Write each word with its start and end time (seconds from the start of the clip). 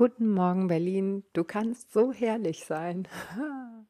Guten 0.00 0.32
Morgen, 0.32 0.68
Berlin. 0.68 1.24
Du 1.34 1.44
kannst 1.44 1.92
so 1.92 2.10
herrlich 2.10 2.64
sein. 2.64 3.06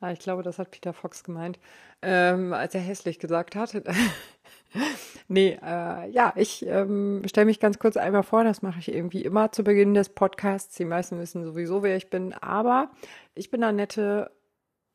Ah, 0.00 0.12
ich 0.12 0.18
glaube, 0.18 0.42
das 0.42 0.58
hat 0.58 0.70
Peter 0.70 0.92
Fox 0.92 1.24
gemeint, 1.24 1.58
ähm, 2.02 2.52
als 2.52 2.74
er 2.74 2.82
hässlich 2.82 3.18
gesagt 3.18 3.56
hat. 3.56 3.74
nee, 5.28 5.58
äh, 5.62 6.10
ja, 6.10 6.34
ich 6.36 6.66
ähm, 6.66 7.22
stelle 7.24 7.46
mich 7.46 7.58
ganz 7.58 7.78
kurz 7.78 7.96
einmal 7.96 8.22
vor. 8.22 8.44
Das 8.44 8.60
mache 8.60 8.80
ich 8.80 8.92
irgendwie 8.92 9.22
immer 9.22 9.52
zu 9.52 9.64
Beginn 9.64 9.94
des 9.94 10.10
Podcasts. 10.10 10.76
Die 10.76 10.84
meisten 10.84 11.18
wissen 11.18 11.42
sowieso, 11.44 11.82
wer 11.82 11.96
ich 11.96 12.10
bin. 12.10 12.34
Aber 12.34 12.90
ich 13.34 13.50
bin 13.50 13.64
Annette 13.64 14.30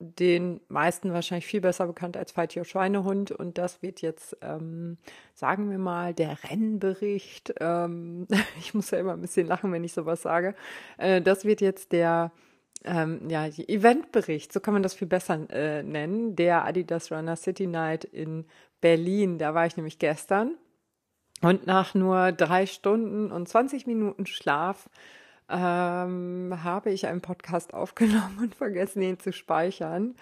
den 0.02 0.60
meisten 0.68 1.14
wahrscheinlich 1.14 1.46
viel 1.46 1.62
besser 1.62 1.88
bekannt 1.88 2.18
als 2.18 2.32
Feitio 2.32 2.64
Schweinehund. 2.64 3.32
Und 3.32 3.58
das 3.58 3.82
wird 3.82 4.02
jetzt, 4.02 4.36
ähm, 4.42 4.98
sagen 5.34 5.70
wir 5.70 5.78
mal, 5.78 6.14
der 6.14 6.38
Rennbericht. 6.44 7.54
Ähm, 7.60 8.28
ich 8.60 8.74
muss 8.74 8.92
ja 8.92 9.00
immer 9.00 9.14
ein 9.14 9.22
bisschen 9.22 9.48
lachen, 9.48 9.72
wenn 9.72 9.84
ich 9.84 9.94
sowas 9.94 10.22
sage. 10.22 10.56
Äh, 10.98 11.22
das 11.22 11.46
wird 11.46 11.62
jetzt 11.62 11.92
der 11.92 12.32
ähm, 12.84 13.30
ja, 13.30 13.46
Eventbericht, 13.46 14.52
so 14.52 14.60
kann 14.60 14.74
man 14.74 14.84
das 14.84 14.96
viel 14.96 15.08
besser 15.08 15.48
äh, 15.52 15.84
nennen, 15.84 16.36
der 16.36 16.66
Adidas 16.66 17.12
Runner 17.12 17.36
City 17.36 17.68
Night 17.68 18.04
in 18.06 18.46
Berlin. 18.82 19.38
Da 19.38 19.54
war 19.54 19.66
ich 19.66 19.78
nämlich 19.78 20.00
gestern. 20.00 20.56
Und 21.42 21.66
nach 21.66 21.96
nur 21.96 22.32
drei 22.32 22.66
Stunden 22.66 23.32
und 23.32 23.48
20 23.48 23.88
Minuten 23.88 24.26
Schlaf 24.26 24.90
ähm, 25.52 26.58
habe 26.64 26.92
ich 26.92 27.08
einen 27.08 27.22
Podcast 27.22 27.74
aufgenommen 27.76 28.40
und 28.42 28.56
vergessen, 28.56 29.02
ihn 29.02 29.20
zu 29.20 29.34
speichern. 29.34 30.16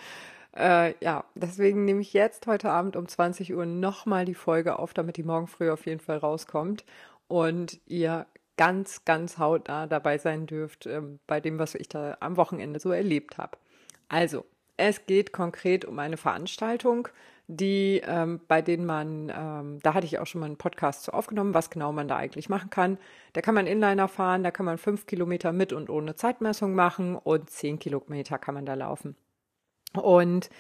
Äh, 0.57 0.95
ja, 1.03 1.25
deswegen 1.35 1.85
nehme 1.85 2.01
ich 2.01 2.13
jetzt 2.13 2.47
heute 2.47 2.71
Abend 2.71 2.95
um 2.95 3.07
20 3.07 3.53
Uhr 3.53 3.65
nochmal 3.65 4.25
die 4.25 4.35
Folge 4.35 4.79
auf, 4.79 4.93
damit 4.93 5.17
die 5.17 5.23
morgen 5.23 5.47
früh 5.47 5.70
auf 5.70 5.85
jeden 5.85 5.99
Fall 5.99 6.17
rauskommt 6.17 6.84
und 7.27 7.79
ihr 7.85 8.25
ganz, 8.57 9.05
ganz 9.05 9.37
hautnah 9.37 9.87
dabei 9.87 10.17
sein 10.17 10.47
dürft 10.47 10.85
ähm, 10.85 11.20
bei 11.27 11.39
dem, 11.39 11.59
was 11.59 11.75
ich 11.75 11.87
da 11.87 12.17
am 12.20 12.35
Wochenende 12.35 12.79
so 12.79 12.91
erlebt 12.91 13.37
habe. 13.37 13.57
Also, 14.09 14.45
es 14.76 15.05
geht 15.05 15.32
konkret 15.32 15.85
um 15.85 15.99
eine 15.99 16.17
Veranstaltung, 16.17 17.07
die 17.51 17.99
ähm, 18.05 18.41
bei 18.47 18.61
denen 18.61 18.85
man, 18.85 19.33
ähm, 19.35 19.79
da 19.81 19.95
hatte 19.95 20.05
ich 20.05 20.19
auch 20.19 20.27
schon 20.27 20.39
mal 20.41 20.45
einen 20.45 20.57
Podcast 20.57 21.03
zu 21.03 21.13
aufgenommen, 21.13 21.55
was 21.55 21.71
genau 21.71 21.91
man 21.91 22.07
da 22.07 22.15
eigentlich 22.15 22.47
machen 22.47 22.69
kann. 22.69 22.99
Da 23.33 23.41
kann 23.41 23.55
man 23.55 23.65
Inliner 23.65 24.07
fahren, 24.07 24.43
da 24.43 24.51
kann 24.51 24.67
man 24.67 24.77
fünf 24.77 25.07
Kilometer 25.07 25.51
mit 25.51 25.73
und 25.73 25.89
ohne 25.89 26.15
Zeitmessung 26.15 26.75
machen 26.75 27.15
und 27.15 27.49
zehn 27.49 27.79
Kilometer 27.79 28.37
kann 28.37 28.53
man 28.53 28.67
da 28.67 28.75
laufen. 28.75 29.15
Und 29.93 30.51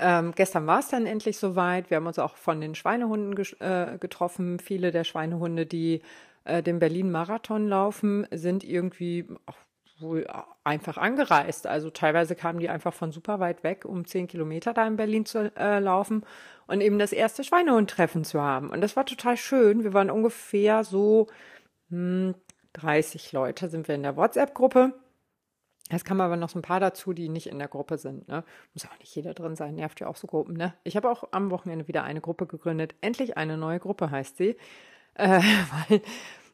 ähm, 0.00 0.32
gestern 0.34 0.66
war 0.66 0.80
es 0.80 0.88
dann 0.88 1.06
endlich 1.06 1.38
soweit. 1.38 1.90
Wir 1.90 1.98
haben 1.98 2.08
uns 2.08 2.18
auch 2.18 2.36
von 2.36 2.60
den 2.60 2.74
Schweinehunden 2.74 3.38
äh, 3.60 3.98
getroffen. 3.98 4.58
Viele 4.58 4.90
der 4.90 5.04
Schweinehunde, 5.04 5.64
die 5.64 6.02
äh, 6.44 6.60
den 6.60 6.80
Berlin-Marathon 6.80 7.68
laufen, 7.68 8.26
sind 8.32 8.64
irgendwie 8.64 9.28
wohl 10.02 10.26
einfach 10.64 10.96
angereist. 10.98 11.66
Also 11.66 11.90
teilweise 11.90 12.34
kamen 12.34 12.58
die 12.58 12.68
einfach 12.68 12.92
von 12.92 13.12
super 13.12 13.40
weit 13.40 13.62
weg, 13.62 13.84
um 13.84 14.04
zehn 14.04 14.28
Kilometer 14.28 14.74
da 14.74 14.86
in 14.86 14.96
Berlin 14.96 15.24
zu 15.24 15.54
äh, 15.56 15.78
laufen 15.78 16.24
und 16.66 16.80
eben 16.80 16.98
das 16.98 17.12
erste 17.12 17.44
Schweinehund-Treffen 17.44 18.24
zu 18.24 18.40
haben. 18.40 18.70
Und 18.70 18.80
das 18.80 18.96
war 18.96 19.06
total 19.06 19.36
schön. 19.36 19.84
Wir 19.84 19.94
waren 19.94 20.10
ungefähr 20.10 20.84
so 20.84 21.28
hm, 21.90 22.34
30 22.74 23.32
Leute 23.32 23.68
sind 23.68 23.88
wir 23.88 23.94
in 23.94 24.02
der 24.02 24.16
WhatsApp-Gruppe. 24.16 24.94
Es 25.90 26.04
kamen 26.04 26.22
aber 26.22 26.36
noch 26.36 26.48
so 26.48 26.58
ein 26.58 26.62
paar 26.62 26.80
dazu, 26.80 27.12
die 27.12 27.28
nicht 27.28 27.48
in 27.48 27.58
der 27.58 27.68
Gruppe 27.68 27.98
sind. 27.98 28.26
Ne? 28.28 28.44
Muss 28.72 28.86
auch 28.86 28.98
nicht 28.98 29.14
jeder 29.14 29.34
drin 29.34 29.56
sein, 29.56 29.74
nervt 29.74 30.00
ja 30.00 30.06
auch 30.06 30.16
so 30.16 30.26
Gruppen. 30.26 30.56
Ne? 30.56 30.74
Ich 30.84 30.96
habe 30.96 31.10
auch 31.10 31.24
am 31.32 31.50
Wochenende 31.50 31.86
wieder 31.86 32.04
eine 32.04 32.20
Gruppe 32.20 32.46
gegründet. 32.46 32.94
Endlich 33.02 33.36
eine 33.36 33.58
neue 33.58 33.78
Gruppe 33.78 34.10
heißt 34.10 34.38
sie. 34.38 34.56
Äh, 35.14 35.40
weil 35.88 36.00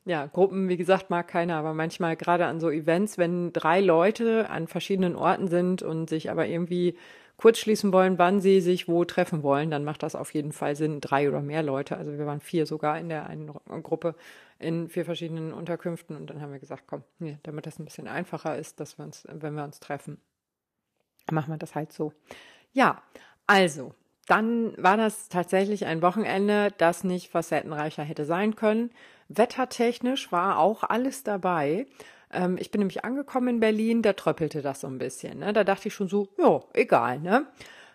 ja, 0.08 0.24
Gruppen, 0.26 0.70
wie 0.70 0.78
gesagt, 0.78 1.10
mag 1.10 1.28
keiner, 1.28 1.56
aber 1.56 1.74
manchmal 1.74 2.16
gerade 2.16 2.46
an 2.46 2.60
so 2.60 2.70
Events, 2.70 3.18
wenn 3.18 3.52
drei 3.52 3.80
Leute 3.80 4.48
an 4.48 4.66
verschiedenen 4.66 5.14
Orten 5.14 5.48
sind 5.48 5.82
und 5.82 6.08
sich 6.08 6.30
aber 6.30 6.46
irgendwie 6.46 6.96
kurz 7.36 7.58
schließen 7.58 7.92
wollen, 7.92 8.18
wann 8.18 8.40
sie 8.40 8.62
sich 8.62 8.88
wo 8.88 9.04
treffen 9.04 9.42
wollen, 9.42 9.70
dann 9.70 9.84
macht 9.84 10.02
das 10.02 10.14
auf 10.14 10.32
jeden 10.32 10.52
Fall 10.52 10.76
Sinn, 10.76 11.02
drei 11.02 11.28
oder 11.28 11.42
mehr 11.42 11.62
Leute. 11.62 11.98
Also 11.98 12.16
wir 12.16 12.24
waren 12.24 12.40
vier 12.40 12.64
sogar 12.64 12.98
in 12.98 13.10
der 13.10 13.26
einen 13.26 13.52
Gruppe 13.82 14.14
in 14.58 14.88
vier 14.88 15.04
verschiedenen 15.04 15.52
Unterkünften 15.52 16.16
und 16.16 16.30
dann 16.30 16.40
haben 16.40 16.52
wir 16.52 16.58
gesagt, 16.58 16.84
komm, 16.86 17.04
nee, 17.18 17.38
damit 17.42 17.66
das 17.66 17.78
ein 17.78 17.84
bisschen 17.84 18.08
einfacher 18.08 18.56
ist, 18.56 18.80
dass 18.80 18.98
wir 18.98 19.04
uns, 19.04 19.26
wenn 19.30 19.54
wir 19.54 19.62
uns 19.62 19.78
treffen, 19.78 20.22
machen 21.30 21.52
wir 21.52 21.58
das 21.58 21.74
halt 21.74 21.92
so. 21.92 22.14
Ja, 22.72 23.02
also, 23.46 23.94
dann 24.26 24.72
war 24.82 24.96
das 24.96 25.28
tatsächlich 25.28 25.86
ein 25.86 26.02
Wochenende, 26.02 26.72
das 26.78 27.04
nicht 27.04 27.30
facettenreicher 27.30 28.02
hätte 28.02 28.24
sein 28.24 28.56
können. 28.56 28.90
Wettertechnisch 29.28 30.32
war 30.32 30.58
auch 30.58 30.84
alles 30.84 31.22
dabei. 31.22 31.86
Ähm, 32.32 32.56
ich 32.58 32.70
bin 32.70 32.80
nämlich 32.80 33.04
angekommen 33.04 33.48
in 33.48 33.60
Berlin, 33.60 34.02
da 34.02 34.12
tröppelte 34.12 34.62
das 34.62 34.80
so 34.80 34.86
ein 34.86 34.98
bisschen. 34.98 35.40
Ne? 35.40 35.52
Da 35.52 35.64
dachte 35.64 35.88
ich 35.88 35.94
schon 35.94 36.08
so, 36.08 36.28
ja, 36.38 36.60
egal, 36.74 37.20
ne? 37.20 37.46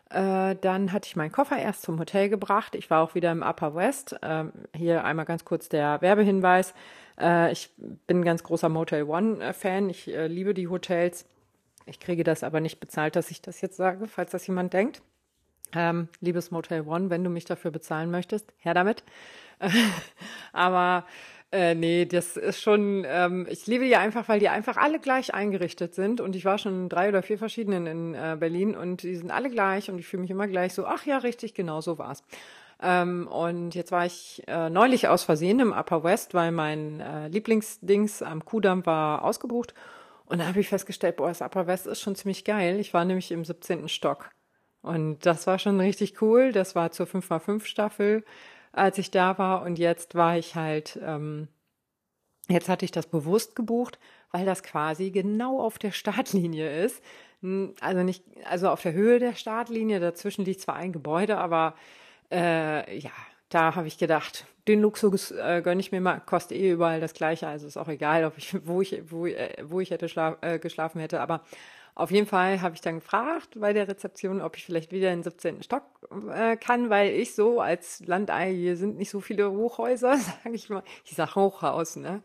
Äh, 0.09 0.55
dann 0.61 0.91
hatte 0.91 1.07
ich 1.07 1.16
meinen 1.16 1.31
Koffer 1.31 1.57
erst 1.57 1.81
zum 1.81 1.99
Hotel 1.99 2.29
gebracht. 2.29 2.75
Ich 2.75 2.89
war 2.89 3.01
auch 3.01 3.16
wieder 3.16 3.31
im 3.31 3.41
Upper 3.41 3.73
West. 3.73 4.16
Ähm, 4.21 4.51
hier 4.75 5.03
einmal 5.03 5.25
ganz 5.25 5.44
kurz 5.44 5.69
der 5.69 6.01
Werbehinweis. 6.01 6.73
Äh, 7.19 7.51
ich 7.51 7.71
bin 7.77 8.19
ein 8.19 8.25
ganz 8.25 8.44
großer 8.44 8.69
Motel 8.69 9.03
One-Fan. 9.03 9.89
Ich 9.89 10.07
äh, 10.07 10.27
liebe 10.27 10.53
die 10.53 10.67
Hotels. 10.67 11.25
Ich 11.85 12.00
kriege 12.00 12.23
das 12.23 12.44
aber 12.44 12.59
nicht 12.61 12.79
bezahlt, 12.79 13.15
dass 13.15 13.31
ich 13.31 13.41
das 13.41 13.59
jetzt 13.61 13.75
sage, 13.75 14.07
falls 14.07 14.31
das 14.31 14.45
jemand 14.45 14.73
denkt. 14.73 15.01
Ähm, 15.75 16.07
liebes 16.22 16.51
Motel 16.51 16.81
One, 16.88 17.09
wenn 17.09 17.23
du 17.23 17.29
mich 17.29 17.45
dafür 17.45 17.72
bezahlen 17.72 18.11
möchtest, 18.11 18.53
her 18.59 18.73
damit. 18.73 19.03
Aber 20.53 21.06
äh, 21.53 21.75
nee, 21.75 22.06
das 22.06 22.35
ist 22.35 22.61
schon, 22.61 23.06
ähm, 23.07 23.47
ich 23.50 23.67
liebe 23.67 23.85
die 23.85 23.95
einfach, 23.95 24.28
weil 24.28 24.39
die 24.39 24.50
einfach 24.50 24.75
alle 24.78 25.00
gleich 25.00 25.35
eingerichtet 25.35 25.94
sind. 25.94 26.19
Und 26.19 26.35
ich 26.35 26.45
war 26.45 26.57
schon 26.57 26.83
in 26.83 26.89
drei 26.89 27.09
oder 27.09 27.22
vier 27.22 27.38
verschiedenen 27.38 27.85
in 27.85 28.16
äh, 28.16 28.35
Berlin 28.39 28.75
und 28.75 29.03
die 29.03 29.16
sind 29.16 29.29
alle 29.29 29.51
gleich 29.51 29.89
und 29.91 30.00
ich 30.00 30.07
fühle 30.07 30.22
mich 30.22 30.31
immer 30.31 30.47
gleich 30.47 30.73
so, 30.73 30.85
ach 30.88 31.06
ja, 31.06 31.19
richtig, 31.19 31.53
genau 31.53 31.79
so 31.79 32.00
war's. 32.00 32.23
Ähm, 32.81 33.28
und 33.28 33.75
jetzt 33.75 33.91
war 33.91 34.06
ich 34.06 34.41
äh, 34.47 34.72
neulich 34.72 35.07
aus 35.07 35.23
Versehen 35.23 35.59
im 35.59 35.73
Upper 35.73 36.03
West, 36.03 36.33
weil 36.33 36.51
mein 36.51 37.00
äh, 37.00 37.28
Lieblingsdings 37.28 38.23
am 38.23 38.44
Kudamm 38.44 38.85
war 38.88 39.23
ausgebucht. 39.23 39.75
Und 40.25 40.39
da 40.39 40.47
habe 40.47 40.59
ich 40.59 40.69
festgestellt, 40.69 41.17
boah, 41.17 41.28
das 41.28 41.41
Upper 41.41 41.67
West 41.67 41.85
ist 41.85 42.01
schon 42.01 42.16
ziemlich 42.16 42.44
geil. 42.45 42.79
Ich 42.79 42.95
war 42.95 43.06
nämlich 43.06 43.31
im 43.31 43.45
17. 43.45 43.89
Stock. 43.89 44.31
Und 44.83 45.25
das 45.25 45.47
war 45.47 45.57
schon 45.57 45.79
richtig 45.79 46.21
cool. 46.21 46.51
Das 46.51 46.75
war 46.75 46.91
zur 46.91 47.07
5x5 47.07 47.66
Staffel 47.66 48.23
als 48.73 48.97
ich 48.97 49.11
da 49.11 49.38
war. 49.38 49.61
Und 49.61 49.79
jetzt 49.79 50.16
war 50.16 50.38
ich 50.38 50.55
halt, 50.55 50.99
ähm, 51.01 51.47
jetzt 52.49 52.67
hatte 52.67 52.83
ich 52.83 52.91
das 52.91 53.07
bewusst 53.07 53.55
gebucht, 53.55 53.97
weil 54.31 54.45
das 54.45 54.63
quasi 54.63 55.11
genau 55.11 55.61
auf 55.61 55.79
der 55.79 55.91
Startlinie 55.91 56.83
ist. 56.83 57.01
Also 57.79 58.03
nicht, 58.03 58.23
also 58.49 58.69
auf 58.69 58.81
der 58.81 58.94
Höhe 58.94 59.19
der 59.19 59.35
Startlinie. 59.35 59.99
Dazwischen 59.99 60.44
liegt 60.44 60.61
zwar 60.61 60.75
ein 60.75 60.91
Gebäude, 60.91 61.38
aber 61.38 61.75
äh, 62.31 62.97
ja, 62.97 63.11
da 63.50 63.75
habe 63.75 63.88
ich 63.88 63.97
gedacht, 63.97 64.45
den 64.67 64.81
Luxus 64.81 65.29
äh, 65.31 65.61
gönne 65.63 65.81
ich 65.81 65.91
mir 65.91 66.01
mal, 66.01 66.21
kostet 66.21 66.57
eh 66.57 66.71
überall 66.71 67.01
das 67.01 67.13
Gleiche, 67.13 67.47
also 67.47 67.67
ist 67.67 67.77
auch 67.77 67.89
egal, 67.89 68.23
ob 68.25 68.38
ich, 68.38 68.55
wo 68.65 68.81
ich, 68.81 69.03
wo, 69.11 69.27
äh, 69.27 69.55
wo 69.63 69.81
ich 69.81 69.91
hätte 69.91 70.09
schlaf, 70.09 70.38
äh, 70.41 70.57
geschlafen 70.57 71.00
hätte. 71.00 71.19
Aber 71.19 71.41
auf 71.95 72.09
jeden 72.09 72.25
Fall 72.25 72.61
habe 72.61 72.75
ich 72.75 72.81
dann 72.81 72.95
gefragt 72.95 73.59
bei 73.59 73.73
der 73.73 73.87
Rezeption, 73.87 74.41
ob 74.41 74.57
ich 74.57 74.65
vielleicht 74.65 74.91
wieder 74.91 75.11
in 75.11 75.19
den 75.19 75.23
17. 75.23 75.63
Stock 75.63 75.83
äh, 76.31 76.57
kann, 76.57 76.89
weil 76.89 77.13
ich 77.13 77.35
so 77.35 77.61
als 77.61 78.03
Landei, 78.05 78.53
hier 78.53 78.77
sind 78.77 78.97
nicht 78.97 79.11
so 79.11 79.21
viele 79.21 79.51
Hochhäuser, 79.51 80.17
sage 80.43 80.55
ich 80.55 80.69
mal. 80.69 80.83
Ich 81.05 81.15
sage 81.15 81.35
Hochhaus, 81.35 81.95
ne? 81.95 82.23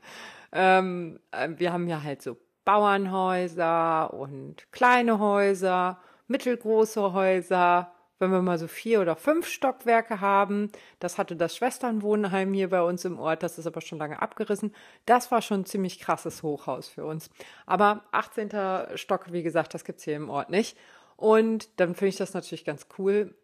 Ähm, 0.53 1.21
äh, 1.33 1.51
wir 1.57 1.73
haben 1.73 1.87
ja 1.87 2.03
halt 2.03 2.23
so 2.23 2.39
Bauernhäuser 2.65 4.13
und 4.15 4.71
kleine 4.73 5.19
Häuser, 5.19 6.01
mittelgroße 6.27 7.13
Häuser 7.13 7.93
wenn 8.19 8.31
wir 8.31 8.43
mal 8.43 8.59
so 8.59 8.67
vier 8.67 9.01
oder 9.01 9.17
fünf 9.17 9.47
Stockwerke 9.47 10.21
haben. 10.21 10.71
Das 10.99 11.19
hatte 11.19 11.37
das 11.37 11.57
Schwesternwohnheim 11.57 12.53
hier 12.53 12.71
bei 12.71 12.83
uns 12.83 13.05
im 13.05 13.19
Ort, 13.19 13.43
das 13.43 13.59
ist 13.59 13.67
aber 13.67 13.81
schon 13.81 13.99
lange 13.99 14.21
abgerissen. 14.21 14.75
Das 15.07 15.31
war 15.31 15.43
schon 15.43 15.61
ein 15.61 15.67
ziemlich 15.67 16.01
krasses 16.01 16.43
Hochhaus 16.43 16.89
für 16.89 17.05
uns. 17.05 17.31
Aber 17.67 18.05
18. 18.13 18.97
Stock, 18.97 19.33
wie 19.33 19.43
gesagt, 19.43 19.75
das 19.75 19.85
gibt's 19.85 20.05
hier 20.05 20.17
im 20.17 20.31
Ort 20.31 20.51
nicht. 20.51 20.77
Und 21.17 21.81
dann 21.81 21.95
finde 21.95 22.09
ich 22.09 22.17
das 22.17 22.35
natürlich 22.35 22.65
ganz 22.65 22.87
cool, 22.99 23.35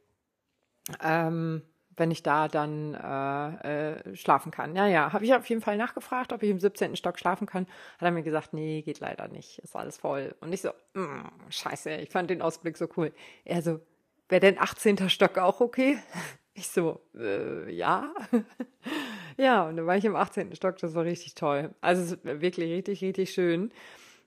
ähm, 1.02 1.62
wenn 1.96 2.10
ich 2.10 2.22
da 2.22 2.48
dann 2.48 2.94
äh, 2.94 3.92
äh, 3.92 4.16
schlafen 4.16 4.50
kann. 4.50 4.74
Ja, 4.76 4.86
ja, 4.86 5.12
habe 5.12 5.24
ich 5.24 5.34
auf 5.34 5.48
jeden 5.48 5.60
Fall 5.60 5.76
nachgefragt, 5.76 6.32
ob 6.32 6.42
ich 6.42 6.50
im 6.50 6.60
17. 6.60 6.96
Stock 6.96 7.18
schlafen 7.18 7.46
kann. 7.46 7.66
Hat 7.98 8.02
er 8.02 8.10
mir 8.10 8.22
gesagt, 8.22 8.52
nee, 8.52 8.82
geht 8.82 9.00
leider 9.00 9.28
nicht, 9.28 9.58
ist 9.58 9.76
alles 9.76 9.98
voll. 9.98 10.34
Und 10.40 10.52
ich 10.52 10.62
so, 10.62 10.70
mm, 10.94 11.28
scheiße, 11.48 11.96
ich 11.96 12.10
fand 12.10 12.30
den 12.30 12.42
Ausblick 12.42 12.76
so 12.76 12.88
cool. 12.96 13.12
Er 13.44 13.62
so, 13.62 13.80
wäre 14.28 14.40
denn 14.40 14.58
18. 14.58 15.08
Stock 15.08 15.38
auch 15.38 15.60
okay? 15.60 15.98
Ich 16.56 16.68
so, 16.68 17.00
äh, 17.18 17.68
ja. 17.74 18.14
ja, 19.36 19.66
und 19.66 19.76
dann 19.76 19.86
war 19.86 19.96
ich 19.96 20.04
im 20.04 20.14
18. 20.14 20.54
Stock, 20.54 20.78
das 20.78 20.94
war 20.94 21.02
richtig 21.02 21.34
toll. 21.34 21.74
Also 21.80 22.16
wirklich 22.22 22.70
richtig, 22.70 23.02
richtig 23.02 23.32
schön. 23.32 23.72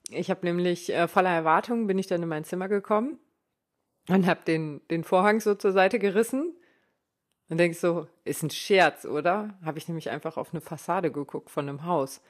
Ich 0.09 0.29
habe 0.29 0.45
nämlich 0.45 0.91
äh, 0.93 1.07
voller 1.07 1.29
Erwartungen 1.29 1.87
bin 1.87 1.97
ich 1.97 2.07
dann 2.07 2.21
in 2.21 2.27
mein 2.27 2.43
Zimmer 2.43 2.67
gekommen 2.67 3.17
und 4.09 4.27
habe 4.27 4.41
den, 4.45 4.81
den 4.91 5.05
Vorhang 5.05 5.39
so 5.39 5.55
zur 5.55 5.71
Seite 5.71 5.99
gerissen 5.99 6.53
und 7.49 7.59
denk 7.59 7.75
so, 7.75 8.07
ist 8.25 8.43
ein 8.43 8.49
Scherz, 8.49 9.05
oder? 9.05 9.57
Habe 9.63 9.77
ich 9.77 9.87
nämlich 9.87 10.09
einfach 10.09 10.37
auf 10.37 10.53
eine 10.53 10.61
Fassade 10.61 11.11
geguckt 11.11 11.49
von 11.49 11.69
einem 11.69 11.85
Haus. 11.85 12.21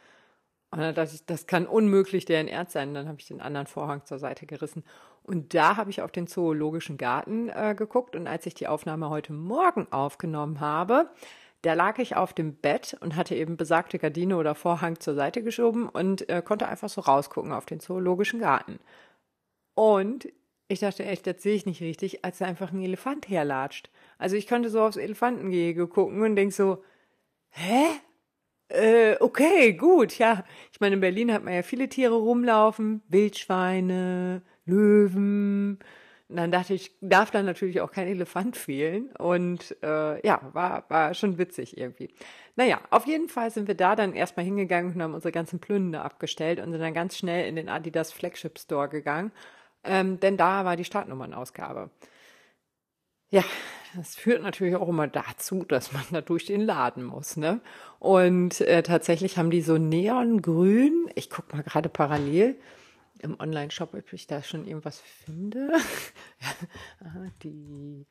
Und 0.70 0.80
dann 0.80 0.94
dachte 0.94 1.16
ich, 1.16 1.26
das 1.26 1.48
kann 1.48 1.66
unmöglich 1.66 2.26
deren 2.26 2.48
Ernst 2.48 2.74
sein. 2.74 2.90
Und 2.90 2.96
dann 2.96 3.08
habe 3.08 3.20
ich 3.20 3.28
den 3.28 3.42
anderen 3.42 3.68
Vorhang 3.68 4.04
zur 4.06 4.20
Seite 4.20 4.46
gerissen. 4.46 4.84
Und 5.24 5.54
da 5.54 5.78
habe 5.78 5.90
ich 5.90 6.02
auf 6.02 6.12
den 6.12 6.28
Zoologischen 6.28 6.98
Garten 6.98 7.50
äh, 7.50 7.74
geguckt. 7.76 8.16
Und 8.16 8.28
als 8.28 8.46
ich 8.46 8.54
die 8.54 8.68
Aufnahme 8.68 9.10
heute 9.10 9.34
Morgen 9.34 9.88
aufgenommen 9.92 10.60
habe, 10.60 11.10
da 11.62 11.74
lag 11.74 11.98
ich 12.00 12.16
auf 12.16 12.34
dem 12.34 12.56
Bett 12.56 12.98
und 13.00 13.16
hatte 13.16 13.36
eben 13.36 13.58
besagte 13.58 13.98
Gardine 13.98 14.38
oder 14.38 14.56
Vorhang 14.56 15.00
zur 15.00 15.16
Seite 15.16 15.42
geschoben 15.42 15.90
und 15.90 16.30
äh, 16.30 16.42
konnte 16.42 16.68
einfach 16.68 16.90
so 16.90 17.02
rausgucken 17.02 17.52
auf 17.52 17.66
den 17.66 17.80
Zoologischen 17.80 18.40
Garten. 18.40 18.80
Und 19.74 20.28
ich 20.68 20.80
dachte 20.80 21.06
echt, 21.06 21.26
das 21.28 21.42
sehe 21.42 21.56
ich 21.56 21.66
nicht 21.66 21.82
richtig, 21.82 22.26
als 22.26 22.40
da 22.40 22.46
einfach 22.46 22.72
ein 22.72 22.82
Elefant 22.82 23.30
herlatscht. 23.30 23.90
Also 24.18 24.36
ich 24.36 24.48
konnte 24.48 24.70
so 24.70 24.82
aufs 24.82 24.98
Elefantengehege 24.98 25.88
gucken 25.88 26.22
und 26.22 26.36
denk 26.36 26.54
so, 26.54 26.84
hä? 27.50 27.86
Äh, 28.70 29.16
okay, 29.20 29.74
gut, 29.74 30.18
ja. 30.18 30.44
Ich 30.72 30.80
meine, 30.80 30.96
in 30.96 31.02
Berlin 31.02 31.32
hat 31.32 31.44
man 31.44 31.54
ja 31.54 31.62
viele 31.64 31.88
Tiere 31.88 32.16
rumlaufen, 32.16 33.02
Wildschweine, 33.08 34.42
Löwen. 34.66 35.80
Und 36.30 36.36
dann 36.36 36.52
dachte 36.52 36.74
ich, 36.74 36.92
darf 37.00 37.32
da 37.32 37.42
natürlich 37.42 37.80
auch 37.80 37.92
kein 37.92 38.08
Elefant 38.08 38.58
fehlen. 38.58 39.10
Und 39.18 39.78
äh, 39.82 40.26
ja, 40.28 40.42
war, 40.52 40.84
war 40.90 41.14
schon 41.14 41.38
witzig 41.38 41.78
irgendwie. 41.78 42.10
Naja, 42.58 42.82
auf 42.90 43.08
jeden 43.08 43.30
Fall 43.30 43.52
sind 43.52 43.68
wir 43.70 43.76
da 43.76 43.96
dann 43.96 44.14
erstmal 44.14 44.46
hingegangen 44.46 44.94
und 44.94 45.02
haben 45.02 45.14
unsere 45.14 45.32
ganzen 45.32 45.60
Plünder 45.60 46.04
abgestellt 46.04 46.60
und 46.60 46.72
sind 46.72 46.82
dann 46.82 46.94
ganz 46.94 47.18
schnell 47.18 47.48
in 47.48 47.56
den 47.56 47.70
Adidas 47.70 48.12
Flagship 48.12 48.60
Store 48.60 48.90
gegangen. 48.90 49.32
Ähm, 49.86 50.20
denn 50.20 50.36
da 50.36 50.66
war 50.66 50.76
die 50.76 50.84
Startnummernausgabe. 50.84 51.90
Ja, 53.30 53.44
das 53.96 54.16
führt 54.16 54.42
natürlich 54.42 54.76
auch 54.76 54.88
immer 54.88 55.08
dazu, 55.08 55.66
dass 55.66 55.92
man 55.92 56.04
da 56.12 56.22
durch 56.22 56.46
den 56.46 56.62
Laden 56.62 57.04
muss, 57.04 57.36
ne? 57.36 57.62
Und 58.00 58.62
äh, 58.62 58.84
tatsächlich 58.84 59.38
haben 59.38 59.52
die 59.52 59.62
so 59.62 59.78
neongrün, 59.78 61.10
ich 61.16 61.30
guck 61.30 61.52
mal 61.54 61.64
gerade 61.64 61.90
parallel 61.90 62.58
im 63.22 63.40
Online-Shop, 63.40 63.94
ob 63.94 64.14
ich 64.14 64.28
da 64.28 64.44
schon 64.44 64.66
irgendwas 64.66 65.00
finde. 65.00 65.72
ah, 67.02 67.28
die, 67.44 68.06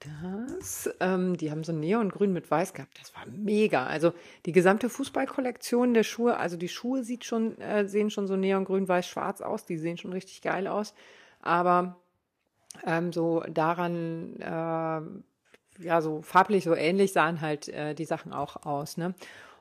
das, 0.00 0.90
ähm, 1.00 1.36
die 1.36 1.50
haben 1.50 1.62
so 1.62 1.72
neongrün 1.72 2.32
mit 2.32 2.50
weiß 2.50 2.72
gehabt. 2.74 2.98
Das 3.00 3.14
war 3.14 3.26
mega. 3.26 3.86
Also 3.86 4.12
die 4.46 4.52
gesamte 4.52 4.88
Fußballkollektion 4.88 5.94
der 5.94 6.04
Schuhe, 6.04 6.36
also 6.36 6.56
die 6.56 6.68
Schuhe 6.68 7.04
sieht 7.04 7.24
schon, 7.24 7.58
äh, 7.60 7.86
sehen 7.86 8.10
schon 8.10 8.26
so 8.26 8.36
neongrün, 8.36 8.88
weiß, 8.88 9.06
schwarz 9.06 9.40
aus. 9.40 9.66
Die 9.66 9.76
sehen 9.76 9.98
schon 9.98 10.12
richtig 10.12 10.42
geil 10.42 10.66
aus. 10.66 10.94
Aber 11.42 12.00
ähm, 12.84 13.12
so 13.12 13.40
daran, 13.48 14.36
äh, 14.40 15.82
ja, 15.84 16.00
so 16.00 16.22
farblich 16.22 16.64
so 16.64 16.74
ähnlich 16.74 17.12
sahen 17.12 17.40
halt 17.40 17.68
äh, 17.68 17.94
die 17.94 18.04
Sachen 18.04 18.32
auch 18.32 18.64
aus, 18.64 18.96
ne? 18.96 19.14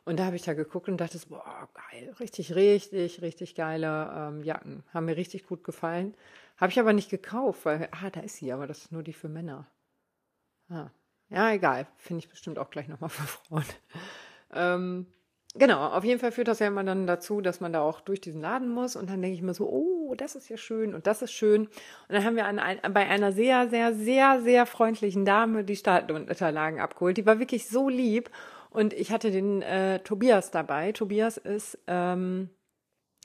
Und 0.06 0.18
da 0.18 0.26
habe 0.26 0.36
ich 0.36 0.42
da 0.42 0.54
geguckt 0.54 0.90
und 0.90 0.98
dachte, 0.98 1.20
boah, 1.28 1.70
geil, 1.92 2.16
richtig, 2.20 2.56
richtig, 2.56 3.22
richtig 3.22 3.54
geile 3.54 4.12
ähm, 4.16 4.44
Jacken. 4.44 4.84
Haben 4.92 5.06
mir 5.06 5.18
richtig 5.18 5.46
gut 5.46 5.64
gefallen. 5.64 6.16
Habe 6.58 6.72
ich 6.72 6.80
aber 6.80 6.94
nicht 6.94 7.12
gekauft, 7.12 7.66
weil, 7.66 7.90
ah, 7.92 8.10
da 8.10 8.22
ist 8.22 8.38
sie, 8.38 8.52
aber 8.52 8.66
das 8.66 8.80
ist 8.80 8.92
nur 8.92 9.04
die 9.04 9.14
für 9.14 9.30
Männer. 9.30 9.68
Ah. 10.70 10.90
Ja, 11.30 11.52
egal. 11.52 11.86
Finde 11.98 12.20
ich 12.24 12.30
bestimmt 12.30 12.58
auch 12.58 12.72
gleich 12.72 12.88
nochmal 12.88 13.10
für 13.12 13.28
Frauen. 13.28 13.66
ähm, 14.52 15.06
Genau, 15.56 15.88
auf 15.88 16.04
jeden 16.04 16.20
Fall 16.20 16.32
führt 16.32 16.48
das 16.48 16.60
ja 16.60 16.68
immer 16.68 16.84
dann 16.84 17.08
dazu, 17.08 17.42
dass 17.42 17.60
man 17.60 17.74
da 17.74 17.82
auch 17.82 18.02
durch 18.02 18.22
diesen 18.22 18.40
Laden 18.40 18.70
muss 18.70 18.96
und 18.96 19.10
dann 19.10 19.20
denke 19.22 19.36
ich 19.36 19.42
mir 19.42 19.56
so, 19.56 19.68
oh, 19.68 20.14
das 20.16 20.36
ist 20.36 20.48
ja 20.48 20.58
schön 20.58 20.94
und 20.94 21.08
das 21.08 21.24
ist 21.24 21.32
schön. 21.32 21.64
Und 21.64 21.70
dann 22.08 22.24
haben 22.24 22.36
wir 22.36 22.46
an 22.46 22.60
ein, 22.60 22.80
bei 22.94 23.08
einer 23.08 23.32
sehr, 23.32 23.68
sehr, 23.68 23.96
sehr, 23.96 24.42
sehr 24.42 24.68
freundlichen 24.68 25.26
Dame 25.26 25.64
die 25.64 25.76
Startunterlagen 25.76 26.80
abgeholt. 26.80 27.18
Die 27.18 27.26
war 27.26 27.40
wirklich 27.40 27.68
so 27.68 27.90
lieb 27.90 28.30
und 28.70 28.94
ich 28.94 29.12
hatte 29.12 29.32
den 29.32 29.64
äh, 29.64 30.00
Tobias 30.02 30.52
dabei. 30.52 30.92
Tobias 30.92 31.38
ist 31.38 31.80
ähm, 31.88 32.52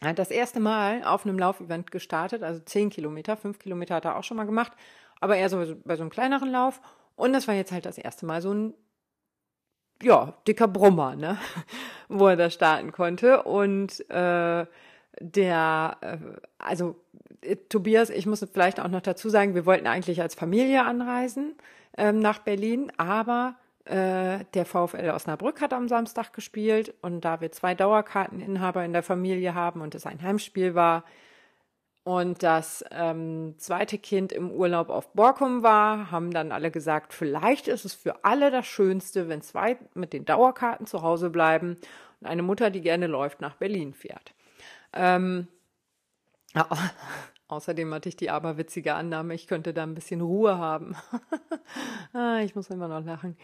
hat 0.03 0.19
das 0.19 0.31
erste 0.31 0.61
Mal 0.61 1.05
auf 1.05 1.27
einem 1.27 1.38
Laufevent 1.38 1.91
gestartet, 1.91 2.43
also 2.43 2.61
zehn 2.61 2.88
Kilometer, 2.91 3.37
fünf 3.37 3.59
Kilometer 3.59 3.97
hat 3.97 4.06
er 4.06 4.17
auch 4.17 4.25
schon 4.25 4.37
mal 4.38 4.44
gemacht, 4.44 4.73
aber 5.20 5.37
eher 5.37 5.50
so 5.50 5.62
bei 5.85 5.97
so 5.97 6.03
einem 6.03 6.11
kleineren 6.11 6.50
Lauf. 6.50 6.81
Und 7.17 7.32
das 7.32 7.47
war 7.49 7.55
jetzt 7.55 7.70
halt 7.70 7.87
das 7.87 7.99
erste 7.99 8.27
Mal 8.27 8.43
so 8.43 8.53
ein 8.53 8.75
ja, 10.02 10.35
dicker 10.46 10.69
Brummer, 10.69 11.17
ne? 11.17 11.38
wo 12.08 12.29
er 12.29 12.37
da 12.37 12.50
starten 12.50 12.93
konnte. 12.93 13.43
Und 13.43 14.08
äh, 14.11 14.67
der, 15.20 15.96
äh, 16.00 16.17
also 16.58 16.96
äh, 17.43 17.56
Tobias, 17.69 18.11
ich 18.11 18.26
muss 18.26 18.46
vielleicht 18.52 18.81
auch 18.81 18.88
noch 18.88 19.00
dazu 19.00 19.29
sagen, 19.29 19.55
wir 19.55 19.67
wollten 19.67 19.87
eigentlich 19.87 20.20
als 20.20 20.35
Familie 20.35 20.85
anreisen 20.85 21.55
ähm, 21.96 22.19
nach 22.19 22.41
Berlin, 22.41 22.93
aber 22.96 23.56
äh, 23.85 24.44
der 24.55 24.64
VfL 24.64 25.11
Osnabrück 25.11 25.61
hat 25.61 25.73
am 25.73 25.88
Samstag 25.88 26.32
gespielt 26.32 26.94
und 27.02 27.25
da 27.25 27.41
wir 27.41 27.52
zwei 27.52 27.75
Dauerkarteninhaber 27.75 28.85
in 28.85 28.93
der 28.93 29.02
Familie 29.02 29.55
haben 29.55 29.81
und 29.82 29.94
es 29.94 30.06
ein 30.06 30.23
Heimspiel 30.23 30.75
war, 30.75 31.05
und 32.05 32.43
das 32.43 32.85
ähm, 32.91 33.55
zweite 33.56 33.97
Kind 33.97 34.31
im 34.31 34.51
Urlaub 34.51 34.91
auf 34.91 35.11
Borkum 35.15 35.62
war, 35.62 36.11
haben 36.11 36.31
dann 36.33 36.53
alle 36.53 36.71
gesagt, 36.71 37.15
vielleicht 37.15 37.67
ist 37.67 37.87
es 37.87 37.95
für 37.95 38.27
alle 38.27 38.51
das 38.51 38.67
Schönste, 38.67 39.29
wenn 39.31 39.41
zwei 39.41 39.79
mit 39.95 40.12
den 40.12 40.27
Dauerkarten 40.27 40.87
zu 40.87 41.01
Hause 41.01 41.31
bleiben 41.31 41.79
und 42.21 42.27
eine 42.27 42.43
Mutter, 42.43 42.69
die 42.69 42.83
gerne 42.83 43.06
läuft, 43.06 43.41
nach 43.41 43.56
Berlin 43.56 43.95
fährt. 43.95 44.35
Ähm, 44.93 45.49
ja, 46.55 46.69
außerdem 47.49 47.95
hatte 47.95 48.11
ich 48.11 48.17
die 48.17 48.31
aberwitzige 48.31 48.95
Annahme, 48.95 49.33
ich 49.33 49.47
könnte 49.47 49.73
da 49.73 49.83
ein 49.83 49.95
bisschen 49.95 50.21
Ruhe 50.21 50.59
haben. 50.59 50.97
ah, 52.12 52.41
ich 52.41 52.55
muss 52.55 52.69
immer 52.69 52.87
noch 52.87 53.03
lachen. 53.03 53.35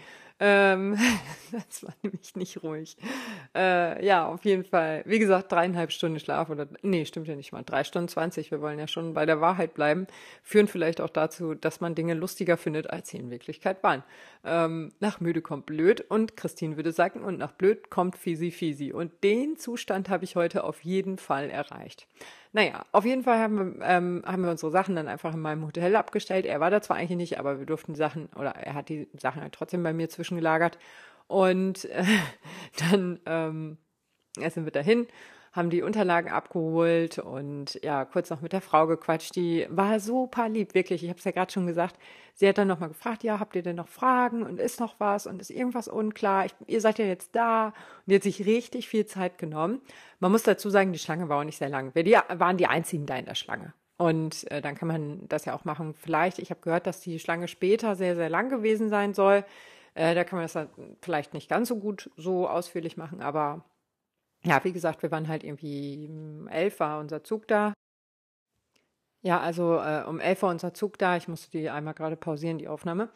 Ähm, 0.42 0.96
das 1.52 1.84
war 1.84 1.92
nämlich 2.02 2.34
nicht 2.34 2.62
ruhig. 2.62 2.96
Äh, 3.54 4.04
ja, 4.04 4.26
auf 4.26 4.44
jeden 4.44 4.64
Fall. 4.64 5.02
Wie 5.04 5.18
gesagt, 5.18 5.52
dreieinhalb 5.52 5.92
Stunden 5.92 6.18
Schlaf 6.18 6.48
oder, 6.48 6.66
nee, 6.82 7.04
stimmt 7.04 7.28
ja 7.28 7.36
nicht 7.36 7.52
mal. 7.52 7.62
Drei 7.62 7.84
Stunden 7.84 8.08
zwanzig. 8.08 8.50
Wir 8.50 8.62
wollen 8.62 8.78
ja 8.78 8.88
schon 8.88 9.12
bei 9.12 9.26
der 9.26 9.42
Wahrheit 9.42 9.74
bleiben. 9.74 10.06
Führen 10.42 10.66
vielleicht 10.66 11.02
auch 11.02 11.10
dazu, 11.10 11.54
dass 11.54 11.80
man 11.80 11.94
Dinge 11.94 12.14
lustiger 12.14 12.56
findet, 12.56 12.88
als 12.88 13.10
sie 13.10 13.18
in 13.18 13.30
Wirklichkeit 13.30 13.82
waren. 13.82 14.02
Ähm, 14.42 14.92
nach 14.98 15.20
müde 15.20 15.42
kommt 15.42 15.66
blöd 15.66 16.00
und 16.00 16.36
Christine 16.36 16.76
würde 16.76 16.92
sagen, 16.92 17.22
und 17.22 17.38
nach 17.38 17.52
blöd 17.52 17.90
kommt 17.90 18.16
fisi 18.16 18.50
fisi. 18.50 18.92
Und 18.92 19.22
den 19.22 19.58
Zustand 19.58 20.08
habe 20.08 20.24
ich 20.24 20.36
heute 20.36 20.64
auf 20.64 20.82
jeden 20.82 21.18
Fall 21.18 21.50
erreicht. 21.50 22.06
Naja, 22.52 22.84
auf 22.90 23.04
jeden 23.04 23.22
Fall 23.22 23.38
haben 23.38 23.78
wir, 23.78 23.86
ähm, 23.86 24.24
haben 24.26 24.42
wir 24.42 24.50
unsere 24.50 24.72
Sachen 24.72 24.96
dann 24.96 25.06
einfach 25.06 25.34
in 25.34 25.40
meinem 25.40 25.64
Hotel 25.64 25.94
abgestellt. 25.94 26.46
Er 26.46 26.58
war 26.58 26.70
da 26.70 26.82
zwar 26.82 26.96
eigentlich 26.96 27.16
nicht, 27.16 27.38
aber 27.38 27.60
wir 27.60 27.66
durften 27.66 27.94
Sachen, 27.94 28.28
oder 28.36 28.50
er 28.56 28.74
hat 28.74 28.88
die 28.88 29.08
Sachen 29.16 29.40
halt 29.40 29.52
trotzdem 29.52 29.84
bei 29.84 29.92
mir 29.92 30.08
zwischengelagert. 30.30 30.78
Und 31.26 31.84
äh, 31.86 32.04
dann 32.90 33.20
ähm, 33.26 33.78
sind 34.36 34.64
wir 34.64 34.72
dahin 34.72 35.06
haben 35.52 35.70
die 35.70 35.82
Unterlagen 35.82 36.30
abgeholt 36.30 37.18
und 37.18 37.80
ja, 37.82 38.04
kurz 38.04 38.30
noch 38.30 38.40
mit 38.40 38.52
der 38.52 38.60
Frau 38.60 38.86
gequatscht. 38.86 39.34
Die 39.34 39.66
war 39.68 39.98
super 39.98 40.48
lieb, 40.48 40.74
wirklich. 40.74 41.02
Ich 41.02 41.08
habe 41.08 41.18
es 41.18 41.24
ja 41.24 41.32
gerade 41.32 41.50
schon 41.50 41.66
gesagt. 41.66 41.96
Sie 42.34 42.48
hat 42.48 42.56
dann 42.56 42.68
nochmal 42.68 42.90
gefragt, 42.90 43.24
ja, 43.24 43.40
habt 43.40 43.56
ihr 43.56 43.62
denn 43.62 43.76
noch 43.76 43.88
Fragen 43.88 44.44
und 44.44 44.60
ist 44.60 44.78
noch 44.78 44.94
was 44.98 45.26
und 45.26 45.40
ist 45.40 45.50
irgendwas 45.50 45.88
unklar? 45.88 46.46
Ich, 46.46 46.54
ihr 46.68 46.80
seid 46.80 46.98
ja 47.00 47.04
jetzt 47.04 47.34
da 47.34 47.66
und 47.66 47.74
die 48.06 48.14
hat 48.14 48.22
sich 48.22 48.46
richtig 48.46 48.88
viel 48.88 49.06
Zeit 49.06 49.38
genommen. 49.38 49.80
Man 50.20 50.30
muss 50.30 50.44
dazu 50.44 50.70
sagen, 50.70 50.92
die 50.92 51.00
Schlange 51.00 51.28
war 51.28 51.40
auch 51.40 51.44
nicht 51.44 51.58
sehr 51.58 51.68
lang. 51.68 51.94
Wir 51.96 52.04
die, 52.04 52.16
waren 52.28 52.56
die 52.56 52.68
einzigen 52.68 53.06
da 53.06 53.16
in 53.16 53.24
der 53.26 53.34
Schlange. 53.34 53.74
Und 53.96 54.48
äh, 54.52 54.62
dann 54.62 54.76
kann 54.76 54.88
man 54.88 55.28
das 55.28 55.46
ja 55.46 55.54
auch 55.54 55.64
machen. 55.64 55.94
Vielleicht, 55.94 56.38
ich 56.38 56.50
habe 56.50 56.60
gehört, 56.60 56.86
dass 56.86 57.00
die 57.00 57.18
Schlange 57.18 57.48
später 57.48 57.96
sehr, 57.96 58.14
sehr 58.14 58.30
lang 58.30 58.50
gewesen 58.50 58.88
sein 58.88 59.14
soll. 59.14 59.44
Äh, 59.94 60.14
da 60.14 60.24
kann 60.24 60.36
man 60.38 60.44
das 60.44 60.52
dann 60.52 60.68
vielleicht 61.02 61.34
nicht 61.34 61.48
ganz 61.48 61.68
so 61.68 61.76
gut 61.76 62.10
so 62.16 62.48
ausführlich 62.48 62.96
machen, 62.96 63.20
aber 63.22 63.64
ja, 64.42 64.62
wie 64.64 64.72
gesagt, 64.72 65.02
wir 65.02 65.10
waren 65.10 65.28
halt 65.28 65.44
irgendwie 65.44 66.08
um 66.08 66.48
elf 66.48 66.80
war 66.80 67.00
unser 67.00 67.22
Zug 67.22 67.46
da. 67.48 67.74
Ja, 69.22 69.40
also 69.40 69.76
äh, 69.76 70.04
um 70.06 70.18
elf 70.18 70.42
war 70.42 70.50
unser 70.50 70.72
Zug 70.72 70.96
da. 70.98 71.16
Ich 71.16 71.28
musste 71.28 71.50
die 71.50 71.68
einmal 71.68 71.94
gerade 71.94 72.16
pausieren, 72.16 72.58
die 72.58 72.68
Aufnahme. 72.68 73.10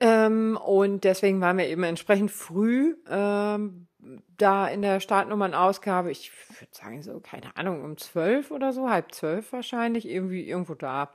Ähm, 0.00 0.58
und 0.62 1.04
deswegen 1.04 1.40
waren 1.40 1.56
wir 1.56 1.68
eben 1.68 1.84
entsprechend 1.84 2.30
früh 2.30 2.96
ähm, 3.08 3.88
da 4.36 4.66
in 4.68 4.82
der 4.82 5.00
Startnummernausgabe. 5.00 6.10
Ich 6.10 6.32
würde 6.60 6.74
sagen, 6.74 7.02
so, 7.02 7.20
keine 7.20 7.56
Ahnung, 7.56 7.82
um 7.84 7.96
zwölf 7.96 8.50
oder 8.50 8.72
so, 8.72 8.90
halb 8.90 9.14
zwölf 9.14 9.52
wahrscheinlich, 9.52 10.06
irgendwie 10.08 10.46
irgendwo 10.46 10.74
da. 10.74 11.12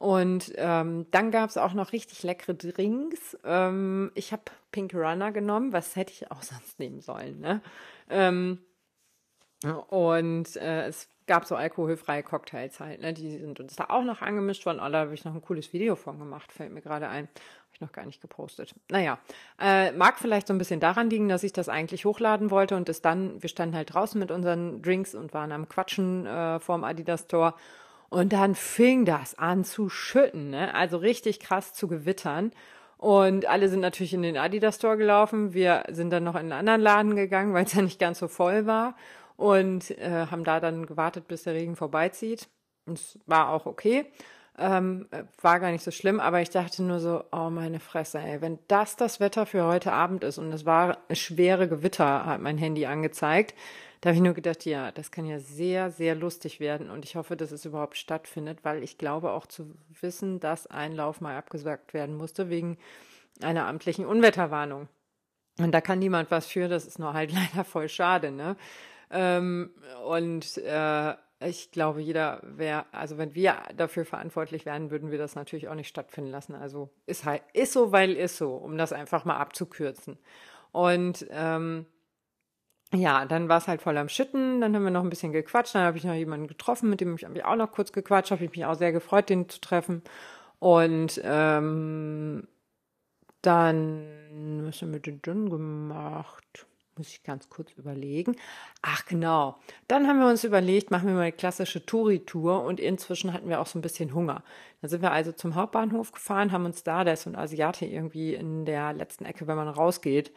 Und 0.00 0.54
ähm, 0.56 1.06
dann 1.10 1.30
gab 1.30 1.50
es 1.50 1.58
auch 1.58 1.74
noch 1.74 1.92
richtig 1.92 2.22
leckere 2.22 2.54
Drinks. 2.54 3.36
Ähm, 3.44 4.10
ich 4.14 4.32
habe 4.32 4.44
Pink 4.72 4.94
Runner 4.94 5.30
genommen, 5.30 5.74
was 5.74 5.94
hätte 5.94 6.10
ich 6.10 6.30
auch 6.30 6.42
sonst 6.42 6.78
nehmen 6.78 7.02
sollen, 7.02 7.38
ne? 7.38 7.60
Ähm, 8.08 8.60
und 9.88 10.56
äh, 10.56 10.86
es 10.86 11.06
gab 11.26 11.44
so 11.44 11.54
alkoholfreie 11.54 12.22
Cocktails 12.22 12.80
halt, 12.80 13.02
ne? 13.02 13.12
Die 13.12 13.36
sind 13.36 13.60
uns 13.60 13.76
da 13.76 13.90
auch 13.90 14.02
noch 14.02 14.22
angemischt 14.22 14.64
worden. 14.64 14.80
Oh, 14.82 14.88
da 14.88 15.00
habe 15.00 15.12
ich 15.12 15.26
noch 15.26 15.34
ein 15.34 15.42
cooles 15.42 15.70
Video 15.74 15.96
von 15.96 16.18
gemacht, 16.18 16.50
fällt 16.50 16.72
mir 16.72 16.80
gerade 16.80 17.10
ein. 17.10 17.26
Habe 17.26 17.74
ich 17.74 17.80
noch 17.82 17.92
gar 17.92 18.06
nicht 18.06 18.22
gepostet. 18.22 18.74
Naja, 18.88 19.18
äh, 19.60 19.92
mag 19.92 20.18
vielleicht 20.18 20.46
so 20.46 20.54
ein 20.54 20.58
bisschen 20.58 20.80
daran 20.80 21.10
liegen, 21.10 21.28
dass 21.28 21.42
ich 21.42 21.52
das 21.52 21.68
eigentlich 21.68 22.06
hochladen 22.06 22.50
wollte 22.50 22.74
und 22.74 22.88
es 22.88 23.02
dann, 23.02 23.42
wir 23.42 23.50
standen 23.50 23.76
halt 23.76 23.92
draußen 23.92 24.18
mit 24.18 24.30
unseren 24.30 24.80
Drinks 24.80 25.14
und 25.14 25.34
waren 25.34 25.52
am 25.52 25.68
Quatschen 25.68 26.24
äh, 26.24 26.58
vorm 26.58 26.84
Adidas 26.84 27.24
Store. 27.24 27.52
Und 28.10 28.32
dann 28.32 28.54
fing 28.54 29.04
das 29.04 29.38
an 29.38 29.64
zu 29.64 29.88
schütten, 29.88 30.50
ne? 30.50 30.74
Also 30.74 30.98
richtig 30.98 31.40
krass 31.40 31.72
zu 31.74 31.88
gewittern. 31.88 32.52
Und 32.98 33.46
alle 33.46 33.68
sind 33.68 33.80
natürlich 33.80 34.12
in 34.12 34.22
den 34.22 34.36
Adidas 34.36 34.76
Store 34.76 34.98
gelaufen. 34.98 35.54
Wir 35.54 35.84
sind 35.90 36.10
dann 36.10 36.24
noch 36.24 36.34
in 36.34 36.40
einen 36.40 36.52
anderen 36.52 36.80
Laden 36.82 37.16
gegangen, 37.16 37.54
weil 37.54 37.64
es 37.64 37.72
ja 37.72 37.82
nicht 37.82 37.98
ganz 37.98 38.18
so 38.18 38.28
voll 38.28 38.66
war. 38.66 38.94
und 39.40 39.90
äh, 39.92 40.26
haben 40.30 40.44
da 40.44 40.60
dann 40.60 40.84
gewartet, 40.84 41.26
bis 41.26 41.44
der 41.44 41.54
Regen 41.54 41.74
vorbeizieht. 41.74 42.48
Und 42.84 42.98
es 42.98 43.18
war 43.24 43.48
auch 43.50 43.64
okay. 43.64 44.04
Ähm, 44.58 45.08
war 45.40 45.60
gar 45.60 45.70
nicht 45.70 45.82
so 45.82 45.90
schlimm, 45.90 46.20
aber 46.20 46.42
ich 46.42 46.50
dachte 46.50 46.82
nur 46.82 47.00
so, 47.00 47.24
oh 47.32 47.48
meine 47.48 47.80
Fresse, 47.80 48.18
ey, 48.18 48.42
wenn 48.42 48.58
das 48.68 48.96
das 48.96 49.18
Wetter 49.18 49.46
für 49.46 49.64
heute 49.64 49.92
Abend 49.92 50.24
ist 50.24 50.36
und 50.36 50.52
es 50.52 50.66
war 50.66 50.98
schwere 51.12 51.68
Gewitter, 51.68 52.26
hat 52.26 52.42
mein 52.42 52.58
Handy 52.58 52.84
angezeigt, 52.84 53.54
da 54.00 54.08
habe 54.08 54.16
ich 54.16 54.22
nur 54.22 54.34
gedacht, 54.34 54.64
ja, 54.64 54.92
das 54.92 55.10
kann 55.10 55.26
ja 55.26 55.38
sehr, 55.38 55.90
sehr 55.90 56.14
lustig 56.14 56.58
werden 56.58 56.88
und 56.90 57.04
ich 57.04 57.16
hoffe, 57.16 57.36
dass 57.36 57.52
es 57.52 57.64
überhaupt 57.64 57.98
stattfindet, 57.98 58.60
weil 58.62 58.82
ich 58.82 58.96
glaube 58.96 59.32
auch 59.32 59.46
zu 59.46 59.74
wissen, 60.00 60.40
dass 60.40 60.66
ein 60.66 60.94
Lauf 60.94 61.20
mal 61.20 61.36
abgesagt 61.36 61.92
werden 61.92 62.16
musste 62.16 62.48
wegen 62.48 62.78
einer 63.42 63.66
amtlichen 63.66 64.06
Unwetterwarnung. 64.06 64.88
Und 65.58 65.72
da 65.72 65.80
kann 65.82 65.98
niemand 65.98 66.30
was 66.30 66.46
für, 66.46 66.68
das 66.68 66.86
ist 66.86 66.98
nur 66.98 67.12
halt 67.12 67.32
leider 67.54 67.64
voll 67.64 67.88
schade, 67.88 68.30
ne? 68.30 68.56
Ähm, 69.10 69.70
und 70.06 70.56
äh, 70.58 71.14
ich 71.42 71.70
glaube, 71.70 72.00
jeder 72.00 72.40
wäre, 72.44 72.84
also 72.92 73.18
wenn 73.18 73.34
wir 73.34 73.56
dafür 73.76 74.04
verantwortlich 74.04 74.66
wären, 74.66 74.90
würden 74.90 75.10
wir 75.10 75.18
das 75.18 75.34
natürlich 75.34 75.68
auch 75.68 75.74
nicht 75.74 75.88
stattfinden 75.88 76.30
lassen. 76.30 76.54
Also 76.54 76.90
ist 77.06 77.24
halt, 77.24 77.42
ist 77.54 77.72
so, 77.72 77.92
weil 77.92 78.12
ist 78.12 78.36
so, 78.36 78.54
um 78.54 78.78
das 78.78 78.92
einfach 78.92 79.24
mal 79.24 79.38
abzukürzen. 79.38 80.18
Und 80.70 81.26
ähm, 81.30 81.86
ja, 82.92 83.24
dann 83.24 83.48
war 83.48 83.58
es 83.58 83.68
halt 83.68 83.82
voll 83.82 83.96
am 83.98 84.08
Schütten, 84.08 84.60
dann 84.60 84.74
haben 84.74 84.84
wir 84.84 84.90
noch 84.90 85.04
ein 85.04 85.10
bisschen 85.10 85.32
gequatscht, 85.32 85.74
dann 85.74 85.84
habe 85.84 85.98
ich 85.98 86.04
noch 86.04 86.14
jemanden 86.14 86.48
getroffen, 86.48 86.90
mit 86.90 87.00
dem 87.00 87.14
ich 87.14 87.44
auch 87.44 87.56
noch 87.56 87.70
kurz 87.70 87.92
gequatscht, 87.92 88.32
habe 88.32 88.44
ich 88.44 88.50
mich 88.50 88.64
auch 88.64 88.74
sehr 88.74 88.92
gefreut, 88.92 89.28
den 89.28 89.48
zu 89.48 89.60
treffen. 89.60 90.02
Und 90.58 91.20
ähm, 91.24 92.46
dann, 93.42 94.66
was 94.66 94.82
haben 94.82 94.92
wir 94.92 95.00
denn 95.00 95.20
dann 95.22 95.50
gemacht? 95.50 96.66
Muss 96.96 97.08
ich 97.08 97.22
ganz 97.22 97.48
kurz 97.48 97.72
überlegen. 97.78 98.36
Ach 98.82 99.06
genau. 99.06 99.58
Dann 99.88 100.06
haben 100.06 100.18
wir 100.18 100.28
uns 100.28 100.44
überlegt, 100.44 100.90
machen 100.90 101.06
wir 101.06 101.14
mal 101.14 101.22
eine 101.22 101.32
klassische 101.32 101.86
Touri-Tour 101.86 102.62
und 102.64 102.80
inzwischen 102.80 103.32
hatten 103.32 103.48
wir 103.48 103.60
auch 103.60 103.66
so 103.66 103.78
ein 103.78 103.82
bisschen 103.82 104.12
Hunger. 104.12 104.42
Dann 104.82 104.90
sind 104.90 105.00
wir 105.00 105.12
also 105.12 105.32
zum 105.32 105.54
Hauptbahnhof 105.54 106.12
gefahren, 106.12 106.52
haben 106.52 106.66
uns 106.66 106.82
da, 106.82 107.04
da 107.04 107.12
ist 107.12 107.22
so 107.22 107.30
ein 107.30 107.36
Asiate 107.36 107.86
irgendwie 107.86 108.34
in 108.34 108.66
der 108.66 108.92
letzten 108.92 109.24
Ecke, 109.24 109.46
wenn 109.46 109.56
man 109.56 109.68
rausgeht. 109.68 110.32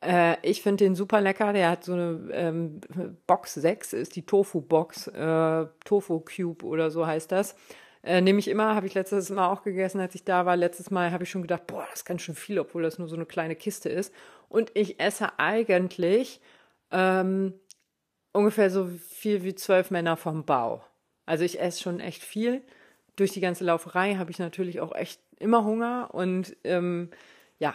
Äh, 0.00 0.36
ich 0.42 0.62
finde 0.62 0.84
den 0.84 0.94
super 0.94 1.20
lecker. 1.20 1.52
Der 1.52 1.70
hat 1.70 1.84
so 1.84 1.92
eine 1.92 2.28
ähm, 2.32 2.80
Box 3.26 3.54
6, 3.54 3.92
ist 3.92 4.16
die 4.16 4.26
Tofu-Box, 4.26 5.08
äh, 5.08 5.66
Tofu-Cube 5.84 6.64
oder 6.64 6.90
so 6.90 7.06
heißt 7.06 7.32
das. 7.32 7.56
Äh, 8.02 8.20
Nehme 8.20 8.38
ich 8.38 8.48
immer, 8.48 8.74
habe 8.74 8.86
ich 8.86 8.94
letztes 8.94 9.30
Mal 9.30 9.48
auch 9.50 9.62
gegessen, 9.62 10.00
als 10.00 10.14
ich 10.14 10.24
da 10.24 10.46
war. 10.46 10.56
Letztes 10.56 10.90
Mal 10.90 11.10
habe 11.12 11.24
ich 11.24 11.30
schon 11.30 11.42
gedacht, 11.42 11.66
boah, 11.66 11.86
das 11.90 12.00
ist 12.00 12.04
ganz 12.04 12.22
schön 12.22 12.34
viel, 12.34 12.58
obwohl 12.58 12.82
das 12.82 12.98
nur 12.98 13.08
so 13.08 13.16
eine 13.16 13.26
kleine 13.26 13.56
Kiste 13.56 13.88
ist. 13.88 14.14
Und 14.48 14.70
ich 14.74 15.00
esse 15.00 15.38
eigentlich 15.38 16.40
ähm, 16.92 17.54
ungefähr 18.32 18.70
so 18.70 18.86
viel 18.86 19.42
wie 19.42 19.54
zwölf 19.54 19.90
Männer 19.90 20.16
vom 20.16 20.44
Bau. 20.44 20.84
Also 21.24 21.44
ich 21.44 21.60
esse 21.60 21.82
schon 21.82 21.98
echt 22.00 22.22
viel. 22.22 22.62
Durch 23.16 23.32
die 23.32 23.40
ganze 23.40 23.64
Lauferei 23.64 24.14
habe 24.16 24.30
ich 24.30 24.38
natürlich 24.38 24.80
auch 24.80 24.94
echt 24.94 25.20
immer 25.38 25.64
Hunger 25.64 26.10
und 26.12 26.56
ähm, 26.64 27.10
ja, 27.58 27.74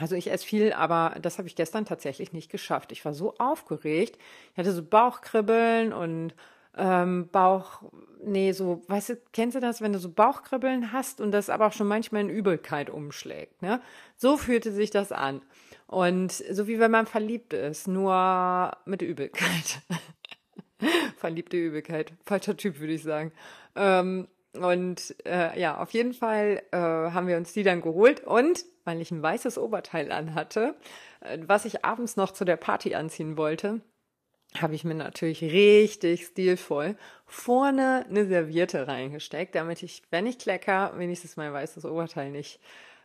also 0.00 0.16
ich 0.16 0.30
esse 0.30 0.46
viel, 0.46 0.72
aber 0.72 1.16
das 1.20 1.38
habe 1.38 1.48
ich 1.48 1.56
gestern 1.56 1.84
tatsächlich 1.84 2.32
nicht 2.32 2.50
geschafft. 2.50 2.92
Ich 2.92 3.04
war 3.04 3.14
so 3.14 3.34
aufgeregt. 3.38 4.18
Ich 4.52 4.58
hatte 4.58 4.72
so 4.72 4.82
Bauchkribbeln 4.82 5.92
und 5.92 6.34
ähm, 6.76 7.28
Bauch, 7.30 7.82
nee, 8.24 8.52
so, 8.52 8.82
weißt 8.88 9.08
du, 9.10 9.18
kennst 9.32 9.56
du 9.56 9.60
das, 9.60 9.80
wenn 9.80 9.92
du 9.92 9.98
so 9.98 10.10
Bauchkribbeln 10.10 10.92
hast 10.92 11.20
und 11.20 11.32
das 11.32 11.50
aber 11.50 11.66
auch 11.66 11.72
schon 11.72 11.88
manchmal 11.88 12.22
in 12.22 12.30
Übelkeit 12.30 12.90
umschlägt, 12.90 13.60
ne? 13.62 13.80
So 14.16 14.36
fühlte 14.36 14.72
sich 14.72 14.90
das 14.90 15.10
an. 15.12 15.42
Und 15.86 16.32
so 16.32 16.68
wie 16.68 16.78
wenn 16.78 16.92
man 16.92 17.06
verliebt 17.06 17.52
ist, 17.52 17.88
nur 17.88 18.70
mit 18.84 19.02
Übelkeit. 19.02 19.80
Verliebte 21.16 21.56
Übelkeit. 21.56 22.12
Falscher 22.24 22.56
Typ, 22.56 22.78
würde 22.78 22.92
ich 22.92 23.02
sagen. 23.02 23.32
Ähm, 23.74 24.28
und 24.58 25.14
äh, 25.24 25.58
ja, 25.60 25.78
auf 25.78 25.92
jeden 25.92 26.12
Fall 26.12 26.62
äh, 26.72 26.76
haben 26.76 27.28
wir 27.28 27.36
uns 27.36 27.52
die 27.52 27.62
dann 27.62 27.82
geholt 27.82 28.24
und 28.24 28.64
weil 28.84 29.00
ich 29.00 29.10
ein 29.10 29.22
weißes 29.22 29.58
Oberteil 29.58 30.10
anhatte, 30.10 30.74
äh, 31.20 31.38
was 31.46 31.64
ich 31.64 31.84
abends 31.84 32.16
noch 32.16 32.32
zu 32.32 32.44
der 32.44 32.56
Party 32.56 32.94
anziehen 32.94 33.36
wollte, 33.36 33.80
habe 34.60 34.74
ich 34.74 34.82
mir 34.82 34.94
natürlich 34.94 35.42
richtig 35.42 36.26
stilvoll 36.26 36.96
vorne 37.26 38.04
eine 38.08 38.26
Serviette 38.26 38.88
reingesteckt, 38.88 39.54
damit 39.54 39.82
ich, 39.82 40.02
wenn 40.10 40.26
ich 40.26 40.38
klecker, 40.38 40.92
wenigstens 40.96 41.36
mein 41.36 41.52
weißes 41.52 41.84
Oberteil 41.84 42.30
nicht 42.30 42.58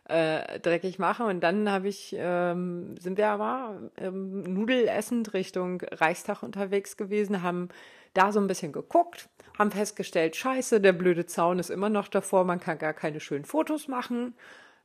äh, 0.08 0.58
dreckig 0.60 0.98
mache. 0.98 1.24
Und 1.24 1.40
dann 1.40 1.70
habe 1.70 1.88
ich, 1.88 2.16
ähm, 2.18 2.96
sind 2.98 3.18
wir 3.18 3.28
aber 3.28 3.80
ähm, 3.96 4.42
nudelessend 4.42 5.34
Richtung 5.34 5.82
Reichstag 5.82 6.42
unterwegs 6.42 6.96
gewesen, 6.96 7.42
haben 7.42 7.68
da 8.16 8.32
so 8.32 8.40
ein 8.40 8.46
bisschen 8.46 8.72
geguckt, 8.72 9.28
haben 9.58 9.70
festgestellt, 9.70 10.36
scheiße, 10.36 10.80
der 10.80 10.92
blöde 10.92 11.26
Zaun 11.26 11.58
ist 11.58 11.70
immer 11.70 11.88
noch 11.88 12.08
davor, 12.08 12.44
man 12.44 12.60
kann 12.60 12.78
gar 12.78 12.94
keine 12.94 13.20
schönen 13.20 13.44
Fotos 13.44 13.88
machen. 13.88 14.34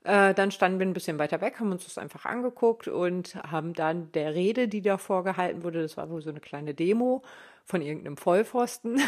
Äh, 0.04 0.34
dann 0.34 0.52
standen 0.52 0.80
wir 0.80 0.88
ein 0.88 0.94
bisschen 0.94 1.20
weiter 1.20 1.42
weg, 1.42 1.60
haben 1.60 1.72
uns 1.72 1.84
das 1.84 1.98
einfach 1.98 2.26
angeguckt 2.26 2.88
und 2.88 3.36
haben 3.36 3.74
dann 3.74 4.12
der 4.14 4.34
Rede, 4.34 4.68
die 4.68 4.82
davor 4.82 5.24
gehalten 5.24 5.64
wurde, 5.64 5.82
das 5.82 5.96
war 5.96 6.10
wohl 6.10 6.22
so 6.22 6.32
eine 6.32 6.40
kleine 6.40 6.74
Demo 6.74 7.22
von 7.66 7.82
irgendeinem 7.82 8.18
Vollpfosten. 8.18 9.00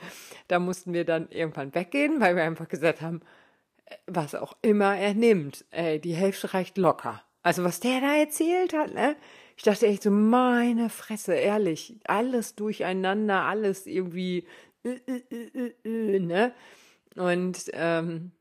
da 0.48 0.58
mussten 0.58 0.92
wir 0.92 1.04
dann 1.04 1.28
irgendwann 1.30 1.74
weggehen, 1.74 2.20
weil 2.20 2.34
wir 2.34 2.42
einfach 2.42 2.68
gesagt 2.68 3.00
haben, 3.00 3.20
äh, 3.86 3.94
was 4.06 4.34
auch 4.34 4.56
immer 4.62 4.96
er 4.96 5.14
nimmt, 5.14 5.64
ey, 5.70 6.00
die 6.00 6.14
Hälfte 6.14 6.52
reicht 6.52 6.78
locker. 6.78 7.22
Also 7.42 7.64
was 7.64 7.80
der 7.80 8.00
da 8.00 8.16
erzählt 8.16 8.72
hat, 8.74 8.92
ne? 8.92 9.16
Ich 9.60 9.64
dachte 9.64 9.86
echt 9.86 10.04
so, 10.04 10.10
meine 10.10 10.88
Fresse, 10.88 11.34
ehrlich, 11.34 11.94
alles 12.04 12.54
durcheinander, 12.54 13.42
alles 13.42 13.86
irgendwie, 13.86 14.46
äh, 14.84 14.98
äh, 15.06 15.74
äh, 15.84 16.18
ne? 16.18 16.54
Und 17.14 17.70
ähm, 17.74 18.32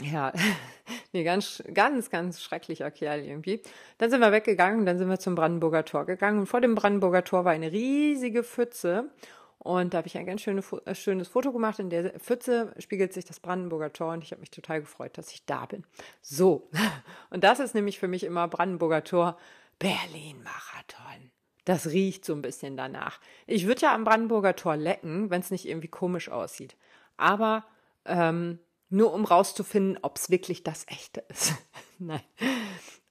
ja, 0.00 0.32
nee, 1.12 1.24
ganz, 1.24 1.64
ganz, 1.74 2.10
ganz 2.10 2.40
schrecklicher 2.40 2.92
Kerl 2.92 3.24
irgendwie. 3.24 3.60
Dann 3.98 4.08
sind 4.08 4.20
wir 4.20 4.30
weggegangen, 4.30 4.86
dann 4.86 4.98
sind 4.98 5.08
wir 5.08 5.18
zum 5.18 5.34
Brandenburger 5.34 5.84
Tor 5.84 6.06
gegangen 6.06 6.38
und 6.38 6.46
vor 6.46 6.60
dem 6.60 6.76
Brandenburger 6.76 7.24
Tor 7.24 7.44
war 7.44 7.50
eine 7.50 7.72
riesige 7.72 8.44
Pfütze 8.44 9.10
und 9.58 9.94
da 9.94 9.98
habe 9.98 10.06
ich 10.06 10.16
ein 10.16 10.26
ganz 10.26 10.42
schöne, 10.42 10.62
äh, 10.84 10.94
schönes 10.94 11.26
Foto 11.26 11.50
gemacht. 11.50 11.80
In 11.80 11.90
der 11.90 12.20
Pfütze 12.20 12.72
spiegelt 12.78 13.12
sich 13.12 13.24
das 13.24 13.40
Brandenburger 13.40 13.92
Tor 13.92 14.12
und 14.12 14.22
ich 14.22 14.30
habe 14.30 14.38
mich 14.38 14.52
total 14.52 14.80
gefreut, 14.80 15.18
dass 15.18 15.32
ich 15.32 15.44
da 15.44 15.66
bin. 15.66 15.82
So, 16.22 16.70
und 17.30 17.42
das 17.42 17.58
ist 17.58 17.74
nämlich 17.74 17.98
für 17.98 18.06
mich 18.06 18.22
immer 18.22 18.46
Brandenburger 18.46 19.02
Tor 19.02 19.36
Berlin-Marathon. 19.78 21.30
Das 21.64 21.88
riecht 21.88 22.24
so 22.24 22.32
ein 22.32 22.42
bisschen 22.42 22.76
danach. 22.76 23.20
Ich 23.46 23.66
würde 23.66 23.82
ja 23.82 23.94
am 23.94 24.04
Brandenburger 24.04 24.54
Tor 24.54 24.76
lecken, 24.76 25.30
wenn 25.30 25.40
es 25.40 25.50
nicht 25.50 25.66
irgendwie 25.66 25.88
komisch 25.88 26.28
aussieht. 26.28 26.76
Aber 27.16 27.64
ähm, 28.04 28.60
nur 28.88 29.12
um 29.12 29.24
rauszufinden, 29.24 29.98
ob 30.02 30.16
es 30.16 30.30
wirklich 30.30 30.62
das 30.62 30.86
echte 30.88 31.24
ist. 31.28 31.54
Nein. 31.98 32.20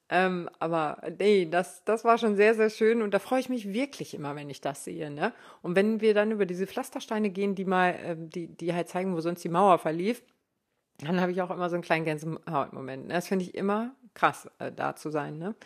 Ähm, 0.08 0.48
aber 0.60 1.02
nee, 1.18 1.46
das, 1.46 1.82
das 1.84 2.04
war 2.04 2.16
schon 2.16 2.36
sehr, 2.36 2.54
sehr 2.54 2.70
schön 2.70 3.02
und 3.02 3.12
da 3.12 3.18
freue 3.18 3.40
ich 3.40 3.48
mich 3.48 3.72
wirklich 3.72 4.14
immer, 4.14 4.36
wenn 4.36 4.48
ich 4.48 4.60
das 4.60 4.84
sehe. 4.84 5.10
Ne? 5.10 5.32
Und 5.62 5.74
wenn 5.74 6.00
wir 6.00 6.14
dann 6.14 6.30
über 6.30 6.46
diese 6.46 6.66
Pflastersteine 6.66 7.30
gehen, 7.30 7.56
die 7.56 7.64
mal, 7.64 7.90
äh, 7.90 8.16
die, 8.16 8.46
die 8.46 8.72
halt 8.72 8.88
zeigen, 8.88 9.14
wo 9.14 9.20
sonst 9.20 9.42
die 9.42 9.48
Mauer 9.48 9.78
verlief, 9.78 10.22
dann 10.98 11.20
habe 11.20 11.32
ich 11.32 11.42
auch 11.42 11.50
immer 11.50 11.68
so 11.68 11.74
einen 11.74 11.82
kleinen 11.82 12.04
Gänsehaut-Moment. 12.04 13.08
Ne? 13.08 13.14
Das 13.14 13.26
finde 13.26 13.44
ich 13.44 13.54
immer 13.54 13.94
krass, 14.14 14.48
äh, 14.60 14.70
da 14.70 14.94
zu 14.94 15.10
sein. 15.10 15.38
Ne? 15.38 15.56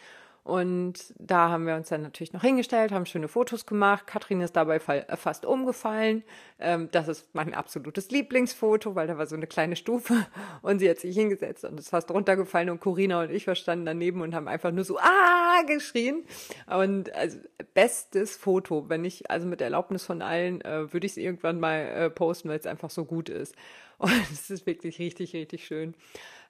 Und 0.43 1.15
da 1.19 1.51
haben 1.51 1.67
wir 1.67 1.77
uns 1.77 1.91
dann 1.91 2.03
natürlich 2.03 2.33
noch 2.33 2.41
hingestellt, 2.41 2.93
haben 2.93 3.05
schöne 3.05 3.29
Fotos 3.29 3.67
gemacht. 3.67 4.07
Katrin 4.07 4.41
ist 4.41 4.57
dabei 4.57 4.77
äh, 4.77 5.17
fast 5.17 5.45
umgefallen. 5.45 6.25
Ähm, 6.59 6.89
das 6.93 7.09
ist 7.09 7.35
mein 7.35 7.53
absolutes 7.53 8.11
Lieblingsfoto, 8.11 8.95
weil 8.95 9.07
da 9.07 9.19
war 9.19 9.27
so 9.27 9.37
eine 9.37 9.47
kleine 9.47 9.77
Stufe 9.77 10.27
und 10.63 10.79
sie 10.79 10.89
hat 10.89 10.99
sich 10.99 11.15
hingesetzt 11.15 11.65
und 11.65 11.79
ist 11.79 11.91
fast 11.91 12.11
runtergefallen 12.11 12.71
und 12.71 12.81
Corina 12.81 13.23
und 13.23 13.31
ich 13.31 13.45
verstanden 13.45 13.85
daneben 13.85 14.23
und 14.23 14.35
haben 14.35 14.49
einfach 14.49 14.73
nur 14.73 14.85
so 14.85 14.99
ah 14.99 15.63
geschrien. 15.67 16.25
Und 16.67 17.15
also 17.15 17.39
bestes 17.75 18.37
Foto, 18.37 18.89
wenn 18.89 19.05
ich 19.05 19.31
also 19.31 19.47
mit 19.47 19.61
Erlaubnis 19.61 20.05
von 20.05 20.23
allen 20.23 20.63
äh, 20.63 20.93
würde 20.93 21.07
ich 21.07 21.13
es 21.13 21.19
irgendwann 21.19 21.61
mal 21.61 21.81
äh, 21.81 22.11
posten, 22.11 22.49
weil 22.49 22.59
es 22.59 22.67
einfach 22.67 22.91
so 22.91 23.05
gut 23.05 23.29
ist. 23.29 23.55
Und 23.99 24.13
es 24.33 24.49
ist 24.49 24.67
wirklich 24.67 24.99
richtig, 24.99 25.35
richtig 25.35 25.67
schön. 25.67 25.95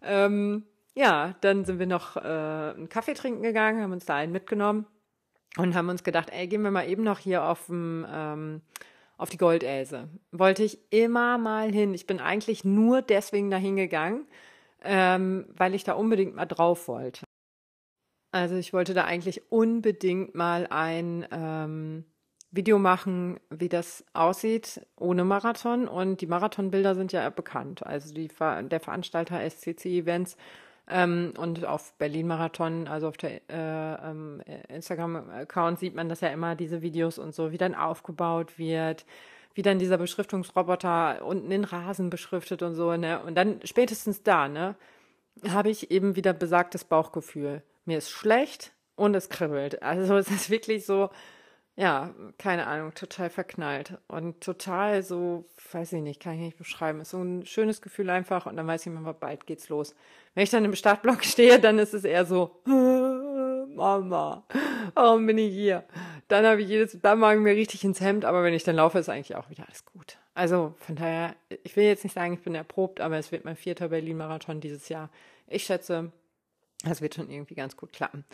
Ähm, 0.03 0.65
ja, 1.01 1.35
dann 1.41 1.65
sind 1.65 1.79
wir 1.79 1.87
noch 1.87 2.17
äh, 2.17 2.21
einen 2.21 2.91
Kaffee 2.91 3.15
trinken 3.15 3.43
gegangen, 3.43 3.83
haben 3.83 3.93
uns 3.93 4.05
da 4.05 4.17
einen 4.17 4.33
mitgenommen 4.33 4.87
und 5.57 5.75
haben 5.75 5.89
uns 5.89 6.05
gedacht, 6.05 6.29
ey, 6.31 6.47
gehen 6.47 6.63
wir 6.63 6.71
mal 6.71 6.87
eben 6.87 7.03
noch 7.03 7.19
hier 7.19 7.45
auf, 7.45 7.67
dem, 7.67 8.07
ähm, 8.13 8.61
auf 9.17 9.31
die 9.31 9.39
Goldelse. 9.39 10.09
Wollte 10.31 10.63
ich 10.63 10.79
immer 10.93 11.39
mal 11.39 11.73
hin. 11.73 11.95
Ich 11.95 12.07
bin 12.07 12.21
eigentlich 12.21 12.65
nur 12.65 13.01
deswegen 13.01 13.51
dahin 13.51 13.77
gegangen, 13.77 14.27
ähm, 14.83 15.47
weil 15.57 15.75
ich 15.75 15.85
da 15.85 15.95
unbedingt 15.95 16.35
mal 16.35 16.45
drauf 16.45 16.87
wollte. 16.87 17.25
Also 18.31 18.57
ich 18.57 18.75
wollte 18.75 18.93
da 18.93 19.05
eigentlich 19.05 19.51
unbedingt 19.51 20.35
mal 20.35 20.67
ein 20.69 21.27
ähm, 21.33 22.05
Video 22.51 22.79
machen, 22.79 23.41
wie 23.49 23.71
das 23.71 24.05
aussieht 24.13 24.87
ohne 24.97 25.25
Marathon. 25.25 25.89
Und 25.89 26.21
die 26.21 26.27
Marathonbilder 26.27 26.95
sind 26.95 27.13
ja 27.13 27.29
bekannt. 27.31 27.85
Also 27.87 28.13
die, 28.13 28.29
der 28.29 28.81
Veranstalter 28.81 29.41
SCC 29.49 29.87
Events 29.87 30.37
Ähm, 30.91 31.33
und 31.39 31.65
auf 31.65 31.93
Berlin 31.95 32.27
Marathon, 32.27 32.89
also 32.89 33.09
auf 33.09 33.17
der 33.17 33.41
äh, 33.49 34.11
ähm, 34.11 34.43
Instagram-Account, 34.69 35.79
sieht 35.79 35.95
man 35.95 36.09
das 36.09 36.21
ja 36.21 36.29
immer, 36.29 36.57
diese 36.57 36.83
Videos 36.83 37.19
und 37.19 37.35
so, 37.35 37.53
wie 37.53 37.59
dann 37.59 37.75
aufgebaut 37.75 38.59
wird, 38.59 39.07
wie 39.55 39.63
dann 39.63 39.79
dieser 39.79 39.99
Beschriftungsroboter 39.99 41.25
unten 41.25 41.51
den 41.51 41.65
Rasen 41.65 42.11
beschriftet 42.11 42.63
und 42.63 42.75
so, 42.75 42.97
ne? 42.97 43.23
Und 43.23 43.37
dann 43.37 43.61
spätestens 43.65 44.23
da, 44.23 44.49
ne, 44.49 44.75
habe 45.49 45.71
ich 45.71 45.91
eben 45.91 46.17
wieder 46.17 46.33
besagtes 46.33 46.85
Bauchgefühl. 46.85 47.63
Mir 47.85 47.99
ist 47.99 48.11
schlecht 48.11 48.73
und 48.97 49.15
es 49.15 49.29
kribbelt. 49.29 49.83
Also 49.83 50.17
es 50.17 50.31
ist 50.31 50.51
wirklich 50.51 50.87
so, 50.87 51.11
ja, 51.81 52.11
keine 52.37 52.67
Ahnung, 52.67 52.93
total 52.93 53.31
verknallt 53.31 53.97
und 54.07 54.43
total 54.43 55.03
so, 55.03 55.47
weiß 55.73 55.95
ich 55.95 56.03
nicht, 56.03 56.21
kann 56.21 56.35
ich 56.35 56.41
nicht 56.41 56.59
beschreiben. 56.59 57.01
Ist 57.01 57.11
so 57.11 57.23
ein 57.23 57.47
schönes 57.47 57.81
Gefühl 57.81 58.11
einfach 58.11 58.45
und 58.45 58.57
dann 58.57 58.67
weiß 58.67 58.83
ich 58.83 58.89
immer, 58.89 59.15
bald 59.15 59.47
geht's 59.47 59.71
los. 59.71 59.95
Wenn 60.35 60.45
ich 60.45 60.51
dann 60.51 60.67
im 60.67 60.77
Startblock 60.77 61.25
stehe, 61.25 61.59
dann 61.59 61.79
ist 61.79 61.95
es 61.95 62.05
eher 62.05 62.27
so, 62.27 62.61
Mama, 62.67 64.45
warum 64.93 65.27
bin 65.27 65.39
ich 65.39 65.55
hier? 65.55 65.85
Dann 66.29 66.45
habe 66.45 66.61
ich 66.61 66.69
jedes, 66.69 67.01
dann 67.01 67.19
ich 67.19 67.41
mir 67.41 67.55
richtig 67.55 67.83
ins 67.83 68.03
Hemd, 68.03 68.27
aber 68.27 68.45
wenn 68.45 68.53
ich 68.53 68.65
dann 68.65 68.77
laufe, 68.77 68.99
ist 68.99 69.09
eigentlich 69.09 69.37
auch 69.37 69.49
wieder 69.49 69.65
alles 69.67 69.87
gut. 69.87 70.19
Also 70.35 70.75
von 70.81 70.97
daher, 70.97 71.35
ich 71.65 71.77
will 71.77 71.85
jetzt 71.85 72.05
nicht 72.05 72.13
sagen, 72.13 72.35
ich 72.35 72.43
bin 72.43 72.55
erprobt, 72.55 73.01
aber 73.01 73.17
es 73.17 73.33
wird 73.33 73.47
mein 73.47 73.57
vierter 73.57 73.89
Berlin-Marathon 73.89 74.61
dieses 74.61 74.91
Jahr. 74.91 75.09
Ich 75.47 75.65
schätze, 75.65 76.13
es 76.85 77.01
wird 77.01 77.15
schon 77.15 77.31
irgendwie 77.31 77.55
ganz 77.55 77.79
gut 77.79 77.95
klappen. 77.95 78.27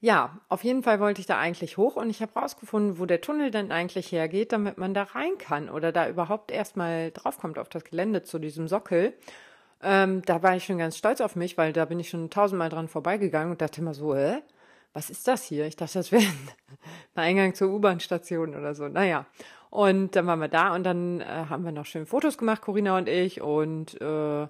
Ja, 0.00 0.38
auf 0.48 0.64
jeden 0.64 0.82
Fall 0.82 1.00
wollte 1.00 1.20
ich 1.20 1.26
da 1.26 1.38
eigentlich 1.38 1.78
hoch 1.78 1.96
und 1.96 2.10
ich 2.10 2.20
habe 2.20 2.38
rausgefunden, 2.38 2.98
wo 2.98 3.06
der 3.06 3.22
Tunnel 3.22 3.50
denn 3.50 3.72
eigentlich 3.72 4.12
hergeht, 4.12 4.52
damit 4.52 4.76
man 4.76 4.92
da 4.92 5.04
rein 5.04 5.38
kann 5.38 5.70
oder 5.70 5.92
da 5.92 6.08
überhaupt 6.08 6.50
erstmal 6.50 7.10
draufkommt 7.10 7.58
auf 7.58 7.70
das 7.70 7.84
Gelände 7.84 8.22
zu 8.22 8.38
diesem 8.38 8.68
Sockel. 8.68 9.14
Ähm, 9.82 10.22
da 10.26 10.42
war 10.42 10.56
ich 10.56 10.64
schon 10.64 10.78
ganz 10.78 10.96
stolz 10.96 11.20
auf 11.20 11.36
mich, 11.36 11.56
weil 11.56 11.72
da 11.72 11.84
bin 11.84 12.00
ich 12.00 12.10
schon 12.10 12.30
tausendmal 12.30 12.68
dran 12.68 12.88
vorbeigegangen 12.88 13.52
und 13.52 13.62
dachte 13.62 13.80
immer 13.80 13.94
so, 13.94 14.14
hä? 14.14 14.42
Was 14.92 15.10
ist 15.10 15.26
das 15.26 15.42
hier? 15.42 15.66
Ich 15.66 15.76
dachte, 15.76 15.98
das 15.98 16.12
wäre 16.12 16.22
ein 16.22 17.22
Eingang 17.22 17.54
zur 17.54 17.70
U-Bahn-Station 17.70 18.54
oder 18.54 18.74
so. 18.74 18.88
Naja. 18.88 19.26
Und 19.70 20.14
dann 20.14 20.26
waren 20.26 20.38
wir 20.38 20.48
da 20.48 20.74
und 20.74 20.84
dann 20.84 21.20
äh, 21.20 21.24
haben 21.24 21.64
wir 21.64 21.72
noch 21.72 21.84
schön 21.84 22.06
Fotos 22.06 22.38
gemacht, 22.38 22.62
Corinna 22.62 22.96
und 22.96 23.08
ich, 23.08 23.40
und 23.40 24.00
äh, 24.00 24.46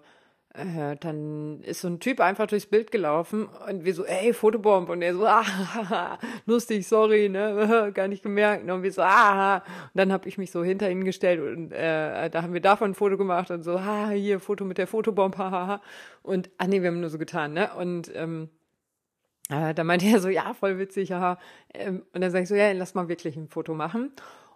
äh, 0.55 0.97
dann 1.01 1.61
ist 1.63 1.81
so 1.81 1.89
ein 1.89 1.99
Typ 1.99 2.21
einfach 2.21 2.47
durchs 2.47 2.67
Bild 2.67 2.93
gelaufen 2.93 3.49
und 3.69 3.85
wir 3.85 3.93
so, 3.93 4.05
ey, 4.05 4.33
Fotobomb. 4.33 4.89
Und 4.89 5.03
er 5.03 5.15
so, 5.15 5.27
ah, 5.27 6.19
lustig, 6.47 6.87
sorry, 6.87 7.29
ne, 7.29 7.91
gar 7.95 8.07
nicht 8.09 8.23
gemerkt. 8.23 8.71
Und 8.71 8.83
wir 8.83 8.93
so, 8.93 9.03
ah, 9.03 9.57
und 9.57 9.63
dann 9.95 10.13
habe 10.13 10.29
ich 10.29 10.39
mich 10.39 10.53
so 10.53 10.63
hinter 10.63 10.91
ihn 10.91 11.05
gestellt 11.05 11.41
und 11.41 11.73
äh, 11.73 12.31
da 12.31 12.43
haben 12.43 12.53
wir 12.53 12.61
davon 12.61 12.93
ein 12.93 12.95
Foto 12.95 13.17
gemacht 13.17 13.51
und 13.51 13.65
so, 13.65 13.77
ah, 13.77 14.11
hier, 14.11 14.39
Foto 14.39 14.65
mit 14.65 14.79
der 14.79 14.87
Fotobomb, 14.87 15.37
hahaha. 15.37 15.83
Und, 16.23 16.51
ah 16.59 16.67
nee, 16.69 16.81
wir 16.81 16.89
haben 16.89 17.01
nur 17.01 17.11
so 17.11 17.19
getan, 17.19 17.53
ne? 17.53 17.71
Und 17.75 18.13
ähm, 18.15 18.49
äh, 19.51 19.75
da 19.75 19.83
meinte 19.83 20.07
er 20.07 20.21
so, 20.21 20.29
ja, 20.29 20.55
voll 20.55 20.79
witzig, 20.79 21.11
haha. 21.11 21.39
Ähm, 21.75 22.03
und 22.13 22.21
dann 22.21 22.31
sage 22.31 22.45
ich 22.45 22.49
so, 22.49 22.55
ja, 22.55 22.71
lass 22.73 22.95
mal 22.95 23.09
wirklich 23.09 23.37
ein 23.37 23.49
Foto 23.49 23.75
machen. 23.75 24.13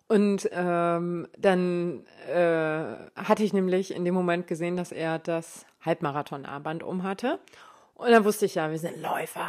Und 0.09 0.49
ähm, 0.53 1.29
dann 1.37 2.07
äh, 2.27 2.95
hatte 3.15 3.45
ich 3.45 3.53
nämlich 3.53 3.95
in 3.95 4.07
dem 4.07 4.15
Moment 4.15 4.47
gesehen, 4.47 4.77
dass 4.77 4.91
er 4.91 5.19
das 5.19 5.67
Halbmarathon-Armband 5.85 6.83
um 6.83 7.03
hatte. 7.03 7.39
Und 7.95 8.11
dann 8.11 8.25
wusste 8.25 8.47
ich 8.47 8.55
ja, 8.55 8.71
wir 8.71 8.79
sind 8.79 9.03
Läufer. 9.03 9.49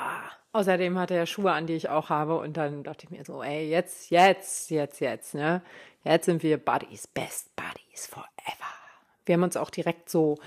Außerdem 0.51 0.98
hatte 1.00 1.13
er 1.13 1.28
Schuhe 1.28 1.54
an, 1.54 1.66
die 1.66 1.75
ich 1.75 1.88
auch 1.88 2.10
habe. 2.10 2.38
Und 2.39 2.58
dann 2.58 2.84
dachte 2.84 3.06
ich 3.06 3.12
mir 3.12 3.24
so, 3.24 3.42
ey, 3.42 3.70
jetzt, 3.70 4.10
jetzt, 4.10 4.70
jetzt, 4.70 5.00
jetzt, 5.00 5.34
ne? 5.34 5.62
Jetzt 6.04 6.25
sind 6.25 6.44
wir 6.44 6.58
Buddies, 6.58 7.08
Best 7.08 7.56
Buddies 7.56 8.08
forever. 8.08 8.28
Wir 9.25 9.34
haben 9.34 9.44
uns 9.44 9.56
auch 9.56 9.70
direkt 9.70 10.10
so 10.10 10.38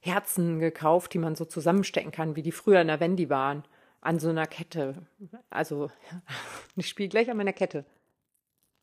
Herzen 0.00 0.60
gekauft, 0.60 1.14
die 1.14 1.18
man 1.18 1.34
so 1.34 1.44
zusammenstecken 1.44 2.12
kann, 2.12 2.36
wie 2.36 2.42
die 2.42 2.52
früher 2.52 2.80
in 2.80 2.88
der 2.88 3.00
Wendy 3.00 3.30
waren. 3.30 3.64
An 4.00 4.20
so 4.20 4.28
einer 4.28 4.46
Kette. 4.46 4.94
Also, 5.50 5.90
ich 6.76 6.88
spiele 6.88 7.08
gleich 7.08 7.28
an 7.30 7.36
meiner 7.36 7.52
Kette. 7.52 7.84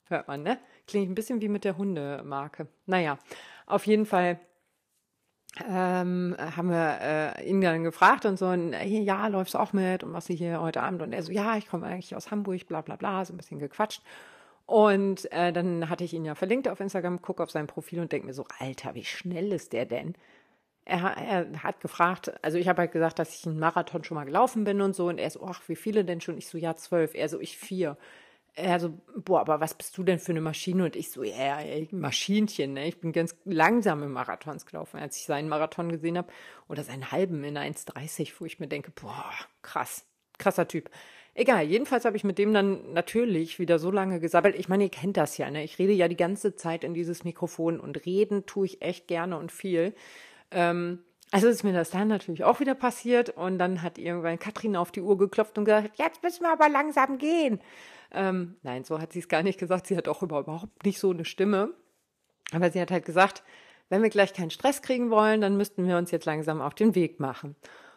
Hört 0.08 0.28
man, 0.28 0.44
ne? 0.44 0.60
Klingt 0.88 1.10
ein 1.10 1.16
bisschen 1.16 1.42
wie 1.42 1.50
mit 1.50 1.64
der 1.64 1.78
Hundemarke. 1.78 2.68
Naja, 2.86 3.18
auf 3.66 3.86
jeden 3.88 4.06
Fall 4.06 4.40
ähm, 5.68 6.36
haben 6.40 6.70
wir 6.70 6.98
äh, 7.02 7.48
ihn 7.50 7.62
dann 7.62 7.84
gefragt 7.84 8.26
und 8.26 8.38
so, 8.40 8.48
und, 8.48 8.74
hey, 8.74 9.02
ja, 9.02 9.28
läufst 9.28 9.54
du 9.54 9.60
auch 9.60 9.72
mit 9.72 10.04
und 10.04 10.14
was 10.14 10.26
sie 10.26 10.36
hier 10.36 10.60
heute 10.62 10.82
Abend? 10.82 11.02
Und 11.02 11.14
er 11.14 11.22
so, 11.22 11.32
ja, 11.32 11.58
ich 11.58 11.68
komme 11.68 11.86
eigentlich 11.86 12.16
aus 12.16 12.32
Hamburg, 12.32 12.68
bla 12.68 12.82
bla 12.82 12.96
bla, 12.96 13.24
so 13.24 13.34
ein 13.34 13.38
bisschen 13.38 13.60
gequatscht. 13.60 14.02
Und 14.66 15.32
äh, 15.32 15.52
dann 15.54 15.90
hatte 15.90 16.04
ich 16.04 16.14
ihn 16.14 16.26
ja 16.26 16.36
verlinkt 16.36 16.68
auf 16.68 16.80
Instagram, 16.80 17.22
gucke 17.22 17.44
auf 17.44 17.52
sein 17.52 17.68
Profil 17.68 18.00
und 18.00 18.12
denke 18.12 18.28
mir 18.28 18.34
so, 18.34 18.46
Alter, 18.60 18.96
wie 18.96 19.04
schnell 19.04 19.52
ist 19.52 19.74
der 19.74 19.86
denn? 19.86 20.16
Er, 20.86 21.00
er 21.18 21.64
hat 21.64 21.82
gefragt, 21.82 22.34
also 22.44 22.58
ich 22.58 22.68
habe 22.68 22.82
halt 22.82 22.92
gesagt, 22.92 23.20
dass 23.20 23.36
ich 23.36 23.46
einen 23.46 23.60
Marathon 23.60 24.04
schon 24.04 24.16
mal 24.16 24.26
gelaufen 24.26 24.64
bin 24.64 24.82
und 24.82 24.96
so. 24.96 25.08
Und 25.08 25.18
er 25.20 25.30
so, 25.30 25.46
ach, 25.46 25.62
wie 25.68 25.76
viele 25.76 26.04
denn 26.06 26.22
schon? 26.22 26.38
Ich 26.38 26.48
so, 26.48 26.58
ja, 26.58 26.76
zwölf. 26.76 27.14
Er 27.14 27.30
so, 27.30 27.40
ich 27.40 27.58
vier 27.58 27.98
er 28.56 28.80
so, 28.80 28.94
boah, 29.16 29.42
aber 29.42 29.60
was 29.60 29.74
bist 29.74 29.98
du 29.98 30.04
denn 30.04 30.20
für 30.20 30.32
eine 30.32 30.42
Maschine? 30.42 30.86
Und 30.86 30.96
ich 30.96 31.10
so, 31.12 31.24
ja, 31.24 31.60
ey, 31.60 31.88
Maschinchen, 31.92 32.74
ne? 32.74 32.88
Ich 32.88 33.00
bin 33.00 33.12
ganz 33.12 33.36
langsam 33.46 34.04
im 34.04 34.12
Marathons 34.12 34.66
gelaufen, 34.66 35.00
als 35.00 35.18
ich 35.18 35.26
seinen 35.26 35.50
Marathon 35.50 35.90
gesehen 35.90 36.18
habe. 36.18 36.32
Oder 36.70 36.84
seinen 36.84 37.12
halben 37.12 37.44
in 37.44 37.58
1,30, 37.58 38.34
wo 38.40 38.46
ich 38.46 38.60
mir 38.60 38.68
denke, 38.68 38.92
boah, 38.92 39.32
krass, 39.62 40.06
krasser 40.38 40.68
Typ. 40.68 40.90
Egal, 41.36 41.66
jedenfalls 41.66 42.06
habe 42.06 42.16
ich 42.16 42.24
mit 42.24 42.38
dem 42.38 42.54
dann 42.54 42.94
natürlich 42.94 43.58
wieder 43.58 43.80
so 43.80 43.90
lange 43.90 44.20
gesabbelt. 44.20 44.56
Ich 44.56 44.70
meine, 44.70 44.84
ihr 44.84 44.92
kennt 44.92 45.18
das 45.18 45.38
ja, 45.38 45.50
ne? 45.50 45.64
Ich 45.64 45.80
rede 45.80 45.94
ja 45.94 46.08
die 46.08 46.18
ganze 46.18 46.56
Zeit 46.56 46.84
in 46.84 46.94
dieses 46.94 47.24
Mikrofon 47.24 47.80
und 47.80 48.06
reden 48.06 48.46
tue 48.46 48.68
ich 48.68 48.84
echt 48.84 49.08
gerne 49.08 49.38
und 49.38 49.52
viel. 49.52 49.96
Ähm, 50.52 51.00
also 51.32 51.48
ist 51.48 51.64
mir 51.64 51.74
das 51.74 51.90
dann 51.90 52.10
natürlich 52.10 52.44
auch 52.44 52.60
wieder 52.60 52.76
passiert 52.76 53.32
und 53.32 53.58
dann 53.58 53.82
hat 53.82 53.98
irgendwann 53.98 54.38
Katrin 54.38 54.76
auf 54.76 54.92
die 54.92 55.02
Uhr 55.02 55.18
geklopft 55.18 55.58
und 55.58 55.66
gesagt, 55.66 55.98
jetzt 55.98 56.22
müssen 56.22 56.44
wir 56.44 56.52
aber 56.52 56.70
langsam 56.70 57.18
gehen. 57.18 57.60
Ähm, 58.14 58.56
nein, 58.62 58.84
so 58.84 59.00
hat 59.00 59.14
sie 59.14 59.20
es 59.20 59.28
gar 59.28 59.44
nicht 59.44 59.60
gesagt. 59.60 59.88
Sie 59.88 59.98
hat 59.98 60.08
auch 60.08 60.24
überhaupt 60.24 60.86
nicht 60.86 61.00
so 61.00 61.12
eine 61.12 61.26
Stimme. 61.26 61.74
Aber 62.52 62.70
sie 62.70 62.80
hat 62.80 62.92
halt 62.92 63.06
gesagt, 63.06 63.44
wenn 63.90 64.04
wir 64.04 64.10
gleich 64.10 64.34
keinen 64.34 64.52
Stress 64.52 64.82
kriegen 64.82 65.10
wollen, 65.10 65.42
dann 65.42 65.58
müssten 65.58 65.88
wir 65.88 65.98
uns 65.98 66.12
jetzt 66.12 66.26
langsam 66.26 66.62
auf 66.62 66.76
den 66.76 66.96
Weg 66.96 67.20
machen. 67.20 67.56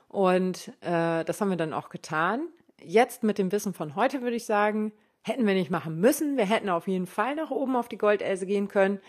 Und 0.09 0.69
äh, 0.81 1.25
das 1.25 1.41
haben 1.41 1.51
wir 1.51 1.57
dann 1.57 1.73
auch 1.73 1.89
getan. 1.89 2.49
Jetzt 2.83 3.23
mit 3.23 3.39
dem 3.39 3.53
Wissen 3.53 3.75
von 3.75 3.95
heute 3.95 4.23
würde 4.23 4.37
ich 4.37 4.47
sagen, 4.47 4.93
hätten 5.23 5.47
wir 5.47 5.55
nicht 5.55 5.71
machen 5.71 6.01
müssen. 6.01 6.37
Wir 6.37 6.47
hätten 6.47 6.69
auf 6.69 6.89
jeden 6.89 7.07
Fall 7.07 7.35
nach 7.35 7.51
oben 7.51 7.77
auf 7.77 7.89
die 7.89 7.99
Goldelse 7.99 8.47
gehen 8.47 8.69
können. 8.69 9.01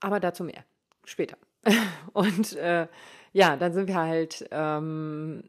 Aber 0.00 0.20
dazu 0.20 0.44
mehr. 0.44 0.64
Später. 1.04 1.36
Und 2.12 2.54
äh, 2.56 2.86
ja, 3.32 3.56
dann 3.56 3.72
sind 3.72 3.88
wir 3.88 3.96
halt 3.96 4.48
ähm, 4.50 5.44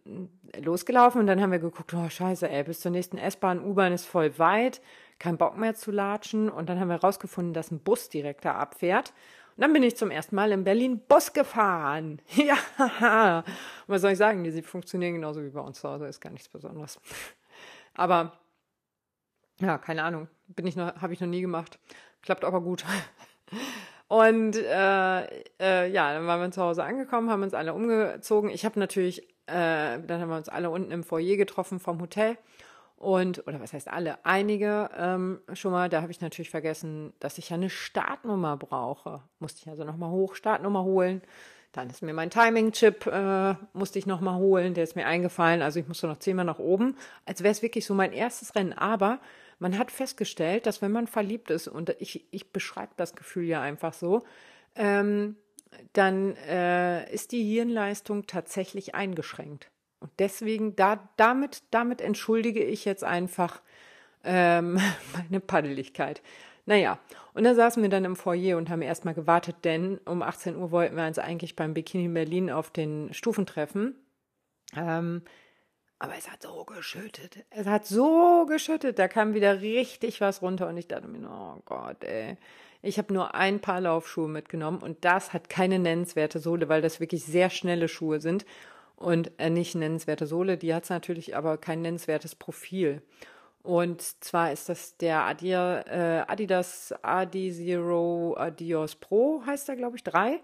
losgelaufen 0.61 1.21
und 1.21 1.27
dann 1.27 1.41
haben 1.41 1.51
wir 1.51 1.59
geguckt, 1.59 1.93
oh 1.93 2.09
scheiße, 2.09 2.49
ey, 2.49 2.63
bis 2.63 2.81
zur 2.81 2.91
nächsten 2.91 3.17
S-Bahn, 3.17 3.63
U-Bahn 3.63 3.93
ist 3.93 4.05
voll 4.05 4.37
weit, 4.37 4.81
kein 5.17 5.37
Bock 5.37 5.57
mehr 5.57 5.75
zu 5.75 5.91
latschen. 5.91 6.49
Und 6.49 6.69
dann 6.69 6.79
haben 6.79 6.89
wir 6.89 6.97
rausgefunden, 6.97 7.53
dass 7.53 7.71
ein 7.71 7.79
Bus 7.79 8.09
direkt 8.09 8.45
da 8.45 8.55
abfährt. 8.55 9.13
Und 9.55 9.63
dann 9.63 9.73
bin 9.73 9.83
ich 9.83 9.97
zum 9.97 10.11
ersten 10.11 10.35
Mal 10.35 10.51
in 10.51 10.63
Berlin 10.63 11.01
Bus 11.07 11.33
gefahren. 11.33 12.21
Ja, 12.35 13.43
was 13.87 14.01
soll 14.01 14.11
ich 14.11 14.17
sagen? 14.17 14.43
Die 14.43 14.61
funktionieren 14.61 15.15
genauso 15.15 15.43
wie 15.43 15.49
bei 15.49 15.61
uns 15.61 15.81
zu 15.81 15.89
Hause, 15.89 16.07
ist 16.07 16.21
gar 16.21 16.31
nichts 16.31 16.47
Besonderes. 16.49 16.99
Aber 17.93 18.39
ja, 19.59 19.77
keine 19.77 20.03
Ahnung, 20.03 20.29
bin 20.47 20.65
ich 20.65 20.75
noch, 20.75 21.01
habe 21.01 21.13
ich 21.13 21.19
noch 21.19 21.27
nie 21.27 21.41
gemacht. 21.41 21.79
Klappt 22.21 22.45
aber 22.45 22.61
gut. 22.61 22.85
Und 24.09 24.57
äh, 24.57 25.43
äh, 25.59 25.91
ja, 25.91 26.13
dann 26.13 26.25
waren 26.25 26.41
wir 26.41 26.51
zu 26.51 26.63
Hause 26.63 26.83
angekommen, 26.83 27.29
haben 27.29 27.43
uns 27.43 27.53
alle 27.53 27.75
umgezogen. 27.75 28.49
Ich 28.49 28.65
habe 28.65 28.79
natürlich, 28.79 29.21
äh, 29.45 29.99
dann 30.01 30.19
haben 30.19 30.29
wir 30.29 30.37
uns 30.37 30.49
alle 30.49 30.71
unten 30.71 30.91
im 30.91 31.03
Foyer 31.03 31.37
getroffen 31.37 31.79
vom 31.79 32.01
Hotel. 32.01 32.35
Und, 32.97 33.47
oder 33.47 33.61
was 33.61 33.71
heißt 33.71 33.87
alle? 33.87 34.17
Einige 34.25 34.89
ähm, 34.97 35.41
schon 35.53 35.71
mal, 35.71 35.89
da 35.89 36.01
habe 36.01 36.11
ich 36.11 36.21
natürlich 36.21 36.49
vergessen, 36.49 37.13
dass 37.19 37.37
ich 37.37 37.51
ja 37.51 37.55
eine 37.55 37.69
Startnummer 37.69 38.57
brauche. 38.57 39.21
Musste 39.37 39.61
ich 39.61 39.69
also 39.69 39.83
nochmal 39.83 40.09
hoch, 40.09 40.33
Startnummer 40.33 40.83
holen. 40.83 41.21
Dann 41.71 41.87
ist 41.91 42.01
mir 42.01 42.15
mein 42.15 42.31
Timing-Chip, 42.31 43.05
äh, 43.05 43.53
musste 43.73 43.99
ich 43.99 44.07
nochmal 44.07 44.39
holen, 44.39 44.73
der 44.73 44.85
ist 44.85 44.95
mir 44.95 45.05
eingefallen. 45.05 45.61
Also 45.61 45.79
ich 45.79 45.87
musste 45.87 46.07
noch 46.07 46.17
zehnmal 46.17 46.45
nach 46.45 46.57
oben, 46.57 46.97
als 47.27 47.43
wäre 47.43 47.51
es 47.51 47.61
wirklich 47.61 47.85
so 47.85 47.93
mein 47.93 48.11
erstes 48.11 48.55
Rennen. 48.55 48.73
Aber 48.73 49.19
man 49.59 49.77
hat 49.77 49.91
festgestellt, 49.91 50.65
dass 50.65 50.81
wenn 50.81 50.91
man 50.91 51.07
verliebt 51.07 51.51
ist, 51.51 51.67
und 51.67 51.95
ich, 51.99 52.25
ich 52.31 52.51
beschreibe 52.51 52.93
das 52.97 53.15
Gefühl 53.15 53.43
ja 53.43 53.61
einfach 53.61 53.93
so, 53.93 54.23
ähm, 54.75 55.35
dann 55.93 56.35
äh, 56.47 57.11
ist 57.13 57.31
die 57.31 57.43
Hirnleistung 57.43 58.25
tatsächlich 58.25 58.95
eingeschränkt. 58.95 59.69
Und 59.99 60.11
deswegen, 60.17 60.75
da, 60.75 61.09
damit, 61.17 61.63
damit 61.71 62.01
entschuldige 62.01 62.63
ich 62.63 62.85
jetzt 62.85 63.03
einfach 63.03 63.61
ähm, 64.23 64.79
meine 65.13 65.39
Paddeligkeit. 65.39 66.21
Naja, 66.65 66.99
und 67.33 67.43
da 67.43 67.55
saßen 67.55 67.81
wir 67.81 67.89
dann 67.89 68.05
im 68.05 68.15
Foyer 68.15 68.57
und 68.57 68.69
haben 68.69 68.81
erstmal 68.81 69.13
gewartet, 69.13 69.57
denn 69.63 69.97
um 70.05 70.21
18 70.21 70.55
Uhr 70.55 70.71
wollten 70.71 70.95
wir 70.95 71.05
uns 71.05 71.19
eigentlich 71.19 71.55
beim 71.55 71.73
Bikini 71.73 72.07
Berlin 72.07 72.51
auf 72.51 72.69
den 72.69 73.13
Stufen 73.13 73.45
treffen. 73.45 73.95
Ähm, 74.75 75.23
aber 75.99 76.13
es 76.17 76.29
hat 76.31 76.41
so 76.41 76.63
geschüttet. 76.63 77.45
Es 77.49 77.67
hat 77.67 77.85
so 77.85 78.45
geschüttet. 78.47 78.97
Da 78.99 79.07
kam 79.07 79.33
wieder 79.33 79.61
richtig 79.61 80.21
was 80.21 80.41
runter 80.41 80.67
und 80.67 80.77
ich 80.77 80.87
dachte 80.87 81.07
mir, 81.07 81.29
oh 81.29 81.61
Gott, 81.65 82.03
ey. 82.03 82.37
Ich 82.81 82.97
habe 82.97 83.13
nur 83.13 83.35
ein 83.35 83.59
paar 83.59 83.81
Laufschuhe 83.81 84.29
mitgenommen 84.29 84.81
und 84.81 85.03
das 85.03 85.33
hat 85.33 85.49
keine 85.49 85.79
nennenswerte 85.79 86.39
Sohle, 86.39 86.69
weil 86.69 86.81
das 86.81 87.01
wirklich 87.01 87.25
sehr 87.25 87.49
schnelle 87.49 87.89
Schuhe 87.89 88.21
sind. 88.21 88.45
und 88.95 89.31
äh, 89.37 89.49
nicht 89.49 89.75
nennenswerte 89.75 90.27
Sohle. 90.27 90.57
Die 90.57 90.73
hat 90.73 90.89
natürlich 90.89 91.35
aber 91.35 91.57
kein 91.57 91.81
nennenswertes 91.81 92.35
Profil. 92.35 93.01
Und 93.63 94.01
zwar 94.01 94.51
ist 94.51 94.69
das 94.69 94.97
der 94.97 95.23
Adia, 95.23 95.81
äh, 95.81 96.25
Adidas 96.27 96.93
Adi 97.01 97.51
Zero 97.51 98.35
Adios 98.37 98.95
Pro, 98.95 99.41
heißt 99.45 99.69
er, 99.69 99.75
glaube 99.75 99.97
ich, 99.97 100.03
3. 100.03 100.39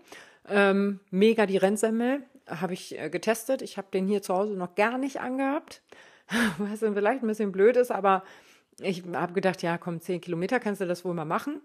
Ähm, 0.47 0.99
mega 1.11 1.45
die 1.45 1.57
Rennsemmel, 1.57 2.23
habe 2.47 2.73
ich 2.73 2.99
äh, 2.99 3.09
getestet. 3.09 3.61
Ich 3.61 3.77
habe 3.77 3.87
den 3.93 4.07
hier 4.07 4.21
zu 4.21 4.33
Hause 4.33 4.53
noch 4.53 4.75
gar 4.75 4.97
nicht 4.97 5.19
angehabt, 5.19 5.81
was 6.57 6.79
dann 6.79 6.93
vielleicht 6.93 7.23
ein 7.23 7.27
bisschen 7.27 7.51
blöd 7.51 7.77
ist, 7.77 7.91
aber 7.91 8.23
ich 8.79 9.03
habe 9.13 9.33
gedacht, 9.33 9.61
ja, 9.61 9.77
komm, 9.77 10.01
10 10.01 10.21
Kilometer 10.21 10.59
kannst 10.59 10.81
du 10.81 10.85
das 10.85 11.05
wohl 11.05 11.13
mal 11.13 11.25
machen. 11.25 11.61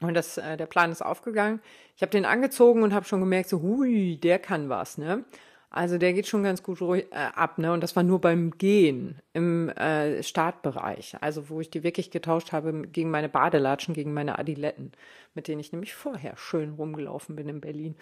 Und 0.00 0.14
das, 0.14 0.38
äh, 0.38 0.56
der 0.56 0.66
Plan 0.66 0.90
ist 0.90 1.02
aufgegangen. 1.02 1.60
Ich 1.96 2.02
habe 2.02 2.10
den 2.10 2.24
angezogen 2.24 2.82
und 2.82 2.92
habe 2.92 3.06
schon 3.06 3.20
gemerkt, 3.20 3.48
so, 3.48 3.62
hui, 3.62 4.18
der 4.18 4.38
kann 4.38 4.68
was, 4.68 4.98
ne? 4.98 5.24
Also 5.70 5.96
der 5.96 6.12
geht 6.12 6.26
schon 6.26 6.42
ganz 6.42 6.62
gut 6.62 6.82
ruhig, 6.82 7.06
äh, 7.12 7.30
ab, 7.34 7.56
ne? 7.58 7.72
Und 7.72 7.82
das 7.82 7.96
war 7.96 8.02
nur 8.02 8.20
beim 8.20 8.50
Gehen 8.58 9.20
im 9.32 9.70
äh, 9.70 10.22
Startbereich. 10.22 11.16
Also 11.20 11.48
wo 11.48 11.60
ich 11.60 11.70
die 11.70 11.82
wirklich 11.82 12.10
getauscht 12.10 12.52
habe 12.52 12.86
gegen 12.88 13.10
meine 13.10 13.28
Badelatschen, 13.28 13.94
gegen 13.94 14.12
meine 14.12 14.38
Adiletten, 14.38 14.92
mit 15.34 15.48
denen 15.48 15.60
ich 15.60 15.72
nämlich 15.72 15.94
vorher 15.94 16.36
schön 16.36 16.74
rumgelaufen 16.74 17.36
bin 17.36 17.48
in 17.48 17.60
Berlin. 17.60 17.96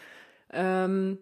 Ähm, 0.53 1.19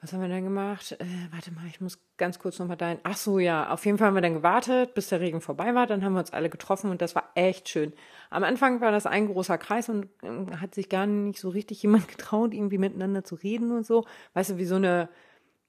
was 0.00 0.12
haben 0.12 0.20
wir 0.20 0.28
denn 0.28 0.44
gemacht? 0.44 0.92
Äh, 0.92 1.04
warte 1.32 1.50
mal, 1.52 1.66
ich 1.66 1.80
muss 1.80 1.98
ganz 2.18 2.38
kurz 2.38 2.58
nochmal 2.58 2.76
dein. 2.76 2.98
Ach 3.02 3.16
so, 3.16 3.40
ja, 3.40 3.70
auf 3.70 3.84
jeden 3.84 3.98
Fall 3.98 4.08
haben 4.08 4.14
wir 4.14 4.20
dann 4.20 4.34
gewartet, 4.34 4.94
bis 4.94 5.08
der 5.08 5.20
Regen 5.20 5.40
vorbei 5.40 5.74
war. 5.74 5.88
Dann 5.88 6.04
haben 6.04 6.12
wir 6.12 6.20
uns 6.20 6.32
alle 6.32 6.50
getroffen 6.50 6.90
und 6.90 7.02
das 7.02 7.16
war 7.16 7.30
echt 7.34 7.68
schön. 7.68 7.92
Am 8.30 8.44
Anfang 8.44 8.80
war 8.80 8.92
das 8.92 9.06
ein 9.06 9.26
großer 9.26 9.58
Kreis 9.58 9.88
und 9.88 10.08
äh, 10.22 10.56
hat 10.56 10.74
sich 10.74 10.88
gar 10.88 11.06
nicht 11.06 11.40
so 11.40 11.48
richtig 11.48 11.82
jemand 11.82 12.06
getraut, 12.16 12.54
irgendwie 12.54 12.78
miteinander 12.78 13.24
zu 13.24 13.34
reden 13.34 13.72
und 13.72 13.84
so. 13.84 14.04
Weißt 14.34 14.50
du, 14.50 14.58
wie 14.58 14.66
so 14.66 14.76
eine, 14.76 15.08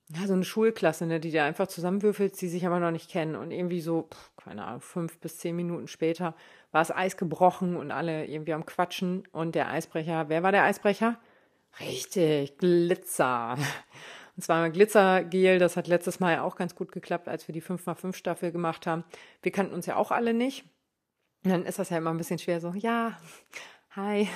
ja, 0.10 0.28
so 0.28 0.34
eine 0.34 0.44
Schulklasse, 0.44 1.08
ne, 1.08 1.20
die 1.20 1.32
da 1.32 1.46
einfach 1.46 1.68
zusammenwürfelt, 1.68 2.40
die 2.40 2.50
sich 2.50 2.68
aber 2.68 2.80
noch 2.80 2.92
nicht 2.92 3.10
kennen. 3.10 3.36
Und 3.36 3.50
irgendwie 3.50 3.82
so, 3.82 4.10
pff, 4.14 4.32
keine 4.44 4.66
Ahnung, 4.66 4.82
fünf 4.82 5.18
bis 5.20 5.38
zehn 5.38 5.56
Minuten 5.56 5.88
später 5.88 6.36
war 6.72 6.82
das 6.82 6.96
Eis 6.96 7.18
gebrochen 7.18 7.76
und 7.76 7.90
alle 7.90 8.28
irgendwie 8.28 8.54
am 8.54 8.68
Quatschen. 8.68 9.24
Und 9.32 9.56
der 9.56 9.72
Eisbrecher, 9.72 10.30
wer 10.30 10.44
war 10.44 10.52
der 10.52 10.66
Eisbrecher? 10.66 11.18
Richtig, 11.80 12.58
Glitzer. 12.58 13.58
Und 14.40 14.44
zwar 14.44 14.70
Glitzergel, 14.70 15.60
das 15.60 15.76
hat 15.76 15.88
letztes 15.88 16.22
Mal 16.22 16.40
auch 16.40 16.56
ganz 16.56 16.74
gut 16.74 16.94
geklappt, 16.94 17.28
als 17.28 17.50
wir 17.50 17.54
die 17.54 17.62
5x5 17.62 18.16
Staffel 18.16 18.54
gemacht 18.54 18.88
haben. 18.88 19.04
Wir 19.42 19.52
kannten 19.52 19.74
uns 19.74 19.86
ja 19.86 19.98
auch 19.98 20.12
alle 20.12 20.34
nicht. 20.34 20.64
Und 21.44 21.52
dann 21.52 21.66
ist 21.66 21.78
das 21.78 21.90
ja 21.90 21.98
immer 21.98 22.12
ein 22.12 22.18
bisschen 22.18 22.40
schwer, 22.40 22.62
so, 22.62 22.72
ja, 22.72 23.20
hi, 23.98 24.30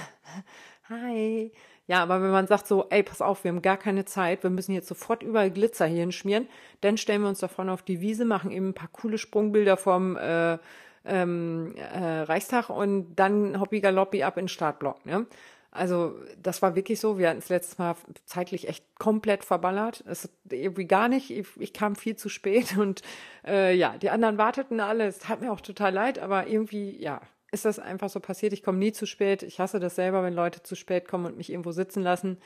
hi. 0.89 1.54
Ja, 1.88 2.04
aber 2.04 2.22
wenn 2.22 2.32
man 2.32 2.48
sagt 2.48 2.68
so, 2.68 2.86
ey, 2.89 3.02
pass 3.02 3.22
auf, 3.22 3.46
wir 3.46 3.52
haben 3.52 3.62
gar 3.62 3.78
keine 3.78 4.04
Zeit, 4.04 4.44
wir 4.44 4.50
müssen 4.50 4.74
jetzt 4.74 4.89
sofort 4.89 5.24
überall 5.24 5.52
Glitzer 5.52 5.86
hier 5.86 6.02
hinschmieren, 6.02 6.50
dann 6.82 6.98
stellen 6.98 7.22
wir 7.22 7.30
uns 7.30 7.39
da 7.39 7.48
vorne 7.48 7.72
auf 7.72 7.82
die 7.82 8.02
Wiese, 8.02 8.26
machen 8.26 8.52
eben 8.52 8.72
ein 8.72 8.74
paar 8.74 8.89
coole 8.92 9.18
Sprungbilder 9.18 9.78
vom 9.78 10.18
äh, 10.18 10.58
ähm, 11.06 11.76
äh, 11.78 12.24
Reichstag 12.24 12.70
und 12.70 13.16
dann 13.16 13.58
Hobby 13.58 13.80
Galoppi 13.80 14.24
ab 14.24 14.36
in 14.36 14.44
den 14.44 14.50
Startblock. 14.50 15.06
Ne? 15.06 15.28
Also 15.73 16.15
das 16.41 16.62
war 16.62 16.75
wirklich 16.75 16.99
so. 16.99 17.17
Wir 17.17 17.29
hatten 17.29 17.39
es 17.39 17.49
letztes 17.49 17.79
Mal 17.79 17.95
zeitlich 18.25 18.67
echt 18.69 18.86
komplett 18.99 19.43
verballert. 19.43 20.03
Es 20.07 20.29
irgendwie 20.49 20.86
gar 20.86 21.07
nicht. 21.07 21.31
Ich, 21.31 21.47
ich 21.57 21.73
kam 21.73 21.95
viel 21.95 22.15
zu 22.15 22.29
spät 22.29 22.77
und 22.77 23.01
äh, 23.45 23.75
ja, 23.75 23.97
die 23.97 24.12
anderen 24.12 24.38
warteten 24.38 24.79
alle. 24.79 25.07
Es 25.07 25.19
tat 25.19 25.41
mir 25.41 25.51
auch 25.51 25.62
total 25.62 25.93
leid, 25.93 26.19
aber 26.19 26.47
irgendwie 26.47 26.95
ja 27.01 27.21
ist 27.51 27.65
das 27.65 27.79
einfach 27.79 28.09
so 28.09 28.19
passiert. 28.19 28.53
Ich 28.53 28.63
komme 28.63 28.77
nie 28.79 28.91
zu 28.91 29.05
spät. 29.05 29.43
Ich 29.43 29.59
hasse 29.59 29.79
das 29.79 29.95
selber, 29.95 30.23
wenn 30.23 30.33
Leute 30.33 30.63
zu 30.63 30.75
spät 30.75 31.07
kommen 31.07 31.25
und 31.25 31.38
mich 31.38 31.51
irgendwo 31.51 31.71
sitzen 31.71 32.01
lassen. 32.01 32.38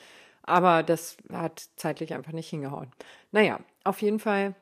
Aber 0.43 0.83
das 0.83 1.17
hat 1.31 1.69
zeitlich 1.75 2.13
einfach 2.13 2.33
nicht 2.33 2.49
hingehauen. 2.49 2.91
Naja, 3.31 3.59
auf 3.83 4.01
jeden 4.01 4.19
Fall 4.19 4.55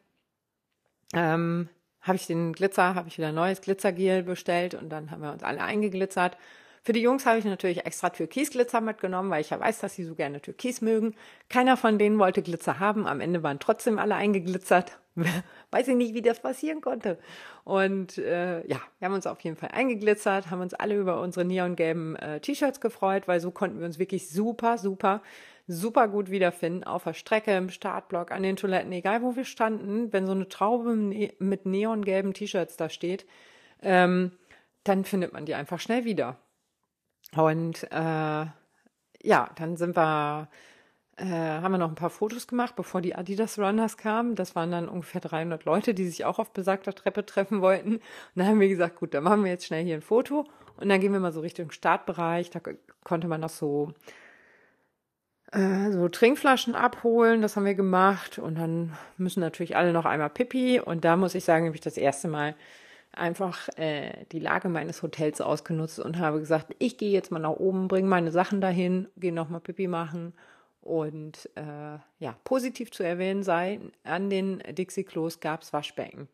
ähm, 1.13 1.69
habe 2.01 2.15
ich 2.15 2.27
den 2.27 2.53
Glitzer, 2.53 2.95
habe 2.95 3.07
ich 3.07 3.17
wieder 3.17 3.31
neues 3.31 3.61
Glitzergel 3.61 4.23
bestellt 4.23 4.75
und 4.75 4.89
dann 4.89 5.11
haben 5.11 5.21
wir 5.21 5.31
uns 5.31 5.43
alle 5.43 5.61
eingeglitzert. 5.61 6.37
Für 6.85 6.93
die 6.93 7.01
Jungs 7.01 7.25
habe 7.25 7.39
ich 7.39 7.45
natürlich 7.45 7.83
extra 7.83 8.11
Türkisglitzer 8.11 8.79
mitgenommen, 8.79 9.31
weil 9.31 9.41
ich 9.41 9.49
ja 9.49 9.59
weiß, 9.59 9.79
dass 9.79 9.95
sie 9.95 10.03
so 10.03 10.13
gerne 10.13 10.39
Türkis 10.39 10.81
mögen. 10.81 11.15
Keiner 11.49 11.77
von 11.77 11.97
denen 11.97 12.19
wollte 12.19 12.43
Glitzer 12.43 12.79
haben. 12.79 13.07
Am 13.07 13.21
Ende 13.21 13.41
waren 13.41 13.59
trotzdem 13.59 13.97
alle 13.97 14.13
eingeglitzert. 14.13 14.99
weiß 15.71 15.87
ich 15.87 15.95
nicht, 15.95 16.13
wie 16.13 16.21
das 16.21 16.41
passieren 16.41 16.81
konnte. 16.81 17.17
Und 17.63 18.19
äh, 18.19 18.59
ja, 18.67 18.79
wir 18.99 19.05
haben 19.07 19.15
uns 19.15 19.25
auf 19.25 19.39
jeden 19.41 19.55
Fall 19.55 19.69
eingeglitzert, 19.73 20.51
haben 20.51 20.61
uns 20.61 20.75
alle 20.75 20.95
über 20.95 21.21
unsere 21.21 21.43
neongelben 21.43 22.17
äh, 22.17 22.39
T-Shirts 22.39 22.79
gefreut, 22.81 23.27
weil 23.27 23.39
so 23.39 23.49
konnten 23.49 23.79
wir 23.79 23.87
uns 23.87 23.97
wirklich 23.97 24.29
super, 24.29 24.77
super, 24.77 25.23
super 25.65 26.07
gut 26.07 26.29
wiederfinden 26.29 26.83
auf 26.83 27.05
der 27.05 27.13
Strecke, 27.13 27.57
im 27.57 27.71
Startblock, 27.71 28.31
an 28.31 28.43
den 28.43 28.57
Toiletten, 28.57 28.91
egal 28.91 29.23
wo 29.23 29.35
wir 29.35 29.45
standen. 29.45 30.13
Wenn 30.13 30.27
so 30.27 30.33
eine 30.33 30.49
Traube 30.49 30.93
mit 30.93 31.65
neongelben 31.65 32.35
T-Shirts 32.35 32.77
da 32.77 32.89
steht, 32.89 33.25
ähm, 33.81 34.33
dann 34.83 35.03
findet 35.03 35.33
man 35.33 35.47
die 35.47 35.55
einfach 35.55 35.79
schnell 35.79 36.05
wieder. 36.05 36.37
Und 37.33 37.83
äh, 37.91 38.45
ja, 39.23 39.49
dann 39.55 39.77
sind 39.77 39.95
wir, 39.95 40.49
äh, 41.17 41.25
haben 41.25 41.71
wir 41.71 41.77
noch 41.77 41.89
ein 41.89 41.95
paar 41.95 42.09
Fotos 42.09 42.47
gemacht, 42.47 42.75
bevor 42.75 43.01
die 43.01 43.15
Adidas 43.15 43.57
Runners 43.57 43.97
kamen. 43.97 44.35
Das 44.35 44.55
waren 44.55 44.71
dann 44.71 44.89
ungefähr 44.89 45.21
300 45.21 45.65
Leute, 45.65 45.93
die 45.93 46.07
sich 46.07 46.25
auch 46.25 46.39
auf 46.39 46.51
besagter 46.51 46.93
Treppe 46.93 47.25
treffen 47.25 47.61
wollten. 47.61 47.95
Und 47.95 48.01
dann 48.35 48.47
haben 48.47 48.59
wir 48.59 48.69
gesagt, 48.69 48.97
gut, 48.97 49.13
dann 49.13 49.23
machen 49.23 49.43
wir 49.43 49.51
jetzt 49.51 49.65
schnell 49.65 49.83
hier 49.83 49.95
ein 49.95 50.01
Foto. 50.01 50.45
Und 50.77 50.89
dann 50.89 50.99
gehen 50.99 51.13
wir 51.13 51.19
mal 51.19 51.31
so 51.31 51.41
Richtung 51.41 51.71
Startbereich. 51.71 52.49
Da 52.49 52.61
konnte 53.03 53.27
man 53.27 53.41
noch 53.41 53.49
so 53.49 53.93
äh, 55.51 55.91
so 55.91 56.09
Trinkflaschen 56.09 56.75
abholen, 56.75 57.41
das 57.41 57.55
haben 57.55 57.65
wir 57.65 57.75
gemacht 57.75 58.39
und 58.39 58.57
dann 58.57 58.97
müssen 59.17 59.39
natürlich 59.39 59.77
alle 59.77 59.93
noch 59.93 60.05
einmal 60.05 60.29
Pipi 60.29 60.79
und 60.79 61.05
da 61.05 61.15
muss 61.15 61.35
ich 61.35 61.45
sagen, 61.45 61.65
habe 61.67 61.75
ich 61.75 61.81
das 61.81 61.97
erste 61.97 62.27
Mal 62.27 62.55
einfach 63.17 63.67
äh, 63.77 64.25
die 64.31 64.39
Lage 64.39 64.69
meines 64.69 65.01
Hotels 65.01 65.41
ausgenutzt 65.41 65.99
und 65.99 66.19
habe 66.19 66.39
gesagt, 66.39 66.75
ich 66.79 66.97
gehe 66.97 67.11
jetzt 67.11 67.31
mal 67.31 67.39
nach 67.39 67.51
oben, 67.51 67.87
bringe 67.87 68.07
meine 68.07 68.31
Sachen 68.31 68.61
dahin, 68.61 69.07
gehe 69.17 69.33
nochmal 69.33 69.61
Pipi 69.61 69.87
machen. 69.87 70.33
Und 70.81 71.49
äh, 71.55 71.97
ja, 72.19 72.35
positiv 72.43 72.91
zu 72.91 73.03
erwähnen 73.03 73.41
sei, 73.41 73.79
an 74.03 74.29
den 74.29 74.59
Dixie-Klos 74.59 75.39
gab 75.39 75.63
es 75.63 75.73
Waschbecken 75.73 76.29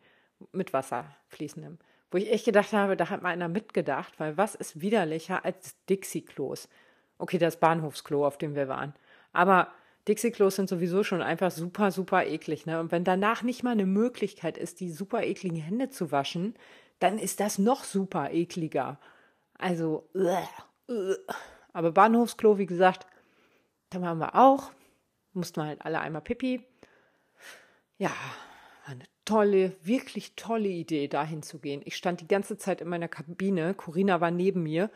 mit 0.51 0.73
Wasser 0.73 1.05
fließendem. 1.29 1.77
Wo 2.11 2.17
ich 2.17 2.29
echt 2.29 2.45
gedacht 2.45 2.73
habe, 2.73 2.97
da 2.97 3.09
hat 3.09 3.21
mal 3.21 3.29
einer 3.29 3.47
mitgedacht, 3.47 4.19
weil 4.19 4.35
was 4.35 4.55
ist 4.55 4.81
widerlicher 4.81 5.45
als 5.45 5.77
Dixie-Klos? 5.89 6.67
Okay, 7.17 7.37
das 7.37 7.59
Bahnhofsklo, 7.59 8.25
auf 8.25 8.37
dem 8.37 8.55
wir 8.55 8.67
waren. 8.67 8.93
Aber 9.31 9.69
Dixie-Klos 10.07 10.55
sind 10.55 10.69
sowieso 10.69 11.03
schon 11.03 11.21
einfach 11.21 11.51
super, 11.51 11.91
super 11.91 12.25
eklig. 12.25 12.65
Ne? 12.65 12.79
Und 12.79 12.91
wenn 12.91 13.03
danach 13.03 13.43
nicht 13.43 13.63
mal 13.63 13.71
eine 13.71 13.85
Möglichkeit 13.85 14.57
ist, 14.57 14.79
die 14.79 14.91
super 14.91 15.23
ekligen 15.23 15.57
Hände 15.57 15.89
zu 15.89 16.11
waschen, 16.11 16.55
dann 16.99 17.19
ist 17.19 17.39
das 17.39 17.59
noch 17.59 17.83
super 17.83 18.31
ekliger. 18.31 18.99
Also, 19.57 20.09
aber 21.73 21.91
Bahnhofsklo, 21.91 22.57
wie 22.57 22.65
gesagt, 22.65 23.05
da 23.89 24.01
waren 24.01 24.17
wir 24.17 24.35
auch. 24.35 24.71
Mussten 25.33 25.61
wir 25.61 25.67
halt 25.67 25.85
alle 25.85 25.99
einmal 25.99 26.21
pipi. 26.21 26.65
Ja, 27.97 28.11
eine 28.85 29.05
tolle, 29.25 29.75
wirklich 29.83 30.35
tolle 30.35 30.69
Idee, 30.69 31.07
dahin 31.07 31.43
zu 31.43 31.59
gehen. 31.59 31.81
Ich 31.85 31.95
stand 31.95 32.21
die 32.21 32.27
ganze 32.27 32.57
Zeit 32.57 32.81
in 32.81 32.89
meiner 32.89 33.07
Kabine. 33.07 33.73
Corinna 33.75 34.19
war 34.19 34.31
neben 34.31 34.63
mir 34.63 34.89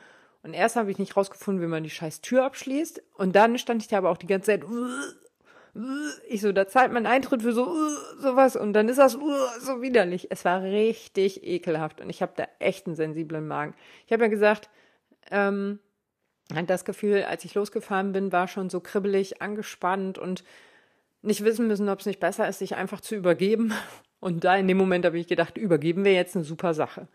und 0.46 0.54
erst 0.54 0.76
habe 0.76 0.92
ich 0.92 1.00
nicht 1.00 1.18
rausgefunden, 1.18 1.64
wie 1.64 1.68
man 1.68 1.84
die 1.84 1.90
scheiß 1.90 2.22
Tür 2.22 2.46
abschließt. 2.46 3.02
Und 3.16 3.36
dann 3.36 3.58
stand 3.58 3.82
ich 3.82 3.88
da 3.88 3.98
aber 3.98 4.12
auch 4.12 4.18
die 4.18 4.28
ganze 4.28 4.52
Zeit. 4.52 4.64
Ich 6.30 6.42
so, 6.42 6.52
da 6.52 6.68
zahlt 6.68 6.94
man 6.94 7.08
Eintritt 7.08 7.42
für 7.42 7.52
so 7.52 7.68
sowas 8.20 8.56
und 8.56 8.74
dann 8.74 8.88
ist 8.88 9.00
das 9.00 9.14
so 9.14 9.82
widerlich. 9.82 10.28
Es 10.30 10.46
war 10.46 10.62
richtig 10.62 11.44
ekelhaft 11.44 12.00
und 12.00 12.12
ich 12.12 12.22
habe 12.22 12.34
da 12.36 12.48
echt 12.60 12.86
einen 12.86 12.96
sensiblen 12.96 13.48
Magen. 13.48 13.74
Ich 14.06 14.14
habe 14.14 14.24
ja 14.24 14.30
gesagt, 14.30 14.70
ähm, 15.32 15.80
das 16.68 16.86
Gefühl, 16.86 17.24
als 17.24 17.44
ich 17.44 17.56
losgefahren 17.56 18.12
bin, 18.12 18.32
war 18.32 18.48
schon 18.48 18.70
so 18.70 18.80
kribbelig, 18.80 19.42
angespannt 19.42 20.20
und 20.20 20.44
nicht 21.24 21.44
wissen 21.44 21.68
müssen, 21.68 21.90
ob 21.90 22.02
es 22.02 22.06
nicht 22.06 22.20
besser 22.20 22.48
ist, 22.48 22.60
sich 22.60 22.76
einfach 22.76 23.02
zu 23.02 23.16
übergeben. 23.16 23.74
Und 24.20 24.44
da 24.44 24.56
in 24.56 24.68
dem 24.68 24.78
Moment 24.78 25.06
habe 25.06 25.20
ich 25.20 25.28
gedacht, 25.28 25.58
übergeben 25.58 26.04
wir 26.06 26.14
jetzt 26.14 26.36
eine 26.36 26.46
super 26.46 26.74
Sache. 26.74 27.08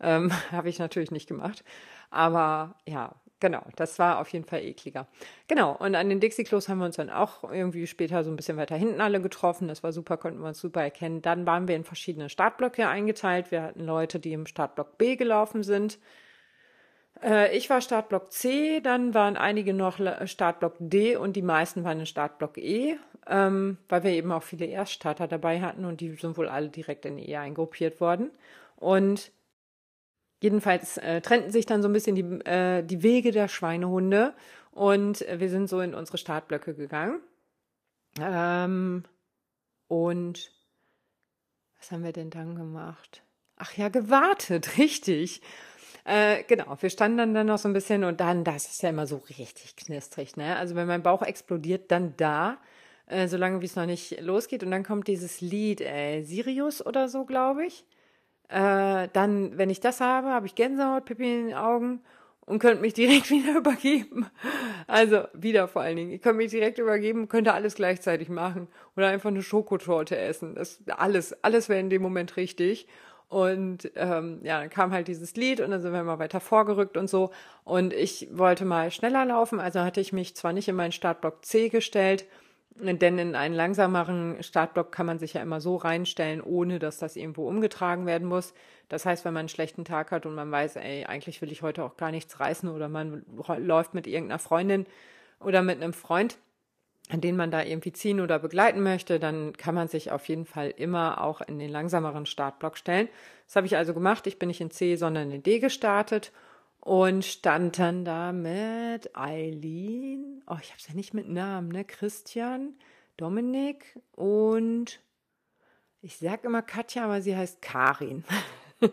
Ähm, 0.00 0.30
habe 0.52 0.68
ich 0.68 0.78
natürlich 0.78 1.10
nicht 1.10 1.28
gemacht. 1.28 1.64
Aber 2.10 2.76
ja, 2.86 3.14
genau, 3.40 3.62
das 3.76 3.98
war 3.98 4.18
auf 4.18 4.28
jeden 4.30 4.44
Fall 4.44 4.60
ekliger. 4.60 5.06
Genau, 5.46 5.76
und 5.76 5.94
an 5.94 6.08
den 6.08 6.20
Dixie-Klos 6.20 6.68
haben 6.68 6.78
wir 6.78 6.86
uns 6.86 6.96
dann 6.96 7.10
auch 7.10 7.44
irgendwie 7.50 7.86
später 7.86 8.24
so 8.24 8.30
ein 8.30 8.36
bisschen 8.36 8.56
weiter 8.56 8.76
hinten 8.76 9.00
alle 9.00 9.20
getroffen. 9.20 9.68
Das 9.68 9.82
war 9.82 9.92
super, 9.92 10.16
konnten 10.16 10.40
wir 10.40 10.48
uns 10.48 10.60
super 10.60 10.82
erkennen. 10.82 11.22
Dann 11.22 11.46
waren 11.46 11.68
wir 11.68 11.76
in 11.76 11.84
verschiedene 11.84 12.28
Startblöcke 12.28 12.88
eingeteilt. 12.88 13.50
Wir 13.50 13.62
hatten 13.62 13.84
Leute, 13.84 14.18
die 14.18 14.32
im 14.32 14.46
Startblock 14.46 14.98
B 14.98 15.16
gelaufen 15.16 15.62
sind. 15.62 15.98
Äh, 17.22 17.56
ich 17.56 17.70
war 17.70 17.80
Startblock 17.80 18.32
C, 18.32 18.80
dann 18.80 19.14
waren 19.14 19.36
einige 19.36 19.74
noch 19.74 19.98
Startblock 20.26 20.76
D 20.78 21.16
und 21.16 21.34
die 21.36 21.42
meisten 21.42 21.84
waren 21.84 22.00
in 22.00 22.06
Startblock 22.06 22.58
E, 22.58 22.96
ähm, 23.26 23.78
weil 23.88 24.02
wir 24.04 24.10
eben 24.12 24.32
auch 24.32 24.42
viele 24.42 24.66
Erststarter 24.66 25.28
dabei 25.28 25.60
hatten 25.60 25.84
und 25.84 26.00
die 26.00 26.12
sind 26.14 26.36
wohl 26.36 26.48
alle 26.48 26.68
direkt 26.68 27.04
in 27.06 27.18
E 27.18 27.36
eingruppiert 27.36 28.00
worden. 28.00 28.30
Und 28.76 29.32
Jedenfalls 30.40 30.98
äh, 30.98 31.20
trennten 31.20 31.50
sich 31.50 31.66
dann 31.66 31.82
so 31.82 31.88
ein 31.88 31.92
bisschen 31.92 32.14
die, 32.14 32.22
äh, 32.48 32.82
die 32.82 33.02
Wege 33.02 33.32
der 33.32 33.48
Schweinehunde 33.48 34.34
und 34.70 35.24
wir 35.28 35.48
sind 35.50 35.68
so 35.68 35.80
in 35.80 35.94
unsere 35.94 36.18
Startblöcke 36.18 36.74
gegangen. 36.74 37.20
Ähm, 38.20 39.04
Und 39.88 40.52
was 41.78 41.90
haben 41.90 42.04
wir 42.04 42.12
denn 42.12 42.30
dann 42.30 42.54
gemacht? 42.56 43.22
Ach 43.56 43.72
ja, 43.74 43.88
gewartet, 43.88 44.78
richtig. 44.78 45.42
Äh, 46.08 46.44
genau, 46.44 46.74
wir 46.80 46.88
standen 46.88 47.18
dann, 47.18 47.34
dann 47.34 47.46
noch 47.48 47.58
so 47.58 47.68
ein 47.68 47.74
bisschen 47.74 48.02
und 48.02 48.18
dann, 48.18 48.42
das 48.42 48.66
ist 48.66 48.82
ja 48.82 48.88
immer 48.88 49.06
so 49.06 49.16
richtig 49.28 49.76
knistrig, 49.76 50.38
ne? 50.38 50.56
Also 50.56 50.74
wenn 50.74 50.86
mein 50.86 51.02
Bauch 51.02 51.20
explodiert, 51.20 51.90
dann 51.90 52.14
da, 52.16 52.56
äh, 53.08 53.28
solange 53.28 53.60
wie 53.60 53.66
es 53.66 53.76
noch 53.76 53.84
nicht 53.84 54.18
losgeht. 54.22 54.64
Und 54.64 54.70
dann 54.70 54.84
kommt 54.84 55.06
dieses 55.06 55.42
Lied, 55.42 55.82
ey, 55.82 56.24
Sirius 56.24 56.84
oder 56.84 57.10
so, 57.10 57.26
glaube 57.26 57.66
ich. 57.66 57.84
Äh, 58.48 59.08
dann, 59.12 59.58
wenn 59.58 59.68
ich 59.68 59.80
das 59.80 60.00
habe, 60.00 60.28
habe 60.28 60.46
ich 60.46 60.54
Gänsehaut, 60.54 61.04
Pipi 61.04 61.24
in 61.24 61.48
den 61.48 61.56
Augen 61.56 62.00
und 62.46 62.58
könnte 62.58 62.80
mich 62.80 62.94
direkt 62.94 63.28
wieder 63.30 63.58
übergeben. 63.58 64.30
Also 64.86 65.24
wieder 65.34 65.68
vor 65.68 65.82
allen 65.82 65.96
Dingen. 65.96 66.12
Ich 66.12 66.22
könnte 66.22 66.38
mich 66.38 66.50
direkt 66.50 66.78
übergeben, 66.78 67.28
könnte 67.28 67.52
alles 67.52 67.74
gleichzeitig 67.74 68.30
machen 68.30 68.68
oder 68.96 69.08
einfach 69.08 69.28
eine 69.28 69.42
Schokotorte 69.42 70.16
essen. 70.16 70.54
Das 70.54 70.80
alles, 70.88 71.44
alles 71.44 71.68
wäre 71.68 71.80
in 71.80 71.90
dem 71.90 72.00
Moment 72.00 72.38
richtig. 72.38 72.88
Und 73.28 73.90
ähm, 73.96 74.40
ja, 74.42 74.60
dann 74.60 74.70
kam 74.70 74.90
halt 74.90 75.06
dieses 75.06 75.36
Lied 75.36 75.60
und 75.60 75.70
dann 75.70 75.82
sind 75.82 75.92
wir 75.92 76.02
mal 76.02 76.18
weiter 76.18 76.40
vorgerückt 76.40 76.96
und 76.96 77.10
so. 77.10 77.30
Und 77.64 77.92
ich 77.92 78.28
wollte 78.32 78.64
mal 78.64 78.90
schneller 78.90 79.24
laufen, 79.26 79.60
also 79.60 79.80
hatte 79.80 80.00
ich 80.00 80.12
mich 80.14 80.34
zwar 80.34 80.54
nicht 80.54 80.68
in 80.68 80.76
meinen 80.76 80.92
Startblock 80.92 81.44
C 81.44 81.68
gestellt, 81.68 82.24
denn 82.80 83.18
in 83.18 83.34
einen 83.34 83.54
langsameren 83.54 84.42
Startblock 84.42 84.92
kann 84.92 85.04
man 85.04 85.18
sich 85.18 85.34
ja 85.34 85.42
immer 85.42 85.60
so 85.60 85.76
reinstellen, 85.76 86.40
ohne 86.40 86.78
dass 86.78 86.98
das 86.98 87.16
irgendwo 87.16 87.46
umgetragen 87.48 88.06
werden 88.06 88.26
muss. 88.26 88.54
Das 88.88 89.04
heißt, 89.04 89.24
wenn 89.24 89.34
man 89.34 89.40
einen 89.40 89.48
schlechten 89.48 89.84
Tag 89.84 90.10
hat 90.10 90.24
und 90.24 90.34
man 90.34 90.50
weiß, 90.50 90.76
ey, 90.76 91.04
eigentlich 91.04 91.42
will 91.42 91.52
ich 91.52 91.62
heute 91.62 91.84
auch 91.84 91.96
gar 91.96 92.10
nichts 92.10 92.40
reißen 92.40 92.68
oder 92.68 92.88
man 92.88 93.24
läuft 93.58 93.92
mit 93.92 94.06
irgendeiner 94.06 94.38
Freundin 94.38 94.86
oder 95.40 95.62
mit 95.62 95.82
einem 95.82 95.92
Freund, 95.92 96.38
an 97.08 97.20
den 97.20 97.36
man 97.36 97.50
da 97.50 97.62
irgendwie 97.62 97.92
ziehen 97.92 98.20
oder 98.20 98.38
begleiten 98.38 98.82
möchte, 98.82 99.18
dann 99.18 99.54
kann 99.56 99.74
man 99.74 99.88
sich 99.88 100.10
auf 100.10 100.28
jeden 100.28 100.44
Fall 100.44 100.70
immer 100.76 101.22
auch 101.22 101.40
in 101.40 101.58
den 101.58 101.70
langsameren 101.70 102.26
Startblock 102.26 102.76
stellen. 102.76 103.08
Das 103.46 103.56
habe 103.56 103.66
ich 103.66 103.76
also 103.76 103.94
gemacht. 103.94 104.26
Ich 104.26 104.38
bin 104.38 104.48
nicht 104.48 104.60
in 104.60 104.70
C, 104.70 104.96
sondern 104.96 105.30
in 105.30 105.42
D 105.42 105.58
gestartet 105.58 106.32
und 106.80 107.24
stand 107.24 107.78
dann 107.78 108.04
da 108.04 108.32
mit 108.32 109.16
Eileen, 109.16 110.42
oh, 110.46 110.56
ich 110.60 110.70
habe 110.70 110.78
es 110.78 110.88
ja 110.88 110.94
nicht 110.94 111.14
mit 111.14 111.28
Namen, 111.28 111.68
ne? 111.68 111.84
Christian, 111.84 112.74
Dominik 113.16 113.98
und 114.12 115.00
ich 116.00 116.18
sag 116.18 116.44
immer 116.44 116.62
Katja, 116.62 117.04
aber 117.04 117.20
sie 117.20 117.36
heißt 117.36 117.60
Karin. 117.60 118.24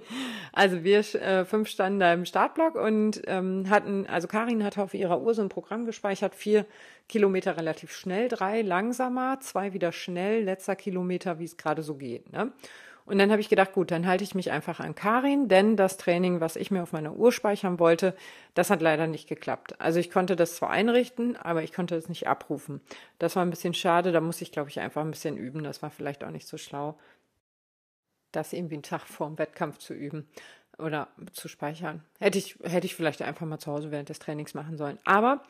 also 0.52 0.84
wir 0.84 1.00
äh, 1.16 1.46
fünf 1.46 1.70
standen 1.70 2.00
da 2.00 2.14
im 2.14 2.26
Startblock 2.26 2.76
und 2.76 3.22
ähm, 3.28 3.70
hatten, 3.70 4.08
also 4.08 4.28
Karin 4.28 4.64
hatte 4.64 4.82
auf 4.82 4.94
ihrer 4.94 5.22
Uhr 5.22 5.34
so 5.34 5.44
ein 5.44 5.50
Programm 5.50 5.86
gespeichert, 5.86 6.34
vier 6.34 6.66
Kilometer 7.08 7.58
relativ 7.58 7.92
schnell, 7.94 8.28
drei 8.28 8.62
langsamer, 8.62 9.40
zwei 9.40 9.74
wieder 9.74 9.92
schnell, 9.92 10.44
letzter 10.44 10.76
Kilometer, 10.76 11.40
wie 11.40 11.46
es 11.46 11.58
gerade 11.58 11.84
so 11.84 11.96
geht. 11.96 12.32
Ne? 12.32 12.52
Und 13.06 13.20
dann 13.20 13.30
habe 13.32 13.40
ich 13.40 13.50
gedacht, 13.50 13.74
gut, 13.74 13.92
dann 13.92 14.08
halte 14.08 14.24
ich 14.24 14.34
mich 14.34 14.52
einfach 14.52 14.80
an 14.80 14.96
Karin, 14.96 15.48
denn 15.48 15.78
das 15.78 15.98
Training, 15.98 16.42
was 16.42 16.56
ich 16.56 16.72
mir 16.72 16.82
auf 16.82 16.92
meiner 16.92 17.16
Uhr 17.16 17.32
speichern 17.32 17.78
wollte, 17.78 18.16
das 18.56 18.72
hat 18.72 18.82
leider 18.82 19.06
nicht 19.06 19.30
geklappt. 19.30 19.80
Also 19.80 20.00
ich 20.00 20.10
konnte 20.10 20.36
das 20.36 20.56
zwar 20.56 20.72
einrichten, 20.72 21.36
aber 21.36 21.62
ich 21.62 21.72
konnte 21.72 21.96
es 21.96 22.10
nicht 22.10 22.28
abrufen. 22.28 22.82
Das 23.20 23.36
war 23.36 23.46
ein 23.46 23.52
bisschen 23.52 23.76
schade, 23.76 24.12
da 24.12 24.22
muss 24.22 24.42
ich, 24.42 24.52
glaube 24.52 24.70
ich, 24.70 24.80
einfach 24.80 25.02
ein 25.02 25.12
bisschen 25.12 25.38
üben. 25.38 25.64
Das 25.64 25.84
war 25.84 25.92
vielleicht 25.92 26.24
auch 26.24 26.32
nicht 26.32 26.48
so 26.48 26.58
schlau, 26.58 26.98
das 28.32 28.54
irgendwie 28.54 28.76
einen 28.76 28.84
Tag 28.84 29.02
vor 29.02 29.28
dem 29.28 29.38
Wettkampf 29.38 29.78
zu 29.78 29.94
üben 29.94 30.28
oder 30.80 31.08
zu 31.32 31.48
speichern. 31.48 32.04
Hätte 32.20 32.40
ich, 32.40 32.58
hätte 32.64 32.88
ich 32.88 32.96
vielleicht 32.96 33.22
einfach 33.22 33.46
mal 33.46 33.60
zu 33.60 33.72
Hause 33.72 33.92
während 33.92 34.10
des 34.10 34.20
Trainings 34.20 34.56
machen 34.56 34.78
sollen. 34.78 34.98
Aber 35.06 35.44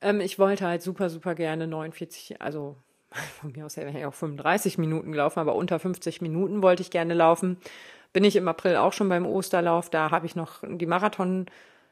ähm, 0.00 0.20
ich 0.20 0.38
wollte 0.38 0.66
halt 0.66 0.82
super, 0.82 1.10
super 1.10 1.34
gerne 1.34 1.66
49, 1.66 2.40
also 2.40 2.76
von 3.40 3.52
mir 3.52 3.66
aus 3.66 3.76
hätte 3.76 3.96
ich 3.96 4.04
auch 4.04 4.14
35 4.14 4.78
Minuten 4.78 5.12
gelaufen, 5.12 5.40
aber 5.40 5.54
unter 5.54 5.78
50 5.78 6.20
Minuten 6.20 6.62
wollte 6.62 6.82
ich 6.82 6.90
gerne 6.90 7.14
laufen. 7.14 7.58
Bin 8.12 8.24
ich 8.24 8.36
im 8.36 8.48
April 8.48 8.76
auch 8.76 8.92
schon 8.92 9.08
beim 9.08 9.26
Osterlauf, 9.26 9.90
da 9.90 10.10
habe 10.10 10.26
ich 10.26 10.34
noch 10.34 10.62
die 10.66 10.86
Marathon 10.86 11.46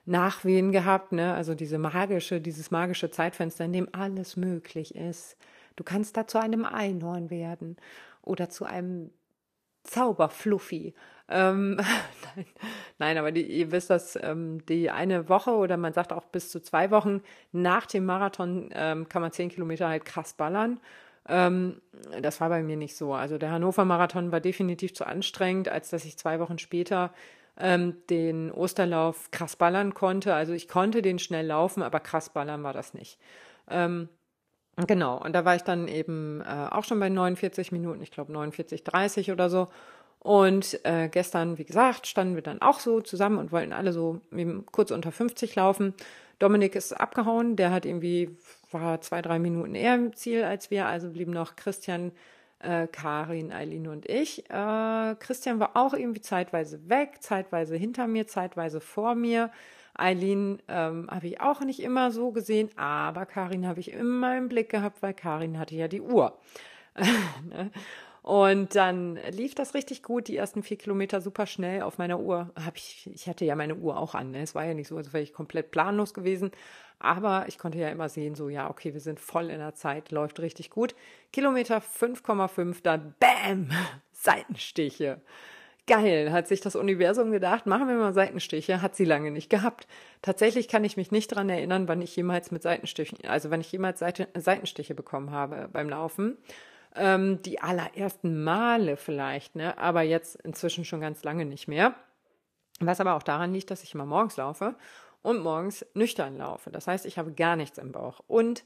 Nachwehen 0.09 0.73
gehabt, 0.73 1.13
ne? 1.13 1.35
Also 1.35 1.55
diese 1.55 1.77
magische, 1.77 2.41
dieses 2.41 2.71
magische 2.71 3.11
Zeitfenster, 3.11 3.67
in 3.67 3.75
dem 3.75 3.89
alles 3.93 4.37
möglich 4.37 4.95
ist. 4.95 5.37
Du 5.77 5.85
kannst 5.85 6.17
da 6.17 6.27
zu 6.27 6.41
einem 6.41 6.65
Einhorn 6.65 7.29
werden 7.29 7.77
oder 8.23 8.49
zu 8.49 8.65
einem 8.65 9.11
Zauberfluffy. 9.85 10.95
Ähm, 11.29 11.77
nein, 12.37 12.47
nein, 12.99 13.19
aber 13.19 13.33
die, 13.33 13.43
ihr 13.43 13.71
wisst 13.71 13.91
das, 13.91 14.19
ähm, 14.21 14.65
die 14.67 14.91
eine 14.91 15.29
Woche 15.29 15.51
oder 15.53 15.77
man 15.77 15.93
sagt 15.93 16.13
auch 16.13 16.25
bis 16.25 16.51
zu 16.51 16.61
zwei 16.61 16.91
Wochen 16.91 17.23
nach 17.53 17.87
dem 17.87 18.07
Marathon 18.07 18.71
ähm, 18.73 19.09
kann 19.09 19.23
man 19.23 19.33
zehn 19.33 19.51
Kilometer 19.51 19.89
halt 19.89 20.05
krass 20.05 20.35
ballern. 20.35 20.81
Ähm, 21.29 21.83
das 22.23 22.41
war 22.41 22.49
bei 22.49 22.63
mir 22.63 22.77
nicht 22.77 22.97
so. 22.97 23.13
Also 23.13 23.37
der 23.39 23.51
Hannover 23.51 23.85
Marathon 23.85 24.33
war 24.33 24.41
definitiv 24.41 24.95
zu 24.95 25.07
anstrengend, 25.07 25.69
als 25.69 25.91
dass 25.91 26.05
ich 26.07 26.17
zwei 26.17 26.41
Wochen 26.41 26.59
später 26.59 27.13
ähm, 27.59 27.97
den 28.09 28.51
Osterlauf 28.51 29.31
krass 29.31 29.57
ballern 29.57 29.93
konnte. 29.93 30.35
Also 30.35 30.55
ich 30.55 30.69
konnte 30.69 31.03
den 31.03 31.19
schnell 31.19 31.47
laufen, 31.47 31.83
aber 31.83 32.01
krass 32.01 32.31
ballern 32.31 32.63
war 32.63 32.73
das 32.73 32.95
nicht. 32.95 33.19
Ähm, 33.69 34.09
genau, 34.87 35.23
und 35.23 35.33
da 35.33 35.45
war 35.45 35.57
ich 35.57 35.63
dann 35.63 35.89
eben 35.89 36.41
äh, 36.43 36.69
auch 36.71 36.85
schon 36.85 37.01
bei 37.01 37.09
49 37.09 37.73
Minuten, 37.73 38.03
ich 38.03 38.11
glaube 38.11 38.33
49, 38.33 38.85
30 38.85 39.33
oder 39.33 39.51
so. 39.51 39.69
Und 40.21 40.81
äh, 40.85 41.09
gestern, 41.09 41.59
wie 41.59 41.65
gesagt, 41.65 42.07
standen 42.07 42.35
wir 42.35 42.43
dann 42.43 42.61
auch 42.61 42.81
so 42.81 43.01
zusammen 43.01 43.39
und 43.39 43.53
wollten 43.53 43.73
alle 43.73 43.93
so 43.93 44.21
kurz 44.73 44.91
unter 44.91 45.13
50 45.13 45.55
laufen. 45.55 45.95
Dominik 46.39 46.75
ist 46.75 46.93
abgehauen, 46.93 47.57
der 47.57 47.71
hat 47.71 47.87
irgendwie 47.87 48.37
war 48.71 49.01
zwei, 49.01 49.23
drei 49.23 49.39
Minuten 49.39 49.75
eher 49.75 49.95
im 49.95 50.15
Ziel 50.15 50.45
als 50.45 50.71
wir, 50.71 50.87
also 50.87 51.11
blieben 51.11 51.33
noch 51.33 51.57
Christian, 51.57 52.13
äh, 52.61 52.87
Karin, 52.87 53.53
Eileen 53.53 53.87
und 53.87 54.09
ich. 54.09 54.51
Äh, 54.51 55.15
Christian 55.19 55.61
war 55.61 55.71
auch 55.75 55.95
irgendwie 55.95 56.21
zeitweise 56.21 56.89
weg, 56.89 57.19
zeitweise 57.21 57.77
hinter 57.77 58.07
mir, 58.07 58.27
zeitweise 58.27 58.81
vor 58.81 59.15
mir. 59.15 59.51
Eileen 59.99 60.63
ähm, 60.69 61.09
habe 61.11 61.27
ich 61.27 61.41
auch 61.41 61.61
nicht 61.61 61.81
immer 61.81 62.11
so 62.11 62.31
gesehen, 62.31 62.71
aber 62.77 63.27
Karin 63.27 63.67
habe 63.67 63.81
ich 63.81 63.93
immer 63.93 64.39
im 64.39 64.49
Blick 64.49 64.71
gehabt, 64.71 65.03
weil 65.03 65.13
Karin 65.13 65.59
hatte 65.59 65.75
ja 65.75 65.89
die 65.89 66.01
Uhr. 66.01 66.39
Ne? 67.49 67.71
Und 68.23 68.75
dann 68.75 69.19
lief 69.31 69.55
das 69.55 69.73
richtig 69.73 70.03
gut, 70.03 70.29
die 70.29 70.37
ersten 70.37 70.63
vier 70.63 70.77
Kilometer 70.77 71.23
super 71.23 71.47
schnell 71.47 71.81
auf 71.81 71.97
meiner 71.97 72.21
Uhr. 72.21 72.51
Hab 72.63 72.77
ich, 72.77 73.09
ich 73.15 73.27
hatte 73.27 73.47
ja 73.47 73.57
meine 73.57 73.77
Uhr 73.77 73.97
auch 73.97 74.15
an. 74.15 74.33
Ne? 74.33 74.43
Es 74.43 74.55
war 74.55 74.67
ja 74.67 74.75
nicht 74.75 74.89
so, 74.89 74.99
als 74.99 75.15
wäre 75.15 75.23
ich 75.23 75.33
komplett 75.33 75.71
planlos 75.71 76.13
gewesen. 76.13 76.51
Aber 76.99 77.47
ich 77.49 77.59
konnte 77.59 77.79
ja 77.79 77.89
immer 77.89 78.11
sehen, 78.11 78.35
so, 78.35 78.49
ja, 78.51 78.69
okay, 78.69 78.93
wir 78.93 79.01
sind 79.01 79.19
voll 79.19 79.49
in 79.51 79.61
der 79.61 79.75
Zeit, 79.75 80.11
läuft 80.11 80.41
richtig 80.41 80.69
gut. 80.69 80.95
Kilometer 81.33 81.79
5,5, 81.79 82.83
dann 82.83 83.15
BÄM! 83.19 83.71
Seitenstiche. 84.13 85.23
Geil, 85.89 86.31
hat 86.33 86.47
sich 86.49 86.61
das 86.61 86.77
Universum 86.77 87.33
gedacht, 87.33 87.65
machen 87.65 87.89
wir 87.89 87.95
mal 87.95 88.13
Seitenstiche, 88.13 88.83
hat 88.83 88.95
sie 88.95 89.07
lange 89.07 89.31
nicht 89.31 89.49
gehabt. 89.49 89.87
Tatsächlich 90.21 90.69
kann 90.69 90.85
ich 90.85 90.99
mich 90.99 91.11
nicht 91.11 91.29
dran 91.29 91.49
erinnern, 91.49 91.89
wann 91.89 92.03
ich 92.03 92.15
jemals 92.15 92.51
mit 92.51 92.63
Seitenstichen, 92.63 93.19
also 93.27 93.51
wann 93.51 93.63
ich 93.63 93.73
jemals 93.73 93.99
Seite, 93.99 94.29
Seitenstiche 94.37 94.95
bekommen 94.95 95.31
habe 95.31 95.71
beim 95.73 95.89
Laufen. 95.89 96.37
Ähm, 96.95 97.41
die 97.43 97.61
allerersten 97.61 98.45
Male 98.45 98.99
vielleicht, 98.99 99.57
ne? 99.57 99.79
aber 99.79 100.03
jetzt 100.03 100.37
inzwischen 100.37 100.85
schon 100.85 101.01
ganz 101.01 101.25
lange 101.25 101.47
nicht 101.47 101.69
mehr. 101.69 101.95
Was 102.81 103.01
aber 103.01 103.15
auch 103.15 103.23
daran 103.23 103.55
liegt, 103.55 103.71
dass 103.71 103.83
ich 103.83 103.95
immer 103.95 104.07
morgens 104.07 104.37
laufe 104.37 104.75
und 105.23 105.41
morgens 105.41 105.87
nüchtern 105.95 106.37
laufe. 106.37 106.71
Das 106.71 106.87
heißt, 106.87 107.07
ich 107.07 107.17
habe 107.17 107.33
gar 107.33 107.57
nichts 107.57 107.79
im 107.79 107.93
Bauch. 107.93 108.21
Und 108.27 108.63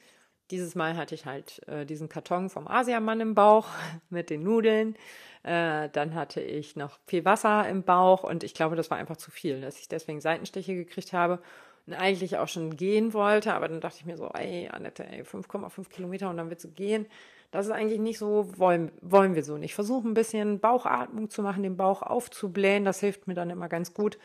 dieses 0.50 0.74
Mal 0.74 0.96
hatte 0.96 1.14
ich 1.14 1.26
halt 1.26 1.66
äh, 1.68 1.86
diesen 1.86 2.08
Karton 2.08 2.50
vom 2.50 2.68
Asiamann 2.68 3.20
im 3.20 3.34
Bauch 3.34 3.68
mit 4.10 4.30
den 4.30 4.42
Nudeln. 4.42 4.96
Äh, 5.42 5.88
dann 5.90 6.14
hatte 6.14 6.40
ich 6.40 6.76
noch 6.76 6.98
viel 7.06 7.24
Wasser 7.24 7.68
im 7.68 7.82
Bauch 7.82 8.22
und 8.24 8.44
ich 8.44 8.54
glaube, 8.54 8.76
das 8.76 8.90
war 8.90 8.98
einfach 8.98 9.16
zu 9.16 9.30
viel, 9.30 9.60
dass 9.60 9.80
ich 9.80 9.88
deswegen 9.88 10.20
Seitenstiche 10.20 10.74
gekriegt 10.74 11.12
habe 11.12 11.40
und 11.86 11.94
eigentlich 11.94 12.36
auch 12.38 12.48
schon 12.48 12.76
gehen 12.76 13.12
wollte. 13.12 13.54
Aber 13.54 13.68
dann 13.68 13.80
dachte 13.80 13.98
ich 13.98 14.06
mir 14.06 14.16
so, 14.16 14.28
ey, 14.28 14.68
Annette, 14.68 15.04
ey, 15.04 15.22
5,5 15.22 15.88
Kilometer 15.88 16.30
und 16.30 16.36
dann 16.36 16.50
willst 16.50 16.64
du 16.64 16.70
gehen. 16.70 17.06
Das 17.50 17.66
ist 17.66 17.72
eigentlich 17.72 18.00
nicht 18.00 18.18
so, 18.18 18.50
wollen, 18.56 18.92
wollen 19.02 19.34
wir 19.34 19.44
so 19.44 19.58
nicht. 19.58 19.74
Versuche 19.74 20.08
ein 20.08 20.14
bisschen 20.14 20.58
Bauchatmung 20.58 21.28
zu 21.28 21.42
machen, 21.42 21.62
den 21.62 21.76
Bauch 21.76 22.02
aufzublähen. 22.02 22.84
Das 22.84 23.00
hilft 23.00 23.26
mir 23.26 23.34
dann 23.34 23.50
immer 23.50 23.68
ganz 23.68 23.92
gut. 23.92 24.18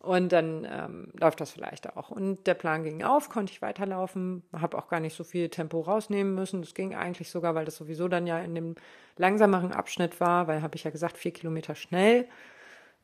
Und 0.00 0.30
dann 0.32 0.66
ähm, 0.70 1.08
läuft 1.18 1.40
das 1.40 1.50
vielleicht 1.50 1.96
auch. 1.96 2.10
Und 2.10 2.46
der 2.46 2.54
Plan 2.54 2.84
ging 2.84 3.02
auf, 3.02 3.28
konnte 3.28 3.52
ich 3.52 3.62
weiterlaufen, 3.62 4.44
habe 4.52 4.78
auch 4.78 4.88
gar 4.88 5.00
nicht 5.00 5.16
so 5.16 5.24
viel 5.24 5.48
Tempo 5.48 5.80
rausnehmen 5.80 6.34
müssen. 6.34 6.62
Das 6.62 6.74
ging 6.74 6.94
eigentlich 6.94 7.30
sogar, 7.30 7.56
weil 7.56 7.64
das 7.64 7.76
sowieso 7.76 8.06
dann 8.06 8.26
ja 8.26 8.38
in 8.38 8.54
dem 8.54 8.74
langsameren 9.16 9.72
Abschnitt 9.72 10.20
war, 10.20 10.46
weil 10.46 10.62
habe 10.62 10.76
ich 10.76 10.84
ja 10.84 10.92
gesagt, 10.92 11.16
vier 11.18 11.32
Kilometer 11.32 11.74
schnell, 11.74 12.28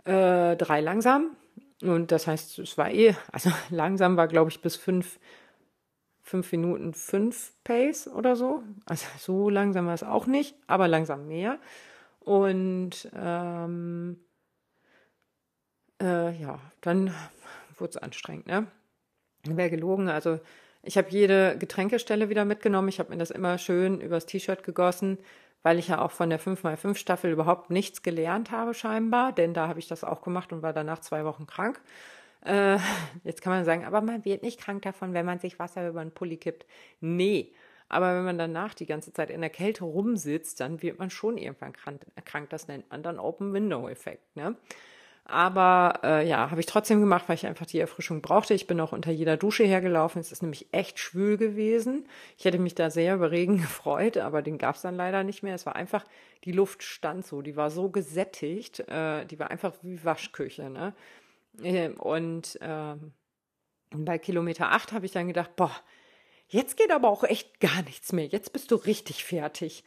äh, 0.04 0.57
drei 0.57 0.80
langsam. 0.80 1.37
Und 1.83 2.12
das 2.12 2.28
heißt, 2.28 2.61
es 2.61 2.78
war 2.78 2.90
eh, 2.90 3.14
also 3.33 3.50
langsam 3.70 4.16
war, 4.16 4.28
glaube 4.28 4.50
ich, 4.50 4.62
bis 4.62 4.76
fünf, 4.76 5.18
fünf 6.22 6.52
Minuten 6.52 6.94
fünf 6.94 7.54
Pace 7.64 8.07
oder 8.07 8.37
so. 8.37 8.62
Also 8.87 9.07
so 9.18 9.50
langsam 9.50 9.87
war 9.87 9.94
es 9.94 10.04
auch 10.04 10.26
nicht, 10.26 10.54
aber 10.68 10.87
langsam 10.87 11.26
mehr. 11.26 11.59
Und 12.20 13.11
ähm, 13.14 14.18
äh, 16.04 16.32
ja, 16.32 16.60
dann 16.82 17.14
wurde 17.78 17.90
es 17.90 17.96
anstrengend, 17.96 18.46
ne? 18.46 18.66
Wäre 19.44 19.70
gelogen. 19.70 20.08
Also 20.08 20.38
ich 20.82 20.96
habe 20.96 21.08
jede 21.10 21.56
Getränkestelle 21.58 22.28
wieder 22.28 22.44
mitgenommen. 22.44 22.88
Ich 22.88 22.98
habe 22.98 23.10
mir 23.10 23.18
das 23.18 23.30
immer 23.30 23.58
schön 23.58 24.00
übers 24.00 24.26
T-Shirt 24.26 24.62
gegossen, 24.62 25.18
weil 25.62 25.78
ich 25.78 25.88
ja 25.88 26.00
auch 26.00 26.10
von 26.10 26.30
der 26.30 26.40
5x5 26.40 26.94
Staffel 26.96 27.32
überhaupt 27.32 27.70
nichts 27.70 28.02
gelernt 28.02 28.50
habe 28.50 28.74
scheinbar, 28.74 29.32
denn 29.32 29.54
da 29.54 29.68
habe 29.68 29.78
ich 29.78 29.88
das 29.88 30.04
auch 30.04 30.22
gemacht 30.22 30.52
und 30.52 30.62
war 30.62 30.72
danach 30.72 31.00
zwei 31.00 31.24
Wochen 31.24 31.46
krank. 31.46 31.80
Äh, 32.44 32.78
jetzt 33.24 33.40
kann 33.42 33.52
man 33.52 33.64
sagen, 33.64 33.84
aber 33.84 34.02
man 34.02 34.24
wird 34.24 34.42
nicht 34.42 34.60
krank 34.60 34.82
davon, 34.82 35.14
wenn 35.14 35.24
man 35.26 35.38
sich 35.38 35.58
Wasser 35.58 35.88
über 35.88 36.02
den 36.02 36.12
Pulli 36.12 36.36
kippt. 36.36 36.66
Nee, 37.00 37.54
aber 37.88 38.14
wenn 38.16 38.24
man 38.24 38.38
danach 38.38 38.74
die 38.74 38.86
ganze 38.86 39.12
Zeit 39.12 39.30
in 39.30 39.40
der 39.40 39.50
Kälte 39.50 39.84
rumsitzt, 39.84 40.60
dann 40.60 40.82
wird 40.82 40.98
man 40.98 41.10
schon 41.10 41.38
irgendwann 41.38 41.72
krank. 41.72 42.50
Das 42.50 42.68
nennt 42.68 42.90
man 42.90 43.02
dann 43.02 43.18
Open 43.18 43.52
Window 43.52 43.88
Effekt. 43.88 44.36
Ne? 44.36 44.56
Aber 45.26 46.00
äh, 46.02 46.28
ja, 46.28 46.50
habe 46.50 46.60
ich 46.60 46.66
trotzdem 46.66 47.00
gemacht, 47.00 47.24
weil 47.28 47.37
ich 47.37 47.46
einfach 47.46 47.64
die 47.64 47.78
Erfrischung 47.78 48.20
brauchte. 48.20 48.52
Ich 48.52 48.66
bin 48.66 48.78
auch 48.78 48.92
unter 48.92 49.10
jeder 49.10 49.38
Dusche 49.38 49.64
hergelaufen. 49.64 50.20
Es 50.20 50.30
ist 50.30 50.42
nämlich 50.42 50.68
echt 50.72 50.98
schwül 50.98 51.38
gewesen. 51.38 52.06
Ich 52.37 52.44
hätte 52.44 52.58
mich 52.58 52.74
da 52.74 52.90
sehr 52.90 53.14
über 53.14 53.30
Regen 53.30 53.56
gefreut, 53.62 54.18
aber 54.18 54.42
den 54.42 54.58
gab 54.58 54.76
es 54.76 54.82
dann 54.82 54.96
leider 54.96 55.24
nicht 55.24 55.42
mehr. 55.42 55.54
Es 55.54 55.64
war 55.64 55.76
einfach, 55.76 56.04
die 56.44 56.52
Luft 56.52 56.82
stand 56.82 57.26
so, 57.26 57.40
die 57.40 57.56
war 57.56 57.70
so 57.70 57.88
gesättigt, 57.88 58.80
äh, 58.80 59.24
die 59.24 59.38
war 59.38 59.50
einfach 59.50 59.72
wie 59.80 60.04
Waschküche. 60.04 60.68
Ne? 60.68 60.94
Ähm, 61.62 61.94
und 61.98 62.60
äh, 62.60 62.94
bei 63.92 64.18
Kilometer 64.18 64.72
8 64.72 64.92
habe 64.92 65.06
ich 65.06 65.12
dann 65.12 65.28
gedacht, 65.28 65.56
boah, 65.56 65.74
jetzt 66.48 66.76
geht 66.76 66.90
aber 66.90 67.08
auch 67.08 67.24
echt 67.24 67.60
gar 67.60 67.82
nichts 67.84 68.12
mehr. 68.12 68.26
Jetzt 68.26 68.52
bist 68.52 68.70
du 68.70 68.74
richtig 68.74 69.24
fertig 69.24 69.84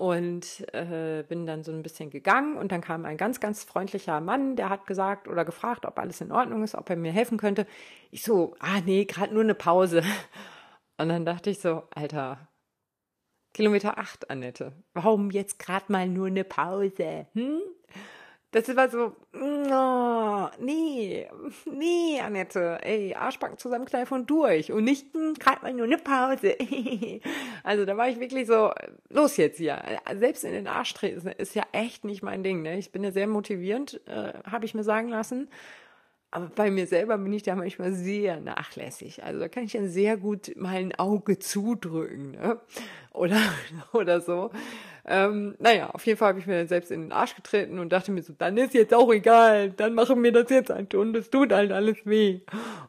und 0.00 0.64
äh, 0.72 1.24
bin 1.28 1.44
dann 1.44 1.62
so 1.62 1.70
ein 1.72 1.82
bisschen 1.82 2.08
gegangen 2.08 2.56
und 2.56 2.72
dann 2.72 2.80
kam 2.80 3.04
ein 3.04 3.18
ganz, 3.18 3.38
ganz 3.38 3.64
freundlicher 3.64 4.22
Mann, 4.22 4.56
der 4.56 4.70
hat 4.70 4.86
gesagt 4.86 5.28
oder 5.28 5.44
gefragt, 5.44 5.84
ob 5.84 5.98
alles 5.98 6.22
in 6.22 6.32
Ordnung 6.32 6.64
ist, 6.64 6.74
ob 6.74 6.88
er 6.88 6.96
mir 6.96 7.12
helfen 7.12 7.36
könnte. 7.36 7.66
Ich 8.10 8.22
so, 8.22 8.56
ah 8.60 8.80
nee, 8.80 9.04
gerade 9.04 9.34
nur 9.34 9.42
eine 9.42 9.54
Pause. 9.54 10.02
Und 10.96 11.10
dann 11.10 11.26
dachte 11.26 11.50
ich 11.50 11.60
so, 11.60 11.82
Alter, 11.94 12.48
Kilometer 13.52 13.98
8, 13.98 14.30
Annette, 14.30 14.72
warum 14.94 15.30
jetzt 15.30 15.58
gerade 15.58 15.92
mal 15.92 16.08
nur 16.08 16.28
eine 16.28 16.44
Pause? 16.44 17.26
Hm? 17.34 17.60
Das 18.52 18.74
war 18.74 18.88
so, 18.88 19.14
oh, 19.32 20.48
nee, 20.58 21.28
nee, 21.66 22.20
Annette, 22.20 22.78
ey, 22.82 23.14
Arschbacken 23.14 23.58
zusammenkneifen 23.58 24.18
und 24.18 24.30
durch 24.30 24.72
und 24.72 24.82
nicht 24.82 25.14
hm, 25.14 25.34
gerade 25.34 25.62
mal 25.62 25.72
nur 25.72 25.86
eine 25.86 25.98
Pause. 25.98 26.56
also 27.62 27.84
da 27.84 27.96
war 27.96 28.08
ich 28.08 28.18
wirklich 28.18 28.48
so, 28.48 28.72
los 29.08 29.36
jetzt 29.36 29.58
hier. 29.58 29.80
Selbst 30.16 30.42
in 30.42 30.52
den 30.52 30.66
Arsch 30.66 30.92
treten 30.94 31.28
ist 31.28 31.54
ja 31.54 31.62
echt 31.70 32.04
nicht 32.04 32.22
mein 32.22 32.42
Ding. 32.42 32.62
Ne? 32.62 32.76
Ich 32.76 32.90
bin 32.90 33.04
ja 33.04 33.12
sehr 33.12 33.28
motivierend, 33.28 34.00
äh, 34.06 34.32
habe 34.50 34.64
ich 34.64 34.74
mir 34.74 34.84
sagen 34.84 35.08
lassen. 35.08 35.48
Aber 36.32 36.46
bei 36.54 36.70
mir 36.70 36.86
selber 36.86 37.18
bin 37.18 37.32
ich 37.32 37.42
da 37.42 37.56
manchmal 37.56 37.92
sehr 37.92 38.38
nachlässig. 38.38 39.24
Also 39.24 39.40
da 39.40 39.48
kann 39.48 39.64
ich 39.64 39.72
dann 39.72 39.88
sehr 39.88 40.16
gut 40.16 40.52
mal 40.56 40.76
ein 40.76 40.94
Auge 40.96 41.40
zudrücken 41.40 42.32
ne? 42.32 42.60
oder, 43.12 43.40
oder 43.92 44.20
so. 44.20 44.50
Ähm, 45.06 45.56
naja, 45.58 45.90
auf 45.90 46.06
jeden 46.06 46.18
Fall 46.18 46.28
habe 46.28 46.38
ich 46.38 46.46
mir 46.46 46.58
dann 46.58 46.68
selbst 46.68 46.92
in 46.92 47.02
den 47.02 47.12
Arsch 47.12 47.34
getreten 47.34 47.80
und 47.80 47.90
dachte 47.92 48.12
mir 48.12 48.22
so, 48.22 48.32
dann 48.38 48.56
ist 48.58 48.74
jetzt 48.74 48.94
auch 48.94 49.10
egal, 49.12 49.70
dann 49.70 49.94
machen 49.94 50.22
wir 50.22 50.30
das 50.30 50.50
jetzt 50.50 50.70
halt 50.70 50.94
und 50.94 51.16
es 51.16 51.30
tut 51.30 51.52
halt 51.52 51.72
alles 51.72 51.96
weh. 52.04 52.40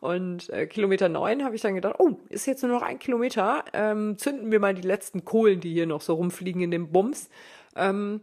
Und 0.02 0.50
äh, 0.52 0.68
Kilometer 0.68 1.10
neun 1.10 1.44
habe 1.44 1.56
ich 1.56 1.62
dann 1.62 1.74
gedacht, 1.74 1.96
oh, 1.98 2.20
ist 2.30 2.46
jetzt 2.46 2.62
nur 2.62 2.72
noch 2.72 2.84
ein 2.84 3.00
Kilometer, 3.00 3.64
ähm, 3.74 4.18
zünden 4.18 4.52
wir 4.52 4.60
mal 4.60 4.76
die 4.76 4.88
letzten 4.88 5.26
Kohlen, 5.26 5.62
die 5.62 5.74
hier 5.74 5.88
noch 5.88 6.02
so 6.02 6.14
rumfliegen 6.14 6.62
in 6.62 6.72
dem 6.72 6.92
Bums. 6.92 7.30
Ähm, 7.76 8.22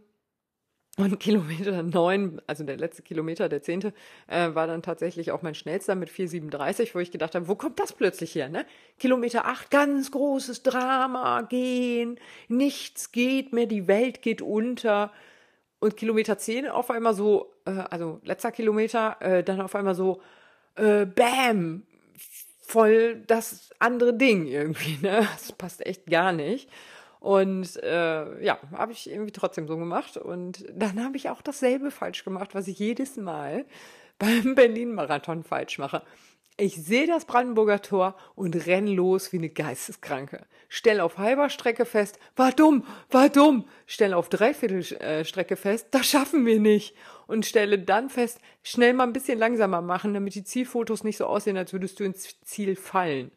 und 0.99 1.19
Kilometer 1.19 1.81
neun, 1.83 2.41
also 2.45 2.63
der 2.63 2.77
letzte 2.77 3.01
Kilometer, 3.01 3.47
der 3.47 3.61
zehnte, 3.61 3.93
äh, 4.27 4.53
war 4.53 4.67
dann 4.67 4.81
tatsächlich 4.81 5.31
auch 5.31 5.41
mein 5.41 5.55
schnellster 5.55 5.95
mit 5.95 6.09
4,37, 6.09 6.93
wo 6.93 6.99
ich 6.99 7.11
gedacht 7.11 7.35
habe, 7.35 7.47
wo 7.47 7.55
kommt 7.55 7.79
das 7.79 7.93
plötzlich 7.93 8.35
her? 8.35 8.49
Ne? 8.49 8.65
Kilometer 8.99 9.45
acht, 9.45 9.71
ganz 9.71 10.11
großes 10.11 10.63
Drama, 10.63 11.41
gehen, 11.43 12.19
nichts 12.47 13.11
geht 13.11 13.53
mehr, 13.53 13.65
die 13.65 13.87
Welt 13.87 14.21
geht 14.21 14.41
unter. 14.41 15.11
Und 15.79 15.95
Kilometer 15.95 16.37
zehn 16.37 16.67
auf 16.67 16.91
einmal 16.91 17.13
so, 17.13 17.53
äh, 17.65 17.71
also 17.71 18.19
letzter 18.23 18.51
Kilometer, 18.51 19.17
äh, 19.21 19.43
dann 19.43 19.61
auf 19.61 19.75
einmal 19.75 19.95
so, 19.95 20.21
äh, 20.75 21.05
bam, 21.05 21.83
voll 22.61 23.23
das 23.27 23.71
andere 23.79 24.13
Ding 24.13 24.45
irgendwie. 24.47 24.97
Ne? 25.01 25.27
Das 25.33 25.53
passt 25.53 25.85
echt 25.85 26.07
gar 26.07 26.33
nicht. 26.33 26.69
Und 27.19 27.75
äh, 27.83 28.43
ja, 28.43 28.59
habe 28.71 28.91
ich 28.93 29.09
irgendwie 29.09 29.31
trotzdem 29.31 29.67
so 29.67 29.77
gemacht. 29.77 30.17
Und 30.17 30.65
dann 30.73 31.03
habe 31.03 31.17
ich 31.17 31.29
auch 31.29 31.41
dasselbe 31.41 31.91
falsch 31.91 32.23
gemacht, 32.23 32.55
was 32.55 32.67
ich 32.67 32.79
jedes 32.79 33.17
Mal 33.17 33.65
beim 34.19 34.55
Berlin-Marathon 34.55 35.43
falsch 35.43 35.77
mache. 35.77 36.01
Ich 36.61 36.75
sehe 36.75 37.07
das 37.07 37.23
Brandenburger 37.23 37.81
Tor 37.81 38.17
und 38.35 38.67
renn 38.67 38.87
los 38.87 39.31
wie 39.31 39.37
eine 39.37 39.47
Geisteskranke. 39.47 40.45
Stell 40.67 40.99
auf 40.99 41.17
halber 41.17 41.49
Strecke 41.49 41.85
fest, 41.85 42.19
war 42.35 42.51
dumm, 42.51 42.85
war 43.09 43.29
dumm. 43.29 43.65
Stell 43.85 44.13
auf 44.13 44.27
Dreiviertelstrecke 44.27 45.55
fest, 45.55 45.87
das 45.91 46.07
schaffen 46.07 46.45
wir 46.45 46.59
nicht. 46.59 46.95
Und 47.27 47.45
stelle 47.45 47.79
dann 47.79 48.09
fest, 48.09 48.41
schnell 48.61 48.93
mal 48.93 49.05
ein 49.05 49.13
bisschen 49.13 49.39
langsamer 49.39 49.81
machen, 49.81 50.13
damit 50.13 50.35
die 50.35 50.43
Zielfotos 50.43 51.05
nicht 51.05 51.15
so 51.15 51.27
aussehen, 51.27 51.55
als 51.55 51.71
würdest 51.71 51.97
du 52.01 52.03
ins 52.03 52.41
Ziel 52.41 52.75
fallen. 52.75 53.31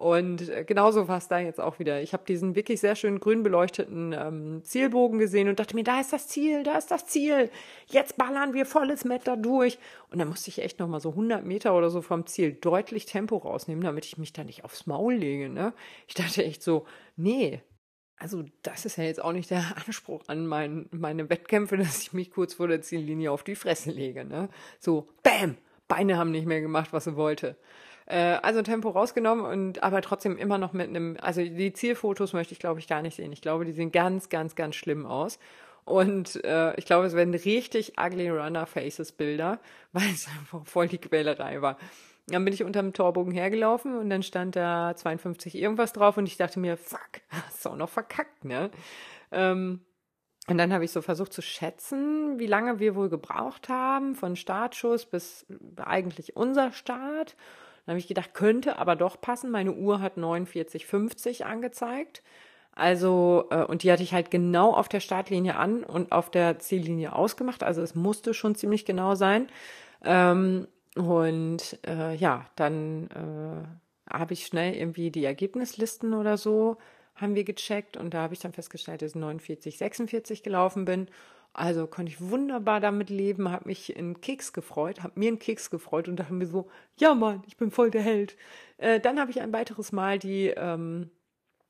Und 0.00 0.48
äh, 0.48 0.64
genauso 0.64 1.08
war 1.08 1.18
es 1.18 1.28
da 1.28 1.38
jetzt 1.40 1.60
auch 1.60 1.78
wieder. 1.78 2.00
Ich 2.00 2.14
habe 2.14 2.24
diesen 2.26 2.54
wirklich 2.54 2.80
sehr 2.80 2.96
schön 2.96 3.20
grün 3.20 3.42
beleuchteten 3.42 4.14
ähm, 4.18 4.64
Zielbogen 4.64 5.18
gesehen 5.18 5.46
und 5.46 5.60
dachte 5.60 5.74
mir, 5.74 5.84
da 5.84 6.00
ist 6.00 6.10
das 6.14 6.26
Ziel, 6.26 6.62
da 6.62 6.78
ist 6.78 6.90
das 6.90 7.04
Ziel. 7.04 7.50
Jetzt 7.86 8.16
ballern 8.16 8.54
wir 8.54 8.64
volles 8.64 9.04
Met 9.04 9.26
da 9.26 9.36
durch. 9.36 9.78
Und 10.10 10.18
dann 10.18 10.28
musste 10.28 10.48
ich 10.48 10.62
echt 10.62 10.78
noch 10.78 10.88
mal 10.88 11.00
so 11.00 11.10
100 11.10 11.44
Meter 11.44 11.76
oder 11.76 11.90
so 11.90 12.00
vom 12.00 12.24
Ziel 12.26 12.54
deutlich 12.54 13.04
Tempo 13.04 13.36
rausnehmen, 13.36 13.84
damit 13.84 14.06
ich 14.06 14.16
mich 14.16 14.32
da 14.32 14.42
nicht 14.42 14.64
aufs 14.64 14.86
Maul 14.86 15.12
lege. 15.12 15.50
Ne? 15.50 15.74
Ich 16.08 16.14
dachte 16.14 16.42
echt 16.46 16.62
so, 16.62 16.86
nee, 17.16 17.60
also 18.16 18.42
das 18.62 18.86
ist 18.86 18.96
ja 18.96 19.04
jetzt 19.04 19.22
auch 19.22 19.32
nicht 19.32 19.50
der 19.50 19.76
Anspruch 19.86 20.22
an 20.28 20.46
mein, 20.46 20.88
meine 20.92 21.28
Wettkämpfe, 21.28 21.76
dass 21.76 22.00
ich 22.00 22.14
mich 22.14 22.30
kurz 22.30 22.54
vor 22.54 22.68
der 22.68 22.80
Ziellinie 22.80 23.30
auf 23.30 23.44
die 23.44 23.54
Fresse 23.54 23.90
lege. 23.90 24.24
Ne? 24.24 24.48
So, 24.78 25.10
bam, 25.22 25.58
Beine 25.88 26.16
haben 26.16 26.30
nicht 26.30 26.46
mehr 26.46 26.62
gemacht, 26.62 26.94
was 26.94 27.04
sie 27.04 27.16
wollte. 27.16 27.56
Äh, 28.10 28.40
also 28.42 28.60
Tempo 28.62 28.88
rausgenommen 28.90 29.44
und 29.44 29.84
aber 29.84 30.02
trotzdem 30.02 30.36
immer 30.36 30.58
noch 30.58 30.72
mit 30.72 30.88
einem, 30.88 31.16
also 31.20 31.42
die 31.42 31.72
Zielfotos 31.72 32.32
möchte 32.32 32.52
ich 32.52 32.58
glaube 32.58 32.80
ich 32.80 32.88
gar 32.88 33.02
nicht 33.02 33.14
sehen. 33.14 33.32
Ich 33.32 33.40
glaube, 33.40 33.64
die 33.64 33.72
sehen 33.72 33.92
ganz, 33.92 34.28
ganz, 34.28 34.56
ganz 34.56 34.74
schlimm 34.74 35.06
aus. 35.06 35.38
Und 35.84 36.44
äh, 36.44 36.74
ich 36.76 36.86
glaube, 36.86 37.06
es 37.06 37.14
werden 37.14 37.34
richtig 37.34 37.94
ugly 37.98 38.28
Runner 38.28 38.66
Faces 38.66 39.12
Bilder, 39.12 39.60
weil 39.92 40.10
es 40.10 40.26
einfach 40.26 40.66
voll 40.66 40.88
die 40.88 40.98
Quälerei 40.98 41.62
war. 41.62 41.78
Dann 42.26 42.44
bin 42.44 42.52
ich 42.52 42.64
unterm 42.64 42.92
Torbogen 42.92 43.32
hergelaufen 43.32 43.96
und 43.96 44.10
dann 44.10 44.24
stand 44.24 44.56
da 44.56 44.94
52 44.94 45.54
irgendwas 45.54 45.92
drauf 45.92 46.16
und 46.16 46.26
ich 46.26 46.36
dachte 46.36 46.58
mir, 46.58 46.76
fuck, 46.76 47.00
hast 47.28 47.64
du 47.64 47.70
auch 47.70 47.76
noch 47.76 47.90
verkackt, 47.90 48.44
ne? 48.44 48.70
Ähm, 49.30 49.80
und 50.48 50.58
dann 50.58 50.72
habe 50.72 50.84
ich 50.84 50.90
so 50.90 51.00
versucht 51.00 51.32
zu 51.32 51.42
schätzen, 51.42 52.40
wie 52.40 52.46
lange 52.46 52.80
wir 52.80 52.96
wohl 52.96 53.08
gebraucht 53.08 53.68
haben, 53.68 54.16
von 54.16 54.34
Startschuss 54.34 55.06
bis 55.06 55.46
eigentlich 55.76 56.34
unser 56.34 56.72
Start. 56.72 57.36
Dann 57.90 57.94
habe 57.94 58.02
ich 58.02 58.06
gedacht, 58.06 58.34
könnte 58.34 58.78
aber 58.78 58.94
doch 58.94 59.20
passen. 59.20 59.50
Meine 59.50 59.72
Uhr 59.72 60.00
hat 60.00 60.16
49,50 60.16 61.42
angezeigt. 61.42 62.22
Also, 62.70 63.48
äh, 63.50 63.64
und 63.64 63.82
die 63.82 63.90
hatte 63.90 64.04
ich 64.04 64.14
halt 64.14 64.30
genau 64.30 64.72
auf 64.72 64.88
der 64.88 65.00
Startlinie 65.00 65.56
an 65.56 65.82
und 65.82 66.12
auf 66.12 66.30
der 66.30 66.60
Ziellinie 66.60 67.12
ausgemacht. 67.12 67.64
Also 67.64 67.82
es 67.82 67.96
musste 67.96 68.32
schon 68.32 68.54
ziemlich 68.54 68.84
genau 68.84 69.16
sein. 69.16 69.48
Ähm, 70.04 70.68
und 70.94 71.80
äh, 71.84 72.14
ja, 72.14 72.46
dann 72.54 73.08
äh, 73.10 74.14
habe 74.14 74.34
ich 74.34 74.46
schnell 74.46 74.76
irgendwie 74.76 75.10
die 75.10 75.24
Ergebnislisten 75.24 76.14
oder 76.14 76.36
so 76.36 76.76
haben 77.16 77.34
wir 77.34 77.42
gecheckt 77.42 77.96
und 77.96 78.14
da 78.14 78.22
habe 78.22 78.34
ich 78.34 78.40
dann 78.40 78.52
festgestellt, 78.52 79.02
dass 79.02 79.16
ich 79.16 79.20
49, 79.20 79.76
46 79.76 80.44
gelaufen 80.44 80.84
bin 80.84 81.08
also 81.52 81.86
konnte 81.86 82.12
ich 82.12 82.20
wunderbar 82.20 82.80
damit 82.80 83.10
leben, 83.10 83.50
habe 83.50 83.68
mich 83.68 83.96
in 83.96 84.20
Keks 84.20 84.52
gefreut, 84.52 85.02
habe 85.02 85.18
mir 85.18 85.28
einen 85.28 85.38
Keks 85.38 85.70
gefreut 85.70 86.08
und 86.08 86.16
dachte 86.16 86.32
mir 86.32 86.46
so, 86.46 86.68
ja 86.96 87.14
Mann, 87.14 87.42
ich 87.46 87.56
bin 87.56 87.70
voll 87.70 87.90
der 87.90 88.02
Held. 88.02 88.36
Äh, 88.78 89.00
dann 89.00 89.18
habe 89.18 89.30
ich 89.30 89.40
ein 89.40 89.52
weiteres 89.52 89.90
Mal 89.90 90.18
die 90.18 90.48
ähm, 90.48 91.10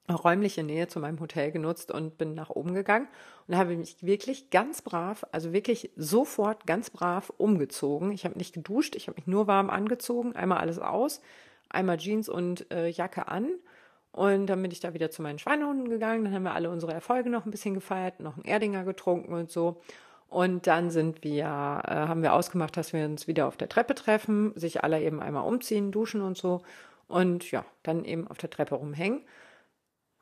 räumliche 0.09 0.62
Nähe 0.62 0.88
zu 0.88 1.01
meinem 1.01 1.21
Hotel 1.21 1.51
genutzt 1.51 1.90
und 1.90 2.19
bin 2.19 2.35
nach 2.35 2.51
oben 2.51 2.75
gegangen 2.75 3.09
und 3.47 3.57
habe 3.57 3.77
mich 3.77 4.05
wirklich 4.05 4.51
ganz 4.51 4.83
brav, 4.83 5.25
also 5.33 5.53
wirklich 5.53 5.90
sofort 5.97 6.66
ganz 6.66 6.90
brav 6.90 7.33
umgezogen. 7.38 8.12
Ich 8.12 8.24
habe 8.24 8.37
nicht 8.39 8.53
geduscht, 8.53 8.97
ich 8.97 9.09
habe 9.09 9.16
mich 9.16 9.26
nur 9.26 9.47
warm 9.47 9.70
angezogen, 9.70 10.37
einmal 10.37 10.59
alles 10.59 10.78
aus, 10.78 11.22
einmal 11.68 11.97
Jeans 11.97 12.28
und 12.28 12.70
äh, 12.70 12.89
Jacke 12.89 13.28
an 13.28 13.49
und 14.12 14.46
dann 14.46 14.61
bin 14.61 14.70
ich 14.70 14.80
da 14.80 14.92
wieder 14.92 15.11
zu 15.11 15.22
meinen 15.22 15.38
Schweinehunden 15.38 15.88
gegangen. 15.88 16.24
Dann 16.24 16.34
haben 16.34 16.42
wir 16.42 16.54
alle 16.54 16.70
unsere 16.70 16.92
Erfolge 16.92 17.30
noch 17.30 17.44
ein 17.44 17.50
bisschen 17.50 17.74
gefeiert, 17.74 18.20
noch 18.20 18.36
einen 18.36 18.44
Erdinger 18.44 18.84
getrunken 18.84 19.32
und 19.32 19.50
so. 19.50 19.80
Und 20.28 20.66
dann 20.66 20.90
sind 20.90 21.24
wir, 21.24 21.44
äh, 21.44 21.46
haben 21.46 22.22
wir 22.22 22.34
ausgemacht, 22.34 22.76
dass 22.76 22.92
wir 22.92 23.04
uns 23.04 23.26
wieder 23.26 23.46
auf 23.46 23.56
der 23.56 23.68
Treppe 23.68 23.94
treffen, 23.94 24.52
sich 24.56 24.82
alle 24.82 25.02
eben 25.02 25.20
einmal 25.20 25.46
umziehen, 25.46 25.92
duschen 25.92 26.22
und 26.22 26.36
so. 26.36 26.62
Und 27.08 27.50
ja, 27.50 27.64
dann 27.82 28.04
eben 28.04 28.28
auf 28.28 28.38
der 28.38 28.50
Treppe 28.50 28.76
rumhängen. 28.76 29.22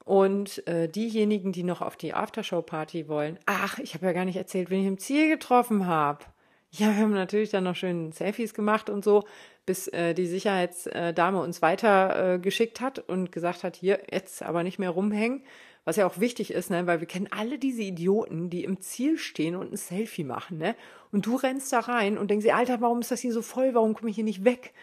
Und 0.04 0.66
äh, 0.66 0.88
diejenigen, 0.88 1.52
die 1.52 1.62
noch 1.62 1.82
auf 1.82 1.96
die 1.96 2.14
Aftershow-Party 2.14 3.08
wollen, 3.08 3.38
ach, 3.44 3.78
ich 3.78 3.92
habe 3.94 4.06
ja 4.06 4.12
gar 4.12 4.24
nicht 4.24 4.36
erzählt, 4.36 4.70
wen 4.70 4.80
ich 4.80 4.86
im 4.86 4.98
Ziel 4.98 5.28
getroffen 5.28 5.86
habe. 5.86 6.24
Ja, 6.70 6.88
wir 6.88 6.96
haben 6.96 7.12
natürlich 7.12 7.50
dann 7.50 7.64
noch 7.64 7.76
schön 7.76 8.12
Selfies 8.12 8.52
gemacht 8.52 8.90
und 8.90 9.02
so, 9.02 9.24
bis 9.64 9.88
äh, 9.88 10.12
die 10.14 10.26
Sicherheitsdame 10.26 11.40
uns 11.40 11.62
weiter 11.62 12.34
äh, 12.34 12.38
geschickt 12.38 12.80
hat 12.80 12.98
und 12.98 13.32
gesagt 13.32 13.64
hat, 13.64 13.76
hier, 13.76 14.00
jetzt 14.10 14.42
aber 14.42 14.62
nicht 14.62 14.78
mehr 14.78 14.90
rumhängen. 14.90 15.42
Was 15.84 15.96
ja 15.96 16.06
auch 16.06 16.20
wichtig 16.20 16.52
ist, 16.52 16.68
ne, 16.68 16.86
weil 16.86 17.00
wir 17.00 17.06
kennen 17.06 17.28
alle 17.30 17.58
diese 17.58 17.80
Idioten, 17.80 18.50
die 18.50 18.64
im 18.64 18.80
Ziel 18.80 19.16
stehen 19.16 19.56
und 19.56 19.72
ein 19.72 19.76
Selfie 19.78 20.24
machen, 20.24 20.58
ne? 20.58 20.74
Und 21.12 21.24
du 21.24 21.36
rennst 21.36 21.72
da 21.72 21.80
rein 21.80 22.18
und 22.18 22.30
denkst 22.30 22.44
dir, 22.44 22.56
Alter, 22.56 22.82
warum 22.82 23.00
ist 23.00 23.10
das 23.10 23.20
hier 23.20 23.32
so 23.32 23.40
voll? 23.40 23.72
Warum 23.72 23.94
komme 23.94 24.10
ich 24.10 24.16
hier 24.16 24.24
nicht 24.24 24.44
weg? 24.44 24.74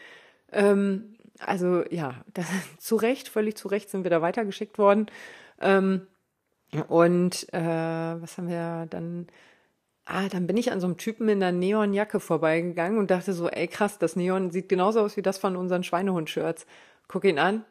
Ähm, 0.52 1.16
also 1.40 1.84
ja, 1.92 2.24
das, 2.34 2.48
zu 2.80 2.96
Recht, 2.96 3.28
völlig 3.28 3.56
zu 3.56 3.68
Recht 3.68 3.92
sind 3.92 4.04
wir 4.04 4.10
da 4.10 4.24
weitergeschickt 4.24 4.80
worden. 4.80 5.06
Ähm, 5.62 6.08
und 6.88 7.54
äh, 7.54 7.60
was 7.60 8.38
haben 8.40 8.50
wir 8.50 8.88
dann? 8.90 9.28
Ah, 10.08 10.30
dann 10.30 10.46
bin 10.46 10.56
ich 10.56 10.72
an 10.72 10.80
so 10.80 10.86
einem 10.86 10.98
Typen 10.98 11.28
in 11.30 11.42
einer 11.42 11.52
Neonjacke 11.52 12.20
vorbeigegangen 12.20 13.00
und 13.00 13.10
dachte 13.10 13.34
so, 13.34 13.50
ey 13.50 13.68
krass, 13.68 13.98
das 13.98 14.16
Neon 14.16 14.52
sieht 14.52 14.70
genauso 14.70 15.02
aus 15.02 15.18
wie 15.18 15.24
das 15.24 15.40
von 15.40 15.56
unseren 15.56 15.84
Schweinehund-Shirts. 15.84 16.68
Guck 17.08 17.26
ihn 17.26 17.40
an. 17.40 17.66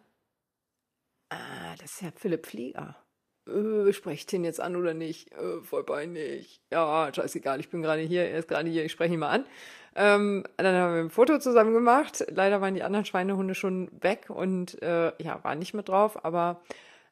Ah, 1.30 1.76
das 1.78 1.92
ist 1.92 2.02
ja 2.02 2.08
Philipp 2.16 2.46
Flieger. 2.46 2.96
Äh, 3.46 3.92
spreche 3.92 4.14
ich 4.14 4.26
den 4.26 4.42
jetzt 4.44 4.60
an 4.60 4.74
oder 4.74 4.94
nicht? 4.94 5.32
Äh, 5.32 5.60
voll 5.62 5.84
peinlich. 5.84 6.60
Ja, 6.72 7.12
scheißegal, 7.14 7.60
ich 7.60 7.68
bin 7.68 7.82
gerade 7.82 8.02
hier, 8.02 8.24
er 8.28 8.38
ist 8.38 8.48
gerade 8.48 8.68
hier, 8.68 8.84
ich 8.84 8.92
spreche 8.92 9.14
ihn 9.14 9.20
mal 9.20 9.30
an. 9.30 9.46
Ähm, 9.94 10.44
dann 10.56 10.74
haben 10.74 10.94
wir 10.94 11.02
ein 11.02 11.10
Foto 11.10 11.38
zusammen 11.38 11.72
gemacht. 11.72 12.24
Leider 12.30 12.60
waren 12.60 12.74
die 12.74 12.82
anderen 12.82 13.04
Schweinehunde 13.04 13.54
schon 13.54 13.90
weg 14.02 14.26
und 14.28 14.82
äh, 14.82 15.12
ja, 15.22 15.42
waren 15.44 15.60
nicht 15.60 15.74
mehr 15.74 15.84
drauf, 15.84 16.24
aber 16.24 16.62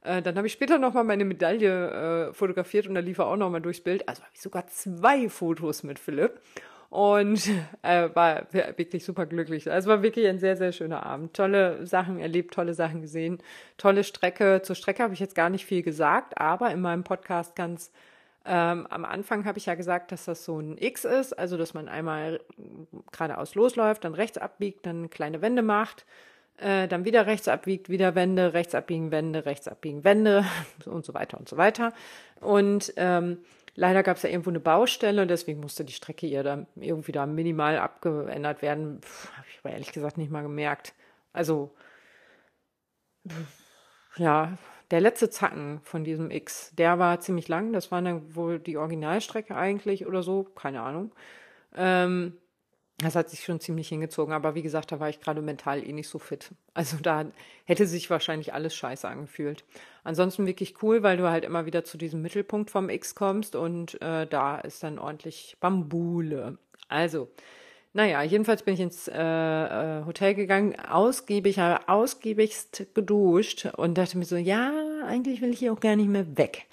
äh, 0.04 0.22
dann 0.22 0.36
habe 0.36 0.46
ich 0.46 0.52
später 0.52 0.78
nochmal 0.78 1.04
meine 1.04 1.24
Medaille 1.24 2.28
äh, 2.28 2.32
fotografiert 2.32 2.86
und 2.86 2.94
da 2.94 3.00
lief 3.00 3.18
er 3.18 3.26
auch 3.26 3.36
nochmal 3.36 3.60
durchs 3.60 3.80
Bild. 3.80 4.08
Also 4.08 4.22
habe 4.22 4.32
ich 4.34 4.40
sogar 4.40 4.66
zwei 4.66 5.28
Fotos 5.28 5.82
mit 5.82 5.98
Philipp 5.98 6.40
und 6.90 7.48
äh, 7.82 8.10
war 8.14 8.52
wirklich 8.52 9.04
super 9.04 9.26
glücklich. 9.26 9.70
Also 9.70 9.88
war 9.88 10.02
wirklich 10.02 10.26
ein 10.26 10.38
sehr, 10.38 10.56
sehr 10.56 10.72
schöner 10.72 11.06
Abend. 11.06 11.34
Tolle 11.34 11.86
Sachen 11.86 12.18
erlebt, 12.18 12.52
tolle 12.52 12.74
Sachen 12.74 13.00
gesehen, 13.00 13.38
tolle 13.78 14.04
Strecke. 14.04 14.60
Zur 14.62 14.76
Strecke 14.76 15.02
habe 15.02 15.14
ich 15.14 15.20
jetzt 15.20 15.34
gar 15.34 15.50
nicht 15.50 15.64
viel 15.64 15.82
gesagt, 15.82 16.38
aber 16.38 16.70
in 16.70 16.80
meinem 16.80 17.04
Podcast 17.04 17.56
ganz 17.56 17.92
ähm, 18.44 18.86
am 18.90 19.04
Anfang 19.04 19.44
habe 19.44 19.58
ich 19.58 19.66
ja 19.66 19.74
gesagt, 19.74 20.10
dass 20.10 20.24
das 20.24 20.44
so 20.44 20.58
ein 20.58 20.76
X 20.76 21.04
ist, 21.04 21.32
also 21.32 21.56
dass 21.56 21.74
man 21.74 21.88
einmal 21.88 22.40
geradeaus 23.12 23.54
losläuft, 23.54 24.04
dann 24.04 24.14
rechts 24.14 24.36
abbiegt, 24.36 24.84
dann 24.84 25.10
kleine 25.10 25.40
Wände 25.42 25.62
macht, 25.62 26.04
äh, 26.62 26.88
dann 26.88 27.04
wieder 27.04 27.26
rechts 27.26 27.48
abbiegt, 27.48 27.88
wieder 27.88 28.14
Wände, 28.14 28.54
rechts 28.54 28.74
abbiegen, 28.74 29.10
Wände, 29.10 29.44
rechts 29.44 29.68
abbiegen, 29.68 30.04
Wände 30.04 30.44
und 30.86 31.04
so 31.04 31.14
weiter 31.14 31.38
und 31.38 31.48
so 31.48 31.56
weiter. 31.56 31.92
Und 32.40 32.92
ähm, 32.96 33.38
leider 33.74 34.02
gab 34.02 34.16
es 34.16 34.22
ja 34.22 34.30
irgendwo 34.30 34.50
eine 34.50 34.60
Baustelle 34.60 35.22
und 35.22 35.28
deswegen 35.28 35.60
musste 35.60 35.84
die 35.84 35.92
Strecke 35.92 36.26
ihr 36.26 36.42
dann 36.42 36.66
irgendwie 36.76 37.12
da 37.12 37.26
minimal 37.26 37.78
abgeändert 37.78 38.62
werden. 38.62 39.00
Habe 39.36 39.46
ich 39.50 39.58
aber 39.62 39.72
ehrlich 39.72 39.92
gesagt 39.92 40.18
nicht 40.18 40.30
mal 40.30 40.42
gemerkt. 40.42 40.94
Also, 41.32 41.74
ja, 44.16 44.56
der 44.90 45.00
letzte 45.00 45.30
Zacken 45.30 45.80
von 45.84 46.04
diesem 46.04 46.30
X, 46.30 46.72
der 46.76 46.98
war 46.98 47.20
ziemlich 47.20 47.48
lang. 47.48 47.72
Das 47.72 47.90
war 47.90 48.02
dann 48.02 48.34
wohl 48.34 48.58
die 48.58 48.76
Originalstrecke 48.76 49.56
eigentlich 49.56 50.06
oder 50.06 50.22
so, 50.22 50.44
keine 50.44 50.82
Ahnung. 50.82 51.12
Ähm, 51.74 52.36
das 53.02 53.16
hat 53.16 53.30
sich 53.30 53.44
schon 53.44 53.60
ziemlich 53.60 53.88
hingezogen, 53.88 54.34
aber 54.34 54.54
wie 54.54 54.62
gesagt, 54.62 54.92
da 54.92 55.00
war 55.00 55.08
ich 55.08 55.20
gerade 55.20 55.42
mental 55.42 55.86
eh 55.86 55.92
nicht 55.92 56.08
so 56.08 56.18
fit. 56.18 56.50
Also 56.74 56.96
da 57.02 57.26
hätte 57.64 57.86
sich 57.86 58.10
wahrscheinlich 58.10 58.54
alles 58.54 58.74
scheiße 58.74 59.06
angefühlt. 59.08 59.64
Ansonsten 60.04 60.46
wirklich 60.46 60.82
cool, 60.82 61.02
weil 61.02 61.16
du 61.16 61.28
halt 61.28 61.44
immer 61.44 61.66
wieder 61.66 61.84
zu 61.84 61.98
diesem 61.98 62.22
Mittelpunkt 62.22 62.70
vom 62.70 62.88
X 62.88 63.14
kommst 63.14 63.54
und 63.54 64.00
äh, 64.02 64.26
da 64.26 64.58
ist 64.58 64.82
dann 64.82 64.98
ordentlich 64.98 65.56
Bambule. 65.60 66.58
Also, 66.88 67.28
naja, 67.94 68.22
jedenfalls 68.22 68.62
bin 68.62 68.74
ich 68.74 68.80
ins 68.80 69.08
äh, 69.08 69.12
äh, 69.20 70.04
Hotel 70.06 70.34
gegangen, 70.34 70.78
ausgiebig, 70.80 71.60
ausgiebigst 71.60 72.86
geduscht 72.94 73.66
und 73.76 73.98
dachte 73.98 74.16
mir 74.16 74.24
so, 74.24 74.36
ja, 74.36 74.72
eigentlich 75.06 75.42
will 75.42 75.50
ich 75.50 75.58
hier 75.58 75.72
auch 75.72 75.80
gar 75.80 75.96
nicht 75.96 76.08
mehr 76.08 76.36
weg. 76.36 76.66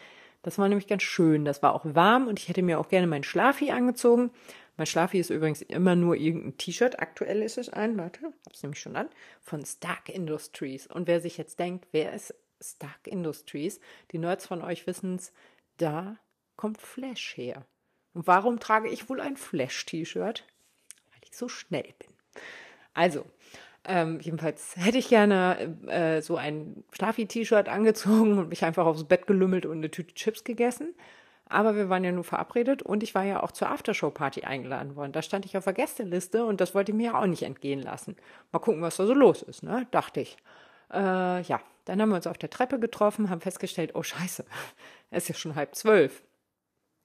Das 0.44 0.58
war 0.58 0.70
nämlich 0.70 0.88
ganz 0.88 1.04
schön. 1.04 1.44
Das 1.44 1.62
war 1.62 1.76
auch 1.76 1.84
warm 1.84 2.28
und 2.28 2.40
ich 2.40 2.48
hätte 2.48 2.62
mir 2.62 2.80
auch 2.80 2.88
gerne 2.88 3.08
meinen 3.08 3.24
Schlafi 3.24 3.72
angezogen. 3.72 4.32
Mein 4.80 4.86
Schlafi 4.86 5.20
ist 5.20 5.30
übrigens 5.30 5.62
immer 5.62 5.98
nur 5.98 6.16
irgendein 6.16 6.58
T-Shirt. 6.58 7.00
Aktuell 7.00 7.42
ist 7.42 7.58
es 7.58 7.68
ein, 7.68 7.98
warte, 7.98 8.22
hab's 8.46 8.64
nämlich 8.64 8.80
schon 8.80 8.96
an, 8.96 9.10
von 9.42 9.66
Stark 9.66 10.08
Industries. 10.08 10.88
Und 10.88 11.06
wer 11.06 11.20
sich 11.20 11.38
jetzt 11.38 11.60
denkt, 11.60 11.90
wer 11.92 12.14
ist 12.14 12.34
Stark 12.62 13.06
Industries? 13.06 13.82
Die 14.14 14.20
Nerds 14.20 14.46
von 14.46 14.62
euch 14.62 14.88
wissen's, 14.88 15.34
da 15.76 16.16
kommt 16.56 16.80
Flash 16.80 17.36
her. 17.36 17.66
Und 18.14 18.26
warum 18.26 18.62
trage 18.62 18.88
ich 18.88 19.10
wohl 19.10 19.20
ein 19.20 19.36
Flash-T-Shirt? 19.36 20.46
Weil 21.12 21.22
ich 21.24 21.36
so 21.36 21.50
schnell 21.50 21.94
bin. 22.00 22.14
Also, 22.94 23.26
ähm, 23.84 24.22
jedenfalls 24.22 24.78
hätte 24.78 24.98
ich 24.98 25.10
gerne 25.10 25.78
äh, 25.88 26.22
so 26.22 26.38
ein 26.38 26.86
Schlafi-T-Shirt 26.94 27.68
angezogen 27.68 28.38
und 28.38 28.48
mich 28.48 28.64
einfach 28.64 28.86
aufs 28.86 29.04
Bett 29.04 29.28
gelümmelt 29.28 29.66
und 29.66 29.80
eine 29.80 29.92
Tüte 29.92 30.14
Chips 30.14 30.46
gegessen. 30.46 30.96
Aber 31.52 31.76
wir 31.76 31.90
waren 31.90 32.04
ja 32.04 32.12
nur 32.12 32.24
verabredet 32.24 32.84
und 32.84 33.02
ich 33.02 33.16
war 33.16 33.24
ja 33.24 33.42
auch 33.42 33.52
zur 33.52 33.70
Aftershow-Party 33.72 34.44
eingeladen 34.44 34.96
worden. 34.96 35.12
Da 35.12 35.24
stand 35.24 35.46
ich 35.46 35.58
auf 35.58 35.64
der 35.64 35.74
Gästeliste 35.74 36.46
und 36.46 36.62
das 36.62 36.76
wollte 36.76 36.92
ich 36.92 36.96
mir 36.96 37.08
ja 37.08 37.20
auch 37.20 37.26
nicht 37.26 37.42
entgehen 37.42 37.82
lassen. 37.82 38.16
Mal 38.52 38.60
gucken, 38.60 38.84
was 38.84 38.98
da 38.98 39.08
so 39.08 39.16
los 39.16 39.42
ist, 39.42 39.64
ne? 39.64 39.88
Dachte 39.90 40.22
ich. 40.22 40.38
Äh, 40.94 41.42
ja, 41.42 41.60
dann 41.86 42.00
haben 42.00 42.10
wir 42.10 42.18
uns 42.18 42.28
auf 42.28 42.38
der 42.38 42.52
Treppe 42.52 42.80
getroffen, 42.80 43.32
haben 43.32 43.42
festgestellt, 43.42 43.96
oh 43.96 44.04
scheiße, 44.04 44.46
es 45.10 45.24
ist 45.24 45.30
ja 45.30 45.36
schon 45.36 45.56
halb 45.56 45.74
zwölf. 45.74 46.22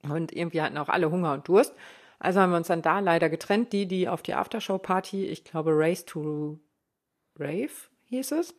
Und 0.03 0.31
irgendwie 0.31 0.61
hatten 0.61 0.77
auch 0.77 0.91
alle 0.91 1.11
Hunger 1.11 1.33
und 1.33 1.49
Durst. 1.49 1.75
Also 2.19 2.41
haben 2.41 2.51
wir 2.51 2.59
uns 2.59 2.69
dann 2.69 2.83
da 2.83 3.01
leider 3.01 3.31
getrennt. 3.31 3.73
Die, 3.73 3.87
die 3.87 4.11
auf 4.11 4.21
die 4.21 4.35
Aftershow-Party, 4.35 5.25
ich 5.25 5.45
glaube 5.45 5.71
Race 5.75 6.05
to 6.05 6.59
Rave 7.39 7.71
hieß 8.11 8.33
es, 8.33 8.55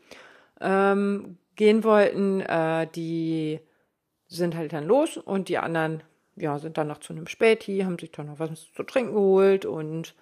ähm, 0.62 1.38
gehen 1.56 1.84
wollten, 1.84 2.42
äh, 2.42 2.88
die 2.88 3.60
sind 4.28 4.56
halt 4.56 4.74
dann 4.74 4.86
los 4.86 5.18
und 5.18 5.50
die 5.50 5.58
anderen, 5.58 6.04
ja, 6.36 6.58
sind 6.60 6.78
dann 6.78 6.88
noch 6.88 7.00
zu 7.00 7.14
einem 7.14 7.28
Späti, 7.28 7.80
haben 7.80 8.00
sich 8.00 8.12
dann 8.12 8.28
noch 8.28 8.40
was 8.40 8.72
zu 8.74 8.84
trinken 8.84 9.14
geholt 9.14 9.66
und 9.66 10.16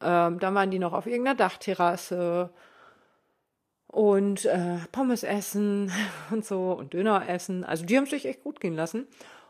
ähm, 0.00 0.38
dann 0.38 0.54
waren 0.54 0.70
die 0.70 0.78
noch 0.78 0.92
auf 0.92 1.06
irgendeiner 1.06 1.36
Dachterrasse 1.36 2.50
und 3.86 4.44
äh, 4.44 4.78
Pommes 4.92 5.22
essen 5.22 5.92
und 6.30 6.44
so 6.44 6.72
und 6.72 6.92
Döner 6.94 7.28
essen. 7.28 7.64
Also 7.64 7.84
die 7.84 7.96
haben 7.96 8.06
sich 8.06 8.26
echt 8.26 8.42
gut 8.42 8.60
gehen 8.60 8.74
lassen. 8.74 9.06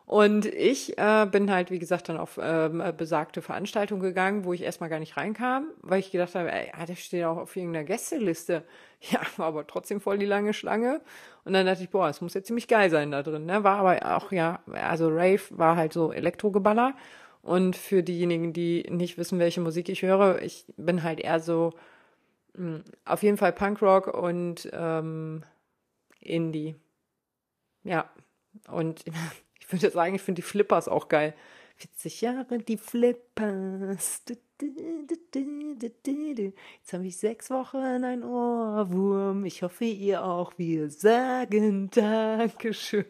Und 0.06 0.44
ich 0.44 0.98
äh, 0.98 1.26
bin 1.30 1.50
halt, 1.50 1.70
wie 1.70 1.78
gesagt, 1.78 2.10
dann 2.10 2.18
auf 2.18 2.38
ähm, 2.42 2.82
besagte 2.96 3.40
Veranstaltung 3.40 4.00
gegangen, 4.00 4.44
wo 4.44 4.52
ich 4.52 4.62
erstmal 4.62 4.90
gar 4.90 4.98
nicht 4.98 5.16
reinkam, 5.16 5.68
weil 5.80 6.00
ich 6.00 6.10
gedacht 6.10 6.34
habe, 6.34 6.52
ey, 6.52 6.70
ah, 6.74 6.84
der 6.84 6.96
steht 6.96 7.24
auch 7.24 7.38
auf 7.38 7.56
irgendeiner 7.56 7.84
Gästeliste. 7.84 8.64
Ja, 9.10 9.20
war 9.36 9.48
aber 9.48 9.66
trotzdem 9.66 10.00
voll 10.00 10.16
die 10.16 10.24
lange 10.24 10.54
Schlange. 10.54 11.02
Und 11.44 11.52
dann 11.52 11.66
dachte 11.66 11.82
ich, 11.82 11.90
boah, 11.90 12.08
es 12.08 12.22
muss 12.22 12.32
ja 12.32 12.42
ziemlich 12.42 12.68
geil 12.68 12.88
sein 12.88 13.10
da 13.10 13.22
drin. 13.22 13.44
Ne? 13.44 13.62
War 13.62 13.76
aber 13.76 14.16
auch, 14.16 14.32
ja, 14.32 14.60
also 14.72 15.08
Rave 15.08 15.42
war 15.50 15.76
halt 15.76 15.92
so 15.92 16.10
Elektrogeballer. 16.10 16.94
Und 17.42 17.76
für 17.76 18.02
diejenigen, 18.02 18.54
die 18.54 18.86
nicht 18.88 19.18
wissen, 19.18 19.38
welche 19.38 19.60
Musik 19.60 19.90
ich 19.90 20.00
höre, 20.00 20.40
ich 20.40 20.64
bin 20.78 21.02
halt 21.02 21.20
eher 21.20 21.38
so 21.38 21.74
mh, 22.54 22.76
hm, 22.78 22.84
auf 23.04 23.22
jeden 23.22 23.36
Fall 23.36 23.52
Punkrock 23.52 24.08
und 24.08 24.70
ähm, 24.72 25.44
Indie. 26.20 26.76
Ja, 27.84 28.08
und 28.68 29.04
Ich 29.66 29.72
würde 29.72 29.90
sagen, 29.90 30.14
ich 30.14 30.22
finde 30.22 30.42
die 30.42 30.46
Flippers 30.46 30.88
auch 30.88 31.08
geil. 31.08 31.34
40 31.76 32.20
Jahre 32.20 32.58
die 32.58 32.76
Flippers. 32.76 34.22
Jetzt 34.60 36.92
habe 36.92 37.06
ich 37.06 37.16
sechs 37.16 37.50
Wochen 37.50 37.78
ein 37.78 38.22
Ohrwurm. 38.22 39.44
Ich 39.44 39.62
hoffe, 39.62 39.84
ihr 39.84 40.24
auch. 40.24 40.52
Wir 40.56 40.90
sagen 40.90 41.90
Dankeschön. 41.90 43.04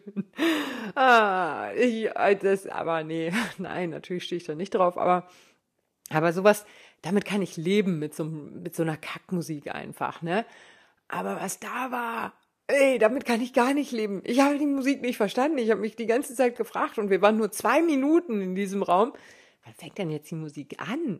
Ah, 0.95 1.71
ich, 1.75 2.09
das, 2.41 2.67
aber 2.67 3.03
nee, 3.03 3.31
nein, 3.57 3.91
natürlich 3.91 4.23
stehe 4.23 4.37
ich 4.37 4.45
da 4.45 4.55
nicht 4.55 4.73
drauf. 4.73 4.97
Aber, 4.97 5.27
aber 6.09 6.33
sowas, 6.33 6.65
damit 7.01 7.25
kann 7.25 7.41
ich 7.41 7.57
leben 7.57 7.99
mit 7.99 8.15
so, 8.15 8.25
mit 8.25 8.75
so 8.75 8.83
einer 8.83 8.97
Kackmusik 8.97 9.73
einfach, 9.73 10.21
ne? 10.21 10.45
Aber 11.07 11.39
was 11.39 11.59
da 11.59 11.91
war, 11.91 12.33
ey, 12.67 12.97
damit 12.97 13.25
kann 13.25 13.41
ich 13.41 13.53
gar 13.53 13.73
nicht 13.73 13.91
leben. 13.91 14.21
Ich 14.23 14.39
habe 14.39 14.57
die 14.57 14.65
Musik 14.65 15.01
nicht 15.01 15.17
verstanden. 15.17 15.57
Ich 15.57 15.69
habe 15.69 15.81
mich 15.81 15.95
die 15.95 16.07
ganze 16.07 16.35
Zeit 16.35 16.55
gefragt 16.57 16.97
und 16.97 17.09
wir 17.09 17.21
waren 17.21 17.37
nur 17.37 17.51
zwei 17.51 17.81
Minuten 17.81 18.41
in 18.41 18.55
diesem 18.55 18.83
Raum. 18.83 19.13
Wann 19.63 19.73
fängt 19.73 19.97
denn 19.97 20.09
jetzt 20.09 20.31
die 20.31 20.35
Musik 20.35 20.77
an? 20.79 21.19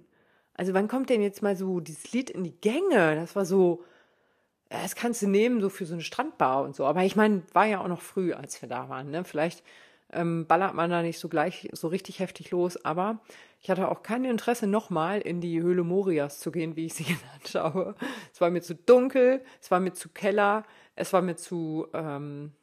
Also 0.54 0.74
wann 0.74 0.88
kommt 0.88 1.10
denn 1.10 1.22
jetzt 1.22 1.41
mal 1.41 1.56
so 1.56 1.80
dieses 1.80 2.12
Lied 2.14 2.30
in 2.30 2.43
die 2.43 2.56
Gänge? 2.62 3.16
Das 3.16 3.36
war 3.36 3.46
so, 3.46 3.84
das 4.70 4.96
kannst 4.96 5.22
du 5.22 5.28
nehmen, 5.28 5.62
so 5.62 5.70
für 5.70 5.86
so 5.86 5.93
eine 5.93 6.04
Strandbar 6.04 6.64
und 6.64 6.76
so. 6.76 6.86
Aber 6.86 7.04
ich 7.04 7.16
meine, 7.16 7.43
war 7.54 7.66
ja 7.66 7.82
auch 7.82 7.88
noch 7.88 8.02
früh, 8.02 8.34
als 8.34 8.62
wir 8.62 8.70
da 8.70 8.89
waren. 8.89 9.12
Ne? 9.12 9.24
Vielleicht 9.24 9.64
ähm, 10.14 10.48
ballert 10.48 10.74
man 10.74 10.89
da 10.89 11.02
nicht 11.02 11.20
so 11.20 11.28
gleich 11.28 11.70
so 11.74 11.88
richtig 11.88 12.20
heftig 12.20 12.52
los. 12.52 12.84
Aber 12.86 13.20
ich 13.62 13.70
hatte 13.70 13.89
auch 13.89 14.04
kein 14.04 14.24
Interesse, 14.24 14.68
nochmal 14.68 15.22
in 15.22 15.41
die 15.41 15.62
Höhle 15.62 15.84
Morias 15.84 16.39
zu 16.39 16.52
gehen, 16.52 16.76
wie 16.76 16.86
ich 16.86 16.93
sie 16.93 17.04
genannt 17.06 17.54
habe. 17.56 17.96
Es 18.34 18.39
war 18.39 18.50
mir 18.50 18.62
zu 18.62 18.76
dunkel, 18.76 19.43
es 19.62 19.72
war 19.72 19.80
mir 19.80 19.93
zu 19.93 20.10
Keller 20.10 20.64
es 20.96 21.14
war 21.14 21.22
mir 21.22 21.36
zu, 21.36 21.88
ähm, 21.93 22.54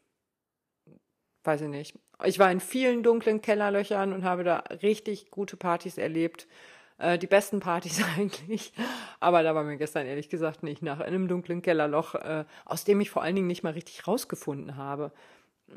weiß 1.44 1.62
ich 1.62 1.68
nicht. 1.68 1.98
Ich 2.24 2.38
war 2.38 2.50
in 2.50 2.60
vielen 2.60 3.02
dunklen 3.02 3.40
Kellerlöchern 3.40 4.12
und 4.12 4.24
habe 4.24 4.44
da 4.44 4.58
richtig 4.82 5.30
gute 5.30 5.56
Partys 5.56 5.98
erlebt. 5.98 6.46
Äh, 6.98 7.18
die 7.18 7.26
besten 7.26 7.60
Partys 7.60 8.02
eigentlich. 8.16 8.72
Aber 9.20 9.42
da 9.42 9.54
war 9.54 9.64
mir 9.64 9.76
gestern 9.76 10.06
ehrlich 10.06 10.28
gesagt 10.28 10.62
nicht 10.62 10.82
nach 10.82 11.00
einem 11.00 11.28
dunklen 11.28 11.62
Kellerloch, 11.62 12.14
äh, 12.14 12.44
aus 12.64 12.84
dem 12.84 13.00
ich 13.00 13.10
vor 13.10 13.22
allen 13.22 13.34
Dingen 13.34 13.48
nicht 13.48 13.62
mal 13.62 13.72
richtig 13.72 14.06
rausgefunden 14.06 14.76
habe. 14.76 15.12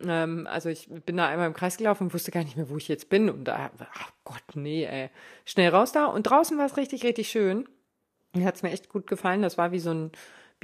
Ähm, 0.03 0.47
also 0.49 0.69
ich 0.69 0.87
bin 0.87 1.17
da 1.17 1.27
einmal 1.27 1.47
im 1.47 1.53
Kreis 1.53 1.77
gelaufen 1.77 2.03
und 2.03 2.13
wusste 2.13 2.31
gar 2.31 2.43
nicht 2.43 2.57
mehr, 2.57 2.69
wo 2.69 2.77
ich 2.77 2.87
jetzt 2.87 3.09
bin. 3.09 3.29
Und 3.29 3.45
da, 3.45 3.71
ach 3.93 4.11
Gott, 4.23 4.43
nee, 4.53 4.85
ey. 4.85 5.09
Schnell 5.45 5.69
raus 5.69 5.91
da. 5.91 6.05
Und 6.05 6.23
draußen 6.23 6.57
war 6.57 6.65
es 6.65 6.77
richtig, 6.77 7.03
richtig 7.03 7.29
schön. 7.29 7.67
Mir 8.33 8.45
hat 8.45 8.55
es 8.55 8.63
mir 8.63 8.71
echt 8.71 8.89
gut 8.89 9.07
gefallen. 9.07 9.41
Das 9.41 9.57
war 9.57 9.71
wie 9.71 9.79
so 9.79 9.91
ein 9.91 10.11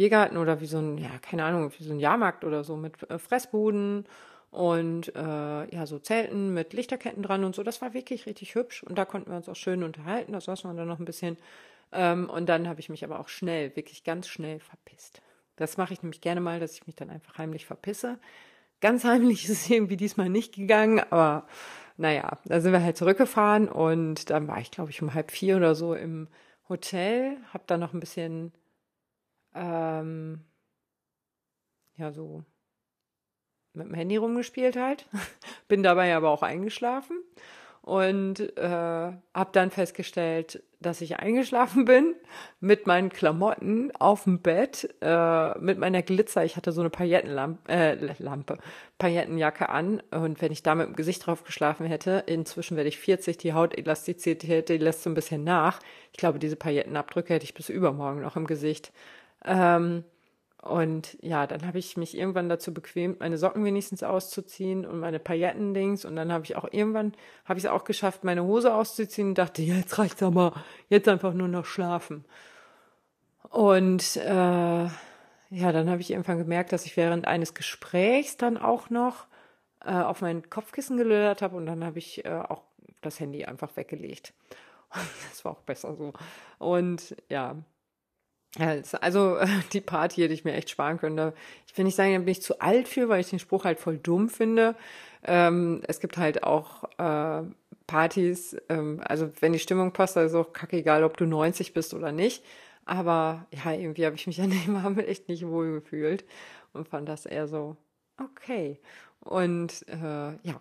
Biergarten 0.02 0.38
oder 0.38 0.62
wie 0.62 0.66
so 0.66 0.80
ein, 0.80 0.98
ja, 0.98 1.12
keine 1.22 1.44
Ahnung, 1.46 1.72
wie 1.78 1.84
so 1.84 1.94
ein 1.94 2.00
Jahrmarkt 2.00 2.44
oder 2.44 2.64
so 2.64 2.76
mit 2.76 3.08
äh, 3.12 3.20
Fressbuden 3.20 4.08
und 4.50 5.16
äh, 5.16 5.76
ja, 5.76 5.86
so 5.86 6.00
Zelten 6.00 6.56
mit 6.56 6.74
Lichterketten 6.74 7.22
dran 7.22 7.44
und 7.44 7.54
so. 7.54 7.62
Das 7.62 7.84
war 7.84 7.94
wirklich 7.94 8.26
richtig 8.26 8.56
hübsch 8.56 8.82
und 8.82 8.98
da 8.98 9.06
konnten 9.06 9.30
wir 9.30 9.38
uns 9.38 9.48
auch 9.48 9.56
schön 9.56 9.84
unterhalten. 9.84 10.34
Das 10.34 10.46
saßen 10.46 10.68
wir 10.68 10.76
dann 10.76 10.88
noch 10.88 10.98
ein 10.98 11.06
bisschen. 11.06 11.38
Ähm, 11.92 12.32
und 12.32 12.50
dann 12.50 12.68
habe 12.68 12.80
ich 12.80 12.90
mich 12.90 13.04
aber 13.04 13.20
auch 13.20 13.28
schnell, 13.28 13.76
wirklich 13.76 14.04
ganz 14.04 14.28
schnell 14.28 14.60
verpisst. 14.60 15.22
Das 15.56 15.78
mache 15.78 15.94
ich 15.94 16.02
nämlich 16.02 16.22
gerne 16.22 16.42
mal, 16.42 16.60
dass 16.60 16.74
ich 16.74 16.88
mich 16.88 16.96
dann 16.96 17.12
einfach 17.12 17.38
heimlich 17.38 17.68
verpisse. 17.68 18.18
Ganz 18.80 19.04
heimlich 19.04 19.44
ist 19.50 19.52
es 19.52 19.70
irgendwie 19.70 19.98
diesmal 19.98 20.30
nicht 20.30 20.56
gegangen, 20.56 21.00
aber 21.12 21.46
naja, 21.98 22.40
da 22.46 22.60
sind 22.60 22.72
wir 22.72 22.82
halt 22.82 22.98
zurückgefahren 22.98 23.70
und 23.70 24.32
dann 24.32 24.48
war 24.48 24.60
ich, 24.60 24.72
glaube 24.72 24.90
ich, 24.90 25.00
um 25.04 25.14
halb 25.14 25.30
vier 25.30 25.58
oder 25.58 25.76
so 25.76 25.94
im 25.94 26.28
Hotel, 26.70 27.38
habe 27.54 27.66
dann 27.68 27.82
noch 27.82 27.94
ein 27.94 28.00
bisschen, 28.00 28.52
ähm, 29.54 30.44
ja, 31.98 32.12
so 32.12 32.44
mit 33.74 33.88
dem 33.88 33.94
Handy 33.94 34.18
rumgespielt 34.18 34.76
halt, 34.76 35.08
bin 35.68 35.84
dabei 35.84 36.16
aber 36.16 36.30
auch 36.30 36.44
eingeschlafen 36.44 37.24
und 37.82 38.40
äh, 38.58 38.62
habe 38.62 39.50
dann 39.54 39.72
festgestellt, 39.72 40.62
dass 40.80 41.02
ich 41.02 41.18
eingeschlafen 41.18 41.86
bin 41.86 42.16
mit 42.60 42.86
meinen 42.86 43.10
Klamotten 43.10 43.92
auf 43.96 44.26
dem 44.26 44.40
Bett, 44.40 44.94
äh, 45.02 45.58
mit 45.60 45.80
meiner 45.80 46.02
Glitzer. 46.04 46.46
Ich 46.46 46.58
hatte 46.58 46.72
so 46.72 46.82
eine 46.82 46.92
Paillettenlampe, 46.92 47.72
äh, 47.72 48.14
Lampe, 48.20 48.60
Paillettenjacke 49.00 49.70
an 49.70 50.02
und 50.12 50.42
wenn 50.42 50.52
ich 50.52 50.64
da 50.64 50.76
mit 50.76 50.88
dem 50.88 50.96
Gesicht 50.96 51.26
drauf 51.26 51.44
geschlafen 51.44 51.88
hätte, 51.88 52.24
inzwischen 52.28 52.78
werde 52.78 52.90
ich 52.90 53.00
40, 53.00 53.38
die 53.38 53.54
Hautelastizität, 53.54 54.70
die 54.70 54.78
lässt 54.78 55.04
so 55.04 55.10
ein 55.10 55.16
bisschen 55.16 55.44
nach. 55.44 55.80
Ich 56.12 56.18
glaube, 56.18 56.38
diese 56.38 56.56
Paillettenabdrücke 56.56 57.34
hätte 57.34 57.46
ich 57.46 57.56
bis 57.56 57.70
übermorgen 57.70 58.22
noch 58.22 58.36
im 58.36 58.46
Gesicht. 58.46 58.92
Ähm, 59.46 60.04
und 60.62 61.18
ja, 61.22 61.48
dann 61.48 61.66
habe 61.66 61.80
ich 61.80 61.98
mich 61.98 62.16
irgendwann 62.16 62.48
dazu 62.48 62.72
bequemt, 62.72 63.20
meine 63.20 63.40
Socken 63.40 63.66
wenigstens 63.66 64.04
auszuziehen 64.04 64.86
und 64.86 65.00
meine 65.00 65.18
Paillettendings. 65.18 66.06
Und 66.06 66.16
dann 66.16 66.32
habe 66.32 66.46
ich 66.46 66.56
auch 66.56 66.68
irgendwann, 66.72 67.14
habe 67.46 67.58
ich 67.58 67.66
es 67.66 67.72
auch 67.72 67.84
geschafft, 67.84 68.24
meine 68.24 68.44
Hose 68.44 68.74
auszuziehen 68.74 69.30
und 69.30 69.38
dachte, 69.38 69.62
jetzt 69.64 69.98
reicht's 69.98 70.22
aber, 70.22 70.54
jetzt 70.90 71.08
einfach 71.08 71.34
nur 71.34 71.48
noch 71.48 71.66
schlafen. 71.66 72.26
Und 73.50 74.18
äh, 74.18 74.88
ja, 75.54 75.72
dann 75.74 75.90
habe 75.90 76.00
ich 76.00 76.12
irgendwann 76.12 76.38
gemerkt, 76.38 76.72
dass 76.72 76.86
ich 76.86 76.96
während 76.96 77.28
eines 77.28 77.54
Gesprächs 77.54 78.38
dann 78.38 78.58
auch 78.58 78.90
noch 78.90 79.26
äh, 79.84 79.92
auf 79.92 80.22
mein 80.22 80.50
Kopfkissen 80.50 80.96
gelödert 80.96 81.42
habe 81.42 81.58
und 81.58 81.66
dann 81.66 81.84
habe 81.84 82.00
ich 82.00 82.24
äh, 82.24 82.30
auch 82.30 82.64
das 83.02 83.20
Handy 83.20 83.46
einfach 83.46 83.76
weggelegt. 83.76 84.34
Das 85.30 85.46
war 85.46 85.54
auch 85.54 85.62
besser 85.62 85.96
so. 85.96 86.12
Und 86.60 87.16
ja, 87.30 87.56
also 88.60 89.38
die 89.74 89.82
Party 89.82 90.22
hätte 90.22 90.34
ich 90.34 90.44
mir 90.44 90.54
echt 90.54 90.70
sparen 90.70 90.98
können. 90.98 91.34
ich 91.68 91.78
will 91.78 91.86
nicht 91.86 91.96
sagen, 91.96 92.14
da 92.14 92.20
bin 92.20 92.28
ich 92.28 92.42
zu 92.42 92.60
alt 92.60 92.88
für, 92.88 93.10
weil 93.10 93.22
ich 93.22 93.30
den 93.30 93.40
Spruch 93.40 93.66
halt 93.66 93.80
voll 93.80 93.98
dumm 93.98 94.30
finde. 94.30 94.76
Ähm, 95.24 95.82
es 95.88 96.00
gibt 96.00 96.18
halt 96.18 96.44
auch 96.44 96.84
äh, 96.98 97.44
Partys, 97.88 98.58
ähm, 98.70 99.02
also 99.04 99.30
wenn 99.40 99.54
die 99.54 99.60
Stimmung 99.60 99.92
passt, 99.94 100.18
ist 100.18 100.34
auch 100.34 100.54
kacke 100.54 100.78
egal, 100.78 101.04
ob 101.04 101.18
du 101.18 101.26
90 101.26 101.74
bist 101.74 101.94
oder 101.94 102.12
nicht. 102.12 102.44
Aber 102.86 103.46
ja, 103.52 103.74
irgendwie 103.74 104.06
habe 104.06 104.16
ich 104.16 104.28
mich 104.28 104.42
an 104.42 104.52
dem 104.52 104.76
Abend 104.76 105.08
echt 105.08 105.30
nicht 105.30 105.48
wohl 105.48 105.74
gefühlt 105.82 106.26
und 106.74 106.88
fand 106.88 107.08
das 107.08 107.26
eher 107.26 107.48
so 107.48 107.78
okay. 108.18 108.80
Und 109.20 109.86
äh, 109.88 110.34
ja, 110.44 110.60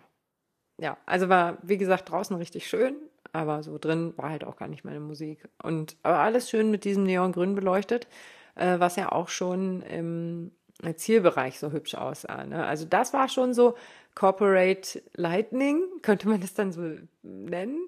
ja, 0.77 0.97
also 1.05 1.29
war 1.29 1.57
wie 1.63 1.77
gesagt 1.77 2.09
draußen 2.09 2.35
richtig 2.35 2.67
schön 2.67 2.95
aber 3.33 3.63
so 3.63 3.77
drin 3.77 4.13
war 4.17 4.29
halt 4.29 4.43
auch 4.43 4.57
gar 4.57 4.67
nicht 4.67 4.83
meine 4.83 4.99
Musik. 4.99 5.47
Und 5.63 5.95
aber 6.03 6.19
alles 6.19 6.49
schön 6.49 6.71
mit 6.71 6.83
diesem 6.83 7.03
Neongrün 7.03 7.55
beleuchtet, 7.55 8.07
äh, 8.55 8.79
was 8.79 8.95
ja 8.95 9.11
auch 9.11 9.29
schon 9.29 9.81
im 9.81 10.51
Zielbereich 10.95 11.59
so 11.59 11.71
hübsch 11.71 11.95
aussah. 11.95 12.45
Ne? 12.45 12.65
Also 12.65 12.85
das 12.85 13.13
war 13.13 13.29
schon 13.29 13.53
so 13.53 13.75
Corporate 14.15 15.01
Lightning, 15.13 15.83
könnte 16.01 16.27
man 16.27 16.41
das 16.41 16.53
dann 16.53 16.71
so 16.71 16.95
nennen. 17.23 17.87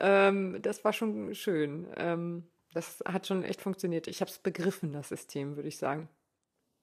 Ähm, 0.00 0.58
das 0.62 0.84
war 0.84 0.92
schon 0.92 1.34
schön. 1.34 1.86
Ähm, 1.96 2.44
das 2.72 3.02
hat 3.06 3.26
schon 3.26 3.44
echt 3.44 3.60
funktioniert. 3.60 4.08
Ich 4.08 4.20
habe 4.20 4.30
es 4.30 4.38
begriffen, 4.38 4.92
das 4.92 5.08
System, 5.08 5.56
würde 5.56 5.68
ich 5.68 5.78
sagen. 5.78 6.08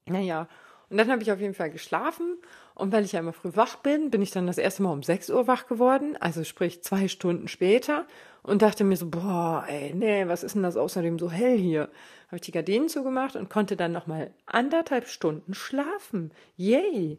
Naja, 0.08 0.48
und 0.92 0.98
dann 0.98 1.10
habe 1.10 1.24
ich 1.24 1.32
auf 1.32 1.40
jeden 1.40 1.54
Fall 1.54 1.72
geschlafen. 1.72 2.38
Und 2.76 2.92
weil 2.92 3.06
ich 3.06 3.14
ja 3.14 3.22
immer 3.22 3.32
früh 3.32 3.52
wach 3.56 3.78
bin, 3.78 4.12
bin 4.12 4.22
ich 4.22 4.32
dann 4.32 4.46
das 4.46 4.58
erste 4.58 4.84
Mal 4.84 4.92
um 4.92 5.04
6 5.04 5.30
Uhr 5.30 5.48
wach 5.48 5.68
geworden. 5.68 6.18
Also 6.20 6.44
sprich 6.44 6.84
zwei 6.84 7.08
Stunden 7.08 7.48
später. 7.48 8.06
Und 8.44 8.62
dachte 8.62 8.84
mir 8.84 8.98
so, 8.98 9.10
boah, 9.10 9.64
ey, 9.68 9.94
nee, 9.94 10.28
was 10.28 10.44
ist 10.44 10.56
denn 10.56 10.64
das 10.64 10.76
außerdem 10.76 11.18
so 11.18 11.32
hell 11.32 11.58
hier? 11.58 11.84
Habe 12.28 12.36
ich 12.36 12.42
die 12.42 12.52
Gardinen 12.52 12.90
zugemacht 12.90 13.38
und 13.38 13.50
konnte 13.50 13.78
dann 13.78 13.94
nochmal 13.94 14.34
anderthalb 14.46 15.08
Stunden 15.08 15.54
schlafen. 15.54 16.34
Yay! 16.58 17.18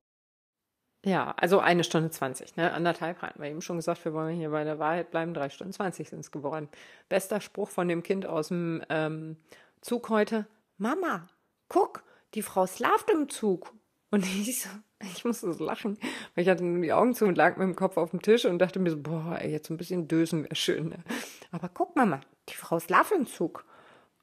Ja, 1.04 1.34
also 1.38 1.58
eine 1.58 1.82
Stunde 1.82 2.10
zwanzig, 2.10 2.54
ne? 2.56 2.72
Anderthalb 2.72 3.22
hatten 3.22 3.42
wir 3.42 3.48
eben 3.48 3.62
schon 3.62 3.76
gesagt, 3.76 4.04
wir 4.04 4.12
wollen 4.12 4.36
hier 4.36 4.50
bei 4.50 4.64
der 4.64 4.78
Wahrheit 4.78 5.10
bleiben. 5.10 5.32
Drei 5.32 5.48
Stunden 5.48 5.72
zwanzig 5.72 6.10
sind 6.10 6.20
es 6.20 6.30
geworden. 6.30 6.68
Bester 7.08 7.40
Spruch 7.40 7.70
von 7.70 7.88
dem 7.88 8.02
Kind 8.02 8.26
aus 8.26 8.48
dem 8.48 8.82
ähm, 8.90 9.36
Zug 9.80 10.10
heute. 10.10 10.46
Mama, 10.76 11.26
guck, 11.68 12.02
die 12.34 12.42
Frau 12.42 12.66
slaft 12.66 13.10
im 13.10 13.28
Zug. 13.28 13.72
Und 14.10 14.24
ich 14.46 14.62
so, 14.62 14.68
ich 15.00 15.24
musste 15.24 15.52
so 15.52 15.64
lachen, 15.64 15.98
weil 16.34 16.42
ich 16.42 16.48
hatte 16.48 16.64
nur 16.64 16.82
die 16.82 16.92
Augen 16.92 17.14
zu 17.14 17.24
und 17.26 17.36
lag 17.36 17.56
mit 17.56 17.66
dem 17.66 17.76
Kopf 17.76 17.96
auf 17.96 18.10
dem 18.10 18.22
Tisch 18.22 18.44
und 18.44 18.58
dachte 18.58 18.78
mir 18.78 18.90
so, 18.90 19.00
boah, 19.00 19.38
ey, 19.40 19.50
jetzt 19.50 19.70
ein 19.70 19.76
bisschen 19.76 20.08
dösen 20.08 20.44
wäre 20.44 20.54
schön. 20.54 20.90
Ne? 20.90 21.04
Aber 21.50 21.68
guck 21.68 21.96
Mama, 21.96 22.20
die 22.48 22.54
Frau 22.54 22.78
slaft 22.78 23.12
im 23.12 23.26
Zug. 23.26 23.64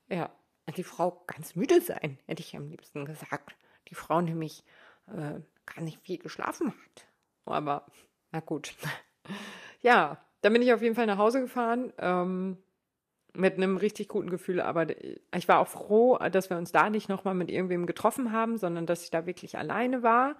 Ja, 0.10 0.32
die 0.76 0.84
Frau 0.84 1.24
ganz 1.28 1.56
müde 1.56 1.82
sein, 1.82 2.20
hätte 2.26 2.42
ich 2.42 2.56
am 2.56 2.70
liebsten 2.70 3.06
gesagt. 3.06 3.56
Die 3.90 3.96
Frau 3.96 4.22
nämlich 4.22 4.64
äh, 5.08 5.40
gar 5.66 5.82
nicht 5.82 6.00
viel 6.02 6.18
geschlafen 6.18 6.70
hat. 6.70 7.08
Aber, 7.46 7.86
na 8.32 8.40
gut. 8.40 8.74
ja, 9.82 10.24
dann 10.42 10.54
bin 10.54 10.62
ich 10.62 10.74
auf 10.74 10.82
jeden 10.82 10.96
Fall 10.96 11.08
nach 11.08 11.18
Hause 11.18 11.42
gefahren. 11.42 11.92
Ähm, 11.98 12.58
mit 13.34 13.56
einem 13.56 13.78
richtig 13.78 14.08
guten 14.08 14.30
Gefühl, 14.30 14.62
aber 14.62 14.88
ich 15.36 15.48
war 15.48 15.60
auch 15.60 15.68
froh, 15.68 16.18
dass 16.32 16.50
wir 16.50 16.58
uns 16.58 16.72
da 16.72 16.90
nicht 16.90 17.10
nochmal 17.10 17.36
mit 17.36 17.52
irgendwem 17.52 17.86
getroffen 17.86 18.32
haben, 18.32 18.58
sondern 18.58 18.86
dass 18.86 19.04
ich 19.04 19.12
da 19.12 19.26
wirklich 19.26 19.58
alleine 19.58 20.04
war. 20.04 20.36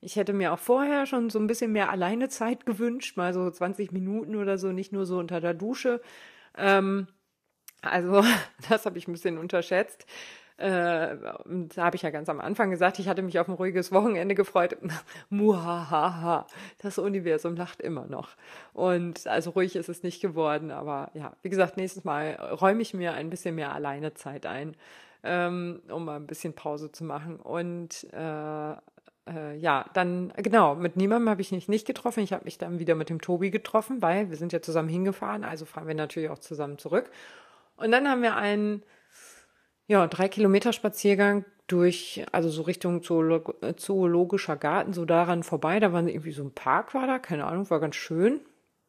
Ich 0.00 0.16
hätte 0.16 0.32
mir 0.32 0.52
auch 0.52 0.58
vorher 0.58 1.06
schon 1.06 1.28
so 1.30 1.38
ein 1.38 1.46
bisschen 1.46 1.72
mehr 1.72 1.90
alleine 1.90 2.28
Zeit 2.28 2.64
gewünscht, 2.64 3.16
mal 3.16 3.34
so 3.34 3.50
20 3.50 3.92
Minuten 3.92 4.36
oder 4.36 4.56
so, 4.58 4.72
nicht 4.72 4.92
nur 4.92 5.04
so 5.04 5.18
unter 5.18 5.40
der 5.40 5.54
Dusche. 5.54 6.00
Ähm, 6.56 7.06
also 7.82 8.24
das 8.68 8.86
habe 8.86 8.98
ich 8.98 9.08
ein 9.08 9.12
bisschen 9.12 9.38
unterschätzt. 9.38 10.06
Äh, 10.60 11.16
da 11.74 11.84
habe 11.84 11.96
ich 11.96 12.02
ja 12.02 12.10
ganz 12.10 12.28
am 12.28 12.38
Anfang 12.38 12.70
gesagt, 12.70 12.98
ich 12.98 13.08
hatte 13.08 13.22
mich 13.22 13.38
auf 13.38 13.48
ein 13.48 13.54
ruhiges 13.54 13.92
Wochenende 13.92 14.34
gefreut. 14.34 14.76
Muhahaha, 15.30 16.46
das 16.82 16.98
Universum 16.98 17.56
lacht 17.56 17.80
immer 17.80 18.06
noch. 18.06 18.28
Und 18.74 19.26
also 19.26 19.50
ruhig 19.50 19.74
ist 19.74 19.88
es 19.88 20.02
nicht 20.02 20.20
geworden, 20.20 20.70
aber 20.70 21.10
ja, 21.14 21.32
wie 21.40 21.48
gesagt, 21.48 21.78
nächstes 21.78 22.04
Mal 22.04 22.32
räume 22.60 22.82
ich 22.82 22.92
mir 22.92 23.14
ein 23.14 23.30
bisschen 23.30 23.54
mehr 23.54 23.72
alleine 23.74 24.12
Zeit 24.12 24.44
ein, 24.44 24.76
ähm, 25.22 25.80
um 25.88 26.04
mal 26.04 26.16
ein 26.16 26.26
bisschen 26.26 26.52
Pause 26.52 26.92
zu 26.92 27.04
machen. 27.04 27.36
Und 27.36 28.06
äh, 28.12 28.72
äh, 29.30 29.56
ja, 29.56 29.86
dann, 29.94 30.30
genau, 30.36 30.74
mit 30.74 30.94
niemandem 30.94 31.30
habe 31.30 31.40
ich 31.40 31.52
mich 31.52 31.68
nicht 31.68 31.86
getroffen. 31.86 32.22
Ich 32.22 32.34
habe 32.34 32.44
mich 32.44 32.58
dann 32.58 32.78
wieder 32.78 32.96
mit 32.96 33.08
dem 33.08 33.22
Tobi 33.22 33.50
getroffen, 33.50 34.02
weil 34.02 34.28
wir 34.28 34.36
sind 34.36 34.52
ja 34.52 34.60
zusammen 34.60 34.90
hingefahren, 34.90 35.42
also 35.42 35.64
fahren 35.64 35.88
wir 35.88 35.94
natürlich 35.94 36.28
auch 36.28 36.38
zusammen 36.38 36.76
zurück. 36.76 37.10
Und 37.78 37.92
dann 37.92 38.06
haben 38.06 38.20
wir 38.20 38.36
einen 38.36 38.82
ja, 39.90 40.06
drei 40.06 40.28
Kilometer 40.28 40.72
Spaziergang 40.72 41.44
durch, 41.66 42.24
also 42.30 42.48
so 42.48 42.62
Richtung 42.62 43.02
Zoologischer 43.02 44.56
Garten, 44.56 44.92
so 44.92 45.04
daran 45.04 45.42
vorbei. 45.42 45.80
Da 45.80 45.92
war 45.92 46.06
irgendwie 46.06 46.30
so 46.30 46.44
ein 46.44 46.52
Park, 46.52 46.94
war 46.94 47.08
da, 47.08 47.18
keine 47.18 47.44
Ahnung, 47.44 47.68
war 47.70 47.80
ganz 47.80 47.96
schön. 47.96 48.40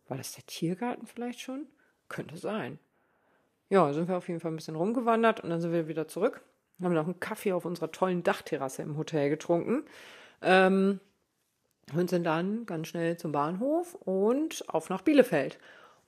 War 0.07 0.17
das 0.17 0.33
der 0.33 0.45
Tiergarten 0.45 1.07
vielleicht 1.07 1.39
schon? 1.39 1.65
Könnte 2.07 2.37
sein. 2.37 2.77
Ja, 3.67 3.91
sind 3.93 4.09
wir 4.09 4.17
auf 4.17 4.27
jeden 4.27 4.41
Fall 4.41 4.51
ein 4.51 4.57
bisschen 4.57 4.75
rumgewandert 4.75 5.39
und 5.39 5.49
dann 5.49 5.59
sind 5.59 5.71
wir 5.71 5.87
wieder 5.87 6.07
zurück. 6.07 6.43
Haben 6.79 6.93
noch 6.93 7.05
einen 7.05 7.19
Kaffee 7.19 7.53
auf 7.53 7.65
unserer 7.65 7.91
tollen 7.91 8.21
Dachterrasse 8.21 8.83
im 8.83 8.95
Hotel 8.95 9.31
getrunken. 9.31 9.85
Ähm, 10.43 10.99
und 11.95 12.11
sind 12.11 12.25
dann 12.25 12.67
ganz 12.67 12.89
schnell 12.89 13.17
zum 13.17 13.31
Bahnhof 13.31 13.95
und 13.95 14.63
auf 14.69 14.91
nach 14.91 15.01
Bielefeld. 15.01 15.57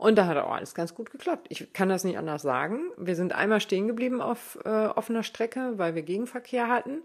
Und 0.03 0.17
da 0.17 0.25
hat 0.25 0.35
auch 0.35 0.51
alles 0.51 0.75
ganz 0.75 0.95
gut 0.95 1.11
geklappt. 1.11 1.47
Ich 1.47 1.71
kann 1.71 1.87
das 1.87 2.03
nicht 2.03 2.17
anders 2.17 2.41
sagen. 2.41 2.91
Wir 2.97 3.15
sind 3.15 3.31
einmal 3.31 3.61
stehen 3.61 3.87
geblieben 3.87 4.21
auf 4.21 4.59
äh, 4.65 4.87
offener 4.87 5.23
Strecke, 5.23 5.75
weil 5.77 5.95
wir 5.95 6.01
Gegenverkehr 6.01 6.67
hatten 6.67 7.03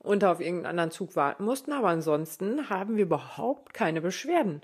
und 0.00 0.22
auf 0.22 0.40
irgendeinen 0.40 0.72
anderen 0.72 0.90
Zug 0.90 1.16
warten 1.16 1.46
mussten. 1.46 1.72
Aber 1.72 1.88
ansonsten 1.88 2.68
haben 2.68 2.98
wir 2.98 3.04
überhaupt 3.04 3.72
keine 3.72 4.02
Beschwerden. 4.02 4.60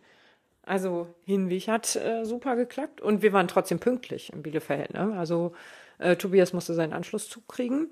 Also 0.65 1.07
Hinweg 1.25 1.67
hat 1.67 1.97
äh, 1.97 2.27
super 2.27 2.57
geklappt 2.57 3.01
und 3.01 3.23
wir 3.23 3.33
waren 3.33 3.49
trotzdem 3.49 3.79
pünktlich 3.79 4.31
in 4.35 4.43
Bielefeld. 4.43 4.93
Ne? 4.93 5.15
Also 5.17 5.55
äh, 5.97 6.17
Tobias 6.17 6.53
musste 6.53 6.75
seinen 6.75 6.93
Anschlusszug 6.93 7.49
kriegen 7.49 7.87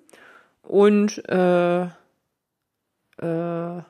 und 0.63 1.27
äh, 1.27 1.85
äh, 1.85 3.83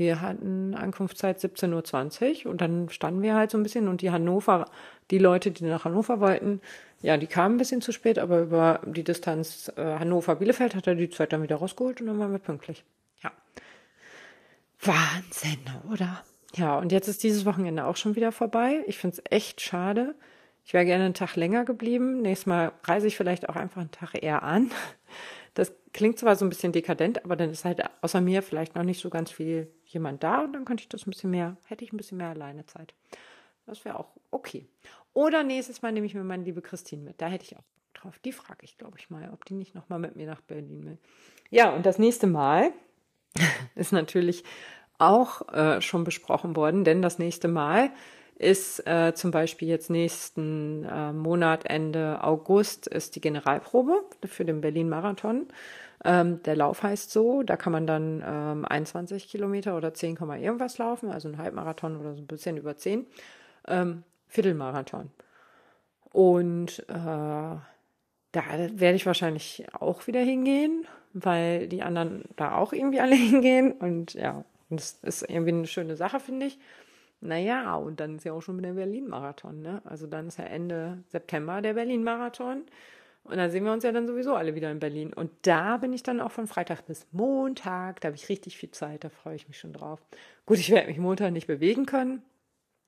wir 0.00 0.22
hatten 0.22 0.74
Ankunftszeit 0.74 1.38
17.20 1.38 2.46
Uhr 2.46 2.50
und 2.50 2.62
dann 2.62 2.88
standen 2.88 3.20
wir 3.20 3.34
halt 3.34 3.50
so 3.50 3.58
ein 3.58 3.62
bisschen 3.62 3.86
und 3.86 4.00
die 4.00 4.10
Hannover, 4.10 4.64
die 5.10 5.18
Leute, 5.18 5.50
die 5.50 5.64
nach 5.64 5.84
Hannover 5.84 6.20
wollten, 6.20 6.62
ja, 7.02 7.18
die 7.18 7.26
kamen 7.26 7.56
ein 7.56 7.58
bisschen 7.58 7.82
zu 7.82 7.92
spät, 7.92 8.18
aber 8.18 8.40
über 8.40 8.80
die 8.86 9.04
Distanz 9.04 9.70
äh, 9.76 9.98
Hannover-Bielefeld 9.98 10.74
hat 10.74 10.86
er 10.86 10.94
die 10.94 11.10
Zeit 11.10 11.34
dann 11.34 11.42
wieder 11.42 11.56
rausgeholt 11.56 12.00
und 12.00 12.06
dann 12.06 12.18
waren 12.18 12.32
wir 12.32 12.38
pünktlich. 12.38 12.82
Ja. 13.22 13.30
Wahnsinn, 14.80 15.60
oder? 15.92 16.24
Ja, 16.56 16.78
und 16.78 16.92
jetzt 16.92 17.06
ist 17.06 17.22
dieses 17.22 17.44
Wochenende 17.44 17.84
auch 17.84 17.96
schon 17.96 18.16
wieder 18.16 18.32
vorbei. 18.32 18.82
Ich 18.86 18.96
finde 18.96 19.18
es 19.18 19.22
echt 19.30 19.60
schade. 19.60 20.14
Ich 20.64 20.72
wäre 20.72 20.86
gerne 20.86 21.04
einen 21.04 21.14
Tag 21.14 21.36
länger 21.36 21.66
geblieben. 21.66 22.22
Nächstes 22.22 22.46
Mal 22.46 22.72
reise 22.84 23.06
ich 23.06 23.18
vielleicht 23.18 23.50
auch 23.50 23.56
einfach 23.56 23.82
einen 23.82 23.90
Tag 23.90 24.14
eher 24.22 24.42
an. 24.42 24.70
Das 25.54 25.72
klingt 25.92 26.16
zwar 26.16 26.36
so 26.36 26.46
ein 26.46 26.48
bisschen 26.48 26.70
dekadent, 26.70 27.24
aber 27.24 27.34
dann 27.34 27.50
ist 27.50 27.64
halt 27.64 27.82
außer 28.02 28.20
mir 28.20 28.40
vielleicht 28.40 28.76
noch 28.76 28.84
nicht 28.84 29.00
so 29.00 29.10
ganz 29.10 29.32
viel 29.32 29.68
jemand 29.92 30.22
da 30.22 30.42
und 30.42 30.52
dann 30.52 30.64
könnte 30.64 30.82
ich 30.82 30.88
das 30.88 31.06
ein 31.06 31.10
bisschen 31.10 31.30
mehr, 31.30 31.56
hätte 31.66 31.84
ich 31.84 31.92
ein 31.92 31.96
bisschen 31.96 32.18
mehr 32.18 32.28
alleine 32.28 32.66
Zeit. 32.66 32.94
Das 33.66 33.84
wäre 33.84 33.98
auch 33.98 34.16
okay. 34.30 34.66
Oder 35.12 35.42
nächstes 35.42 35.82
Mal 35.82 35.92
nehme 35.92 36.06
ich 36.06 36.14
mir 36.14 36.24
meine 36.24 36.44
liebe 36.44 36.62
Christine 36.62 37.02
mit. 37.02 37.20
Da 37.20 37.28
hätte 37.28 37.44
ich 37.44 37.56
auch 37.56 37.64
drauf. 37.94 38.18
Die 38.20 38.32
frage 38.32 38.64
ich, 38.64 38.78
glaube 38.78 38.98
ich 38.98 39.10
mal, 39.10 39.30
ob 39.32 39.44
die 39.44 39.54
nicht 39.54 39.74
nochmal 39.74 39.98
mit 39.98 40.16
mir 40.16 40.26
nach 40.26 40.40
Berlin 40.40 40.84
will. 40.84 40.98
Ja, 41.50 41.70
und 41.70 41.84
das 41.86 41.98
nächste 41.98 42.26
Mal 42.26 42.72
ist 43.74 43.92
natürlich 43.92 44.44
auch 44.98 45.48
äh, 45.52 45.80
schon 45.80 46.04
besprochen 46.04 46.56
worden, 46.56 46.84
denn 46.84 47.02
das 47.02 47.18
nächste 47.18 47.48
Mal 47.48 47.90
ist 48.36 48.86
äh, 48.86 49.12
zum 49.14 49.30
Beispiel 49.30 49.68
jetzt 49.68 49.90
nächsten 49.90 50.84
äh, 50.84 51.12
Monat, 51.12 51.66
Ende 51.66 52.24
August, 52.24 52.86
ist 52.86 53.16
die 53.16 53.20
Generalprobe 53.20 54.02
für 54.24 54.44
den 54.44 54.62
Berlin-Marathon. 54.62 55.46
Ähm, 56.04 56.42
der 56.44 56.56
Lauf 56.56 56.82
heißt 56.82 57.10
so, 57.10 57.42
da 57.42 57.56
kann 57.56 57.72
man 57.72 57.86
dann 57.86 58.22
ähm, 58.26 58.64
21 58.64 59.28
Kilometer 59.28 59.76
oder 59.76 59.92
10, 59.92 60.16
irgendwas 60.16 60.78
laufen, 60.78 61.10
also 61.10 61.28
ein 61.28 61.38
Halbmarathon 61.38 61.96
oder 61.98 62.14
so 62.14 62.22
ein 62.22 62.26
bisschen 62.26 62.56
über 62.56 62.76
10. 62.76 63.06
Ähm, 63.68 64.04
Viertelmarathon. 64.28 65.10
Und 66.12 66.80
äh, 66.88 66.92
da 66.92 67.62
werde 68.32 68.96
ich 68.96 69.06
wahrscheinlich 69.06 69.66
auch 69.78 70.06
wieder 70.06 70.20
hingehen, 70.20 70.86
weil 71.12 71.68
die 71.68 71.82
anderen 71.82 72.24
da 72.36 72.56
auch 72.56 72.72
irgendwie 72.72 73.00
alle 73.00 73.14
hingehen. 73.16 73.72
Und 73.72 74.14
ja, 74.14 74.44
das 74.70 74.98
ist 75.02 75.22
irgendwie 75.28 75.52
eine 75.52 75.66
schöne 75.66 75.96
Sache, 75.96 76.20
finde 76.20 76.46
ich. 76.46 76.58
Naja, 77.20 77.74
und 77.74 78.00
dann 78.00 78.16
ist 78.16 78.24
ja 78.24 78.32
auch 78.32 78.40
schon 78.40 78.62
der 78.62 78.72
Berlin-Marathon, 78.72 79.60
ne? 79.60 79.82
Also 79.84 80.06
dann 80.06 80.28
ist 80.28 80.38
ja 80.38 80.44
Ende 80.44 81.04
September 81.08 81.60
der 81.60 81.74
Berlin-Marathon. 81.74 82.62
Und 83.30 83.36
da 83.38 83.48
sehen 83.48 83.64
wir 83.64 83.72
uns 83.72 83.84
ja 83.84 83.92
dann 83.92 84.06
sowieso 84.06 84.34
alle 84.34 84.54
wieder 84.54 84.70
in 84.70 84.80
Berlin. 84.80 85.12
Und 85.12 85.30
da 85.42 85.76
bin 85.76 85.92
ich 85.92 86.02
dann 86.02 86.20
auch 86.20 86.32
von 86.32 86.46
Freitag 86.46 86.86
bis 86.86 87.06
Montag. 87.12 88.00
Da 88.00 88.08
habe 88.08 88.16
ich 88.16 88.28
richtig 88.28 88.56
viel 88.56 88.70
Zeit, 88.70 89.04
da 89.04 89.08
freue 89.08 89.36
ich 89.36 89.48
mich 89.48 89.58
schon 89.58 89.72
drauf. 89.72 90.00
Gut, 90.46 90.58
ich 90.58 90.70
werde 90.70 90.88
mich 90.88 90.98
Montag 90.98 91.32
nicht 91.32 91.46
bewegen 91.46 91.86
können. 91.86 92.22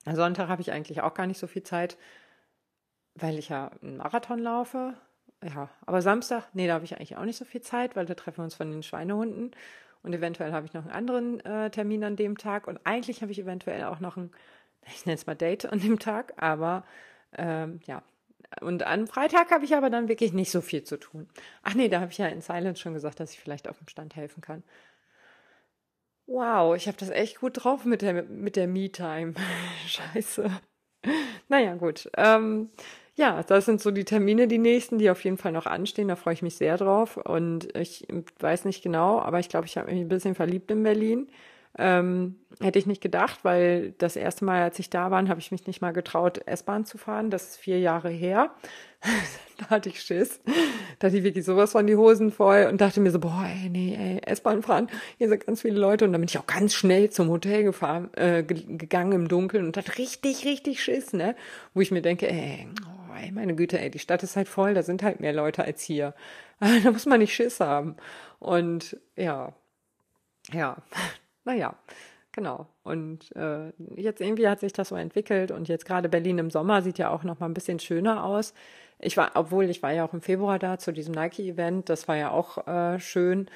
Sonntag 0.04 0.48
habe 0.48 0.62
ich 0.62 0.72
eigentlich 0.72 1.00
auch 1.00 1.14
gar 1.14 1.26
nicht 1.26 1.38
so 1.38 1.46
viel 1.46 1.62
Zeit, 1.62 1.96
weil 3.14 3.38
ich 3.38 3.50
ja 3.50 3.70
einen 3.82 3.98
Marathon 3.98 4.40
laufe. 4.40 4.94
Ja, 5.44 5.70
aber 5.86 6.02
Samstag, 6.02 6.48
nee, 6.54 6.66
da 6.66 6.74
habe 6.74 6.84
ich 6.84 6.96
eigentlich 6.96 7.16
auch 7.16 7.24
nicht 7.24 7.36
so 7.36 7.44
viel 7.44 7.60
Zeit, 7.60 7.94
weil 7.96 8.06
da 8.06 8.14
treffen 8.14 8.38
wir 8.38 8.44
uns 8.44 8.54
von 8.54 8.70
den 8.70 8.82
Schweinehunden. 8.82 9.52
Und 10.02 10.12
eventuell 10.12 10.52
habe 10.52 10.66
ich 10.66 10.72
noch 10.72 10.82
einen 10.82 10.92
anderen 10.92 11.40
äh, 11.40 11.70
Termin 11.70 12.02
an 12.02 12.16
dem 12.16 12.36
Tag. 12.36 12.66
Und 12.66 12.80
eigentlich 12.84 13.22
habe 13.22 13.30
ich 13.30 13.38
eventuell 13.38 13.84
auch 13.84 14.00
noch 14.00 14.16
ein, 14.16 14.32
ich 14.86 15.06
nenne 15.06 15.14
es 15.14 15.26
mal 15.26 15.36
Date 15.36 15.66
an 15.66 15.78
dem 15.78 15.98
Tag. 15.98 16.34
Aber 16.36 16.84
ähm, 17.36 17.80
ja. 17.86 18.02
Und 18.60 18.82
an 18.84 19.06
Freitag 19.06 19.50
habe 19.50 19.64
ich 19.64 19.74
aber 19.74 19.90
dann 19.90 20.08
wirklich 20.08 20.32
nicht 20.32 20.50
so 20.50 20.60
viel 20.60 20.84
zu 20.84 20.98
tun. 20.98 21.28
Ach 21.62 21.74
nee, 21.74 21.88
da 21.88 22.00
habe 22.00 22.12
ich 22.12 22.18
ja 22.18 22.26
in 22.26 22.40
Silence 22.40 22.80
schon 22.80 22.94
gesagt, 22.94 23.20
dass 23.20 23.32
ich 23.32 23.40
vielleicht 23.40 23.68
auf 23.68 23.78
dem 23.78 23.88
Stand 23.88 24.16
helfen 24.16 24.40
kann. 24.40 24.62
Wow, 26.26 26.76
ich 26.76 26.86
habe 26.86 26.96
das 26.98 27.10
echt 27.10 27.40
gut 27.40 27.64
drauf 27.64 27.84
mit 27.84 28.02
der, 28.02 28.22
mit 28.22 28.56
der 28.56 28.66
Me-Time. 28.68 29.34
Scheiße. 29.86 30.50
Naja, 31.48 31.74
gut. 31.74 32.10
Ähm, 32.16 32.70
ja, 33.14 33.42
das 33.42 33.66
sind 33.66 33.80
so 33.80 33.90
die 33.90 34.04
Termine, 34.04 34.48
die 34.48 34.58
nächsten, 34.58 34.98
die 34.98 35.10
auf 35.10 35.22
jeden 35.24 35.36
Fall 35.36 35.52
noch 35.52 35.66
anstehen. 35.66 36.08
Da 36.08 36.16
freue 36.16 36.34
ich 36.34 36.42
mich 36.42 36.56
sehr 36.56 36.76
drauf. 36.78 37.16
Und 37.16 37.76
ich 37.76 38.06
weiß 38.40 38.64
nicht 38.64 38.82
genau, 38.82 39.20
aber 39.20 39.40
ich 39.40 39.48
glaube, 39.48 39.66
ich 39.66 39.76
habe 39.76 39.90
mich 39.90 40.00
ein 40.00 40.08
bisschen 40.08 40.34
verliebt 40.34 40.70
in 40.70 40.82
Berlin. 40.82 41.28
Ähm, 41.78 42.36
hätte 42.60 42.78
ich 42.78 42.86
nicht 42.86 43.00
gedacht, 43.00 43.40
weil 43.44 43.92
das 43.98 44.16
erste 44.16 44.44
Mal, 44.44 44.62
als 44.62 44.78
ich 44.78 44.90
da 44.90 45.10
war, 45.10 45.26
habe 45.28 45.40
ich 45.40 45.52
mich 45.52 45.66
nicht 45.66 45.80
mal 45.80 45.92
getraut, 45.92 46.40
S-Bahn 46.46 46.84
zu 46.84 46.98
fahren. 46.98 47.30
Das 47.30 47.50
ist 47.50 47.56
vier 47.56 47.80
Jahre 47.80 48.10
her. 48.10 48.50
da 49.58 49.70
hatte 49.70 49.88
ich 49.88 50.02
Schiss. 50.02 50.40
Da 50.98 51.06
hatte 51.06 51.16
ich 51.16 51.24
wirklich 51.24 51.44
sowas 51.44 51.72
von 51.72 51.86
die 51.86 51.96
Hosen 51.96 52.30
voll 52.30 52.68
und 52.70 52.80
dachte 52.80 53.00
mir 53.00 53.10
so, 53.10 53.18
boah, 53.18 53.46
ey, 53.46 53.70
nee, 53.70 53.96
ey, 53.98 54.20
S-Bahn 54.30 54.62
fahren, 54.62 54.88
hier 55.16 55.28
sind 55.28 55.46
ganz 55.46 55.62
viele 55.62 55.78
Leute. 55.78 56.04
Und 56.04 56.12
dann 56.12 56.20
bin 56.20 56.28
ich 56.28 56.38
auch 56.38 56.46
ganz 56.46 56.74
schnell 56.74 57.10
zum 57.10 57.28
Hotel 57.30 57.64
gefahren, 57.64 58.10
äh, 58.14 58.42
gegangen 58.42 59.12
im 59.12 59.28
Dunkeln 59.28 59.64
und 59.64 59.76
hatte 59.76 59.96
richtig, 59.96 60.44
richtig 60.44 60.82
Schiss, 60.82 61.12
ne? 61.12 61.34
Wo 61.72 61.80
ich 61.80 61.90
mir 61.90 62.02
denke, 62.02 62.30
ey, 62.30 62.68
oh, 62.86 63.14
ey, 63.18 63.32
meine 63.32 63.54
Güte, 63.54 63.80
ey, 63.80 63.90
die 63.90 63.98
Stadt 63.98 64.22
ist 64.22 64.36
halt 64.36 64.48
voll, 64.48 64.74
da 64.74 64.82
sind 64.82 65.02
halt 65.02 65.20
mehr 65.20 65.32
Leute 65.32 65.64
als 65.64 65.82
hier. 65.82 66.14
da 66.60 66.90
muss 66.90 67.06
man 67.06 67.20
nicht 67.20 67.34
Schiss 67.34 67.60
haben. 67.60 67.96
Und 68.38 68.98
ja, 69.16 69.54
ja, 70.52 70.76
naja, 71.44 71.74
genau. 72.32 72.66
Und 72.82 73.34
äh, 73.36 73.72
jetzt 73.96 74.20
irgendwie 74.20 74.48
hat 74.48 74.60
sich 74.60 74.72
das 74.72 74.88
so 74.88 74.96
entwickelt 74.96 75.50
und 75.50 75.68
jetzt 75.68 75.84
gerade 75.86 76.08
Berlin 76.08 76.38
im 76.38 76.50
Sommer 76.50 76.82
sieht 76.82 76.98
ja 76.98 77.10
auch 77.10 77.24
noch 77.24 77.40
mal 77.40 77.46
ein 77.46 77.54
bisschen 77.54 77.78
schöner 77.78 78.24
aus. 78.24 78.54
Ich 78.98 79.16
war, 79.16 79.32
obwohl 79.34 79.68
ich 79.68 79.82
war 79.82 79.92
ja 79.92 80.04
auch 80.04 80.12
im 80.12 80.22
Februar 80.22 80.58
da 80.58 80.78
zu 80.78 80.92
diesem 80.92 81.14
Nike-Event, 81.14 81.88
das 81.88 82.08
war 82.08 82.16
ja 82.16 82.30
auch 82.30 82.66
äh, 82.66 83.00
schön. 83.00 83.48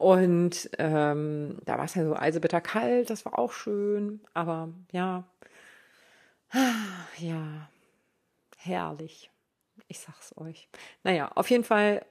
Und 0.00 0.70
ähm, 0.78 1.58
da 1.66 1.76
war 1.76 1.84
es 1.84 1.94
ja 1.94 2.04
so 2.04 2.16
eisebitter 2.16 2.60
kalt, 2.60 3.10
das 3.10 3.24
war 3.26 3.38
auch 3.38 3.52
schön. 3.52 4.20
Aber 4.34 4.70
ja, 4.92 5.24
ja, 7.18 7.68
herrlich. 8.56 9.30
Ich 9.88 10.00
sag's 10.00 10.34
euch. 10.36 10.68
Naja, 11.04 11.30
auf 11.34 11.50
jeden 11.50 11.64
Fall 11.64 12.04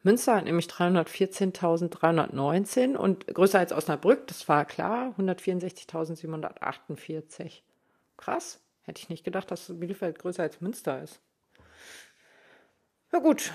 Münster 0.02 0.36
hat 0.36 0.44
nämlich 0.44 0.66
314.319 0.66 2.96
und 2.96 3.26
größer 3.26 3.58
als 3.58 3.72
Osnabrück, 3.72 4.28
das 4.28 4.48
war 4.48 4.64
klar, 4.64 5.14
164.748. 5.18 7.60
Krass, 8.16 8.62
hätte 8.82 9.00
ich 9.00 9.10
nicht 9.10 9.24
gedacht, 9.24 9.50
dass 9.50 9.78
Bielefeld 9.78 10.18
größer 10.18 10.42
als 10.42 10.62
Münster 10.62 11.02
ist. 11.02 11.20
Ja 13.12 13.18
gut, 13.18 13.52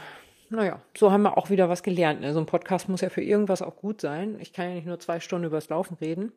naja, 0.49 0.81
so 0.95 1.11
haben 1.11 1.23
wir 1.23 1.37
auch 1.37 1.49
wieder 1.49 1.69
was 1.69 1.81
gelernt. 1.81 2.21
Ne? 2.21 2.33
So 2.33 2.39
ein 2.39 2.45
Podcast 2.45 2.89
muss 2.89 3.01
ja 3.01 3.09
für 3.09 3.23
irgendwas 3.23 3.61
auch 3.61 3.77
gut 3.77 4.01
sein. 4.01 4.39
Ich 4.39 4.53
kann 4.53 4.69
ja 4.69 4.75
nicht 4.75 4.85
nur 4.85 4.99
zwei 4.99 5.19
Stunden 5.19 5.47
übers 5.47 5.69
Laufen 5.69 5.95
reden. 5.95 6.31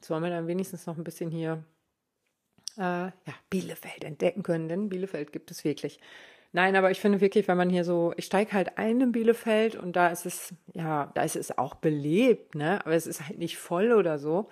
So 0.00 0.14
haben 0.14 0.22
wir 0.22 0.30
dann 0.30 0.46
wenigstens 0.46 0.86
noch 0.86 0.98
ein 0.98 1.04
bisschen 1.04 1.30
hier 1.30 1.64
äh, 2.76 3.06
ja, 3.06 3.34
Bielefeld 3.48 4.04
entdecken 4.04 4.42
können, 4.42 4.68
denn 4.68 4.90
Bielefeld 4.90 5.32
gibt 5.32 5.50
es 5.50 5.64
wirklich. 5.64 6.00
Nein, 6.56 6.74
aber 6.74 6.90
ich 6.90 7.00
finde 7.00 7.20
wirklich, 7.20 7.48
wenn 7.48 7.58
man 7.58 7.68
hier 7.68 7.84
so, 7.84 8.14
ich 8.16 8.24
steige 8.24 8.52
halt 8.52 8.78
ein 8.78 8.98
in 9.02 9.12
Bielefeld 9.12 9.76
und 9.76 9.94
da 9.94 10.08
ist 10.08 10.24
es, 10.24 10.54
ja, 10.72 11.10
da 11.12 11.20
ist 11.22 11.36
es 11.36 11.58
auch 11.58 11.74
belebt, 11.74 12.54
ne? 12.54 12.80
Aber 12.80 12.94
es 12.94 13.06
ist 13.06 13.26
halt 13.26 13.38
nicht 13.38 13.58
voll 13.58 13.92
oder 13.92 14.18
so. 14.18 14.48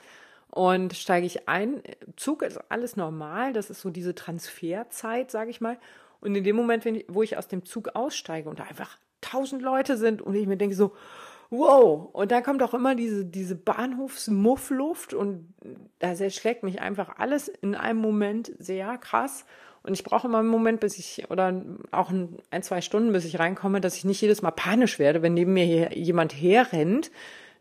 Und 0.50 0.92
steige 0.92 1.24
ich 1.24 1.48
ein, 1.48 1.82
Zug 2.16 2.42
ist 2.42 2.60
alles 2.70 2.96
normal, 2.96 3.54
das 3.54 3.70
ist 3.70 3.80
so 3.80 3.88
diese 3.88 4.14
Transferzeit, 4.14 5.30
sage 5.30 5.48
ich 5.48 5.62
mal. 5.62 5.78
Und 6.20 6.34
in 6.34 6.44
dem 6.44 6.56
Moment, 6.56 6.84
ich, 6.84 7.06
wo 7.08 7.22
ich 7.22 7.38
aus 7.38 7.48
dem 7.48 7.64
Zug 7.64 7.92
aussteige 7.94 8.50
und 8.50 8.58
da 8.58 8.64
einfach 8.64 8.98
tausend 9.22 9.62
Leute 9.62 9.96
sind 9.96 10.20
und 10.20 10.34
ich 10.34 10.46
mir 10.46 10.58
denke 10.58 10.76
so, 10.76 10.92
wow. 11.48 12.10
Und 12.12 12.32
da 12.32 12.42
kommt 12.42 12.62
auch 12.62 12.74
immer 12.74 12.94
diese, 12.94 13.24
diese 13.24 13.56
Bahnhofsmuffluft 13.56 15.14
und 15.14 15.54
da 16.00 16.14
schlägt 16.28 16.64
mich 16.64 16.82
einfach 16.82 17.16
alles 17.16 17.48
in 17.48 17.74
einem 17.74 18.00
Moment 18.00 18.52
sehr 18.58 18.98
krass. 18.98 19.46
Und 19.84 19.92
ich 19.92 20.02
brauche 20.02 20.26
immer 20.26 20.38
einen 20.38 20.48
Moment, 20.48 20.80
bis 20.80 20.98
ich, 20.98 21.30
oder 21.30 21.62
auch 21.90 22.10
ein, 22.10 22.62
zwei 22.62 22.80
Stunden, 22.80 23.12
bis 23.12 23.26
ich 23.26 23.38
reinkomme, 23.38 23.82
dass 23.82 23.96
ich 23.96 24.06
nicht 24.06 24.20
jedes 24.20 24.40
Mal 24.40 24.50
panisch 24.50 24.98
werde, 24.98 25.20
wenn 25.20 25.34
neben 25.34 25.52
mir 25.52 25.64
hier 25.64 25.96
jemand 25.96 26.32
herrennt. 26.32 27.10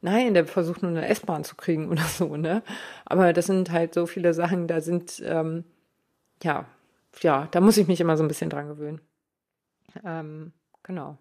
Nein, 0.01 0.33
der 0.33 0.45
versucht 0.45 0.81
nur 0.81 0.91
eine 0.91 1.07
S-Bahn 1.07 1.43
zu 1.43 1.55
kriegen 1.55 1.89
oder 1.91 2.03
so, 2.03 2.37
ne? 2.37 2.63
Aber 3.05 3.33
das 3.33 3.47
sind 3.47 3.71
halt 3.71 3.93
so 3.93 4.05
viele 4.05 4.33
Sachen, 4.33 4.67
da 4.67 4.79
sind, 4.79 5.21
ähm, 5.25 5.65
ja, 6.41 6.65
ja, 7.21 7.47
da 7.51 7.59
muss 7.59 7.77
ich 7.77 7.87
mich 7.87 7.99
immer 7.99 8.15
so 8.15 8.23
ein 8.23 8.29
bisschen 8.29 8.49
dran 8.49 8.69
gewöhnen. 8.69 9.01
Ähm, 10.05 10.53
genau. 10.81 11.17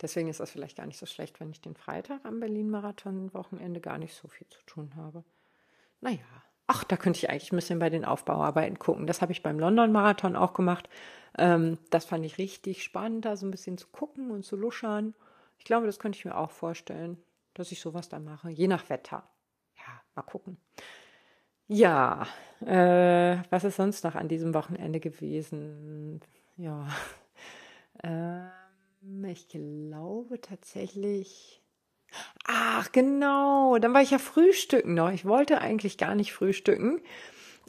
Deswegen 0.00 0.28
ist 0.28 0.40
das 0.40 0.50
vielleicht 0.50 0.76
gar 0.76 0.86
nicht 0.86 0.98
so 0.98 1.06
schlecht, 1.06 1.38
wenn 1.38 1.50
ich 1.50 1.60
den 1.60 1.76
Freitag 1.76 2.24
am 2.24 2.40
Berlin-Marathon-Wochenende 2.40 3.80
gar 3.80 3.98
nicht 3.98 4.14
so 4.14 4.26
viel 4.26 4.48
zu 4.48 4.60
tun 4.66 4.92
habe. 4.96 5.22
Naja, 6.00 6.18
ach, 6.66 6.84
da 6.84 6.96
könnte 6.96 7.18
ich 7.18 7.30
eigentlich 7.30 7.52
ein 7.52 7.56
bisschen 7.56 7.78
bei 7.78 7.90
den 7.90 8.04
Aufbauarbeiten 8.04 8.78
gucken. 8.78 9.06
Das 9.06 9.22
habe 9.22 9.32
ich 9.32 9.42
beim 9.42 9.58
London-Marathon 9.58 10.36
auch 10.36 10.54
gemacht. 10.54 10.88
Ähm, 11.38 11.78
das 11.90 12.04
fand 12.04 12.24
ich 12.24 12.38
richtig 12.38 12.82
spannend, 12.82 13.24
da 13.24 13.36
so 13.36 13.46
ein 13.46 13.50
bisschen 13.50 13.78
zu 13.78 13.88
gucken 13.88 14.30
und 14.30 14.44
zu 14.44 14.56
luschern. 14.56 15.14
Ich 15.58 15.64
glaube, 15.64 15.86
das 15.86 15.98
könnte 15.98 16.18
ich 16.18 16.24
mir 16.24 16.36
auch 16.36 16.50
vorstellen, 16.50 17.18
dass 17.54 17.72
ich 17.72 17.80
sowas 17.80 18.08
dann 18.08 18.24
mache, 18.24 18.50
je 18.50 18.68
nach 18.68 18.88
Wetter. 18.90 19.24
Ja, 19.76 20.02
mal 20.14 20.22
gucken. 20.22 20.56
Ja, 21.68 22.26
äh, 22.60 23.38
was 23.50 23.64
ist 23.64 23.76
sonst 23.76 24.04
noch 24.04 24.14
an 24.14 24.28
diesem 24.28 24.52
Wochenende 24.54 25.00
gewesen? 25.00 26.20
Ja, 26.56 26.86
äh, 28.02 29.30
ich 29.30 29.48
glaube 29.48 30.40
tatsächlich. 30.40 31.61
Ach, 32.46 32.90
genau. 32.92 33.78
Dann 33.78 33.94
war 33.94 34.02
ich 34.02 34.10
ja 34.10 34.18
frühstücken 34.18 34.94
noch. 34.94 35.10
Ich 35.10 35.24
wollte 35.24 35.60
eigentlich 35.60 35.98
gar 35.98 36.14
nicht 36.14 36.32
frühstücken. 36.32 37.00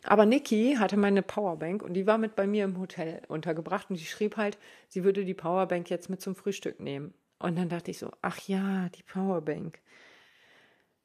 Aber 0.03 0.25
Niki 0.25 0.75
hatte 0.77 0.97
meine 0.97 1.21
Powerbank 1.21 1.81
und 1.81 1.93
die 1.93 2.05
war 2.05 2.17
mit 2.17 2.35
bei 2.35 2.45
mir 2.45 2.65
im 2.65 2.77
Hotel 2.77 3.21
untergebracht 3.29 3.89
und 3.89 3.99
die 3.99 4.05
schrieb 4.05 4.35
halt, 4.35 4.57
sie 4.89 5.03
würde 5.03 5.23
die 5.23 5.33
Powerbank 5.33 5.89
jetzt 5.89 6.09
mit 6.09 6.21
zum 6.21 6.35
Frühstück 6.35 6.79
nehmen. 6.81 7.13
Und 7.39 7.57
dann 7.57 7.69
dachte 7.69 7.91
ich 7.91 7.99
so, 7.99 8.11
ach 8.21 8.39
ja, 8.47 8.89
die 8.89 9.03
Powerbank. 9.03 9.79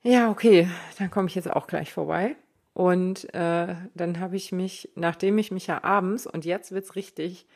Ja, 0.02 0.30
okay, 0.30 0.68
dann 0.98 1.10
komme 1.10 1.28
ich 1.28 1.34
jetzt 1.34 1.50
auch 1.50 1.66
gleich 1.66 1.92
vorbei. 1.92 2.36
Und 2.74 3.32
äh, 3.34 3.74
dann 3.94 4.20
habe 4.20 4.36
ich 4.36 4.52
mich, 4.52 4.90
nachdem 4.94 5.38
ich 5.38 5.50
mich 5.50 5.66
ja 5.66 5.82
abends, 5.82 6.26
und 6.26 6.44
jetzt 6.44 6.70
wird's 6.70 6.94
richtig, 6.94 7.46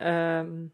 ähm, 0.00 0.72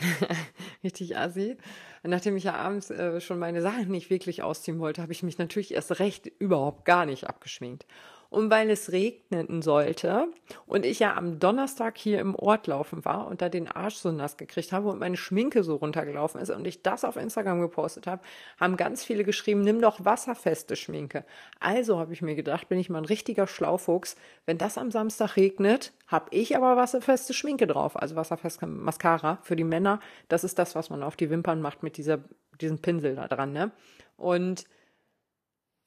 richtig 0.84 1.16
assi. 1.16 1.56
Nachdem 2.02 2.36
ich 2.36 2.44
ja 2.44 2.54
abends 2.54 2.90
äh, 2.90 3.20
schon 3.20 3.38
meine 3.38 3.62
Sachen 3.62 3.88
nicht 3.88 4.10
wirklich 4.10 4.42
ausziehen 4.42 4.78
wollte, 4.78 5.02
habe 5.02 5.12
ich 5.12 5.22
mich 5.22 5.38
natürlich 5.38 5.74
erst 5.74 5.98
recht 5.98 6.26
überhaupt 6.38 6.84
gar 6.84 7.06
nicht 7.06 7.26
abgeschminkt. 7.26 7.86
Und 8.30 8.50
weil 8.50 8.70
es 8.70 8.92
regnen 8.92 9.62
sollte 9.62 10.28
und 10.66 10.84
ich 10.84 10.98
ja 10.98 11.14
am 11.16 11.38
Donnerstag 11.38 11.96
hier 11.96 12.20
im 12.20 12.34
Ort 12.34 12.66
laufen 12.66 13.04
war 13.04 13.26
und 13.26 13.40
da 13.40 13.48
den 13.48 13.68
Arsch 13.68 13.96
so 13.96 14.10
nass 14.12 14.36
gekriegt 14.36 14.72
habe 14.72 14.88
und 14.88 14.98
meine 14.98 15.16
Schminke 15.16 15.62
so 15.62 15.76
runtergelaufen 15.76 16.40
ist 16.40 16.50
und 16.50 16.66
ich 16.66 16.82
das 16.82 17.04
auf 17.04 17.16
Instagram 17.16 17.60
gepostet 17.60 18.06
habe, 18.06 18.22
haben 18.58 18.76
ganz 18.76 19.04
viele 19.04 19.24
geschrieben, 19.24 19.60
nimm 19.62 19.80
doch 19.80 20.04
wasserfeste 20.04 20.76
Schminke. 20.76 21.24
Also 21.60 21.98
habe 21.98 22.12
ich 22.12 22.22
mir 22.22 22.34
gedacht, 22.34 22.68
bin 22.68 22.78
ich 22.78 22.90
mal 22.90 22.98
ein 22.98 23.04
richtiger 23.04 23.46
Schlaufuchs. 23.46 24.16
Wenn 24.44 24.58
das 24.58 24.78
am 24.78 24.90
Samstag 24.90 25.36
regnet, 25.36 25.92
habe 26.06 26.26
ich 26.30 26.56
aber 26.56 26.76
wasserfeste 26.76 27.34
Schminke 27.34 27.66
drauf, 27.66 28.00
also 28.00 28.16
wasserfeste 28.16 28.66
Mascara 28.66 29.38
für 29.42 29.56
die 29.56 29.64
Männer. 29.64 30.00
Das 30.28 30.44
ist 30.44 30.58
das, 30.58 30.74
was 30.74 30.90
man 30.90 31.02
auf 31.02 31.16
die 31.16 31.30
Wimpern 31.30 31.60
macht 31.60 31.82
mit 31.82 31.96
dieser, 31.96 32.20
diesem 32.60 32.80
Pinsel 32.80 33.16
da 33.16 33.28
dran, 33.28 33.52
ne? 33.52 33.72
Und 34.16 34.64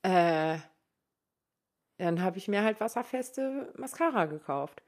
äh, 0.03 0.57
dann 1.99 2.21
habe 2.21 2.37
ich 2.37 2.47
mir 2.47 2.63
halt 2.63 2.79
wasserfeste 2.79 3.71
Mascara 3.77 4.25
gekauft. 4.25 4.81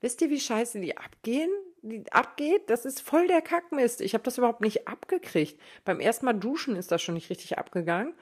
Wisst 0.00 0.20
ihr, 0.20 0.30
wie 0.30 0.40
scheiße 0.40 0.80
die 0.80 0.96
abgehen? 0.96 1.50
Die 1.82 2.04
abgeht? 2.12 2.68
Das 2.68 2.84
ist 2.84 3.00
voll 3.00 3.26
der 3.26 3.40
Kackmist. 3.40 4.00
Ich 4.00 4.14
habe 4.14 4.24
das 4.24 4.38
überhaupt 4.38 4.60
nicht 4.60 4.86
abgekriegt. 4.86 5.58
Beim 5.84 5.98
ersten 5.98 6.26
Mal 6.26 6.34
duschen 6.34 6.76
ist 6.76 6.92
das 6.92 7.02
schon 7.02 7.14
nicht 7.14 7.30
richtig 7.30 7.58
abgegangen. 7.58 8.14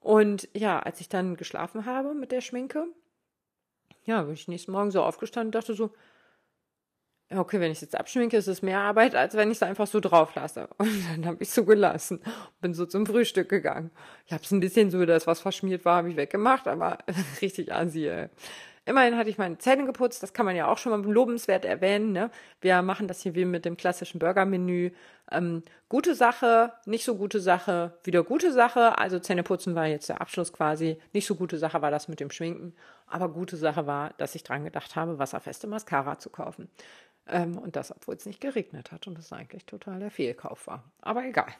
Und 0.00 0.48
ja, 0.54 0.78
als 0.78 1.00
ich 1.00 1.08
dann 1.08 1.36
geschlafen 1.36 1.86
habe 1.86 2.14
mit 2.14 2.30
der 2.30 2.40
Schminke, 2.40 2.86
ja, 4.04 4.22
bin 4.22 4.34
ich 4.34 4.48
nächsten 4.48 4.72
Morgen 4.72 4.90
so 4.90 5.02
aufgestanden 5.02 5.48
und 5.48 5.54
dachte 5.54 5.74
so, 5.74 5.90
okay, 7.34 7.60
wenn 7.60 7.70
ich 7.70 7.78
es 7.78 7.82
jetzt 7.82 7.98
abschminke, 7.98 8.36
ist 8.36 8.46
es 8.46 8.62
mehr 8.62 8.80
Arbeit, 8.80 9.14
als 9.14 9.34
wenn 9.34 9.50
ich 9.50 9.58
es 9.58 9.62
einfach 9.62 9.86
so 9.86 10.00
drauf 10.00 10.34
lasse. 10.34 10.68
Und 10.78 11.04
dann 11.10 11.26
habe 11.26 11.36
ich 11.40 11.48
es 11.48 11.54
so 11.54 11.64
gelassen. 11.64 12.20
Bin 12.60 12.74
so 12.74 12.86
zum 12.86 13.06
Frühstück 13.06 13.48
gegangen. 13.48 13.90
Ich 14.26 14.32
habe 14.32 14.42
es 14.42 14.50
ein 14.50 14.60
bisschen 14.60 14.90
so, 14.90 15.04
dass 15.04 15.26
was 15.26 15.40
verschmiert 15.40 15.84
war, 15.84 15.98
habe 15.98 16.10
ich 16.10 16.16
weggemacht, 16.16 16.66
aber 16.66 16.98
richtig 17.42 17.72
assi, 17.72 18.08
ey. 18.08 18.28
Immerhin 18.88 19.18
hatte 19.18 19.28
ich 19.28 19.36
meine 19.36 19.58
Zähne 19.58 19.84
geputzt, 19.84 20.22
das 20.22 20.32
kann 20.32 20.46
man 20.46 20.56
ja 20.56 20.66
auch 20.66 20.78
schon 20.78 20.92
mal 20.92 21.12
lobenswert 21.12 21.66
erwähnen. 21.66 22.12
Ne? 22.12 22.30
Wir 22.62 22.80
machen 22.80 23.06
das 23.06 23.20
hier 23.20 23.34
wie 23.34 23.44
mit 23.44 23.66
dem 23.66 23.76
klassischen 23.76 24.18
Burgermenü. 24.18 24.92
Ähm, 25.30 25.62
gute 25.90 26.14
Sache, 26.14 26.72
nicht 26.86 27.04
so 27.04 27.16
gute 27.16 27.38
Sache, 27.38 27.98
wieder 28.04 28.22
gute 28.22 28.50
Sache. 28.50 28.96
Also 28.96 29.18
Zähneputzen 29.18 29.74
war 29.74 29.86
jetzt 29.86 30.08
der 30.08 30.22
Abschluss 30.22 30.54
quasi. 30.54 30.98
Nicht 31.12 31.26
so 31.26 31.34
gute 31.34 31.58
Sache 31.58 31.82
war 31.82 31.90
das 31.90 32.08
mit 32.08 32.18
dem 32.18 32.30
Schminken. 32.30 32.74
Aber 33.06 33.28
gute 33.28 33.58
Sache 33.58 33.86
war, 33.86 34.14
dass 34.16 34.34
ich 34.34 34.42
dran 34.42 34.64
gedacht 34.64 34.96
habe, 34.96 35.18
wasserfeste 35.18 35.66
Mascara 35.66 36.18
zu 36.18 36.30
kaufen. 36.30 36.70
Ähm, 37.28 37.58
und 37.58 37.76
das, 37.76 37.94
obwohl 37.94 38.14
es 38.16 38.26
nicht 38.26 38.40
geregnet 38.40 38.92
hat 38.92 39.06
und 39.06 39.18
es 39.18 39.32
eigentlich 39.32 39.66
total 39.66 40.00
der 40.00 40.10
Fehlkauf 40.10 40.66
war. 40.66 40.84
Aber 41.00 41.24
egal. 41.24 41.52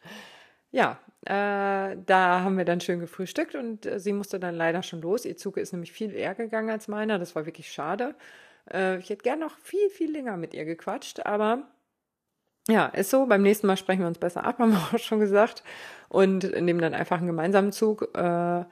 ja, 0.70 0.98
äh, 1.22 1.96
da 2.04 2.40
haben 2.40 2.58
wir 2.58 2.64
dann 2.64 2.80
schön 2.80 3.00
gefrühstückt 3.00 3.54
und 3.54 3.86
äh, 3.86 3.98
sie 3.98 4.12
musste 4.12 4.38
dann 4.38 4.54
leider 4.54 4.82
schon 4.82 5.00
los. 5.00 5.24
Ihr 5.24 5.36
Zug 5.36 5.56
ist 5.56 5.72
nämlich 5.72 5.92
viel 5.92 6.12
eher 6.12 6.34
gegangen 6.34 6.70
als 6.70 6.88
meiner. 6.88 7.18
Das 7.18 7.34
war 7.34 7.46
wirklich 7.46 7.72
schade. 7.72 8.14
Äh, 8.72 8.98
ich 8.98 9.10
hätte 9.10 9.22
gern 9.22 9.38
noch 9.38 9.56
viel, 9.58 9.88
viel 9.90 10.10
länger 10.10 10.36
mit 10.36 10.54
ihr 10.54 10.64
gequatscht, 10.64 11.24
aber 11.24 11.66
ja, 12.68 12.86
ist 12.86 13.10
so. 13.10 13.26
Beim 13.26 13.42
nächsten 13.42 13.66
Mal 13.66 13.76
sprechen 13.76 14.00
wir 14.00 14.08
uns 14.08 14.18
besser 14.18 14.44
ab, 14.44 14.58
haben 14.58 14.72
wir 14.72 14.78
auch 14.78 14.98
schon 14.98 15.20
gesagt. 15.20 15.62
Und 16.08 16.44
nehmen 16.60 16.80
dann 16.80 16.94
einfach 16.94 17.18
einen 17.18 17.26
gemeinsamen 17.26 17.72
Zug. 17.72 18.10
Äh, 18.14 18.64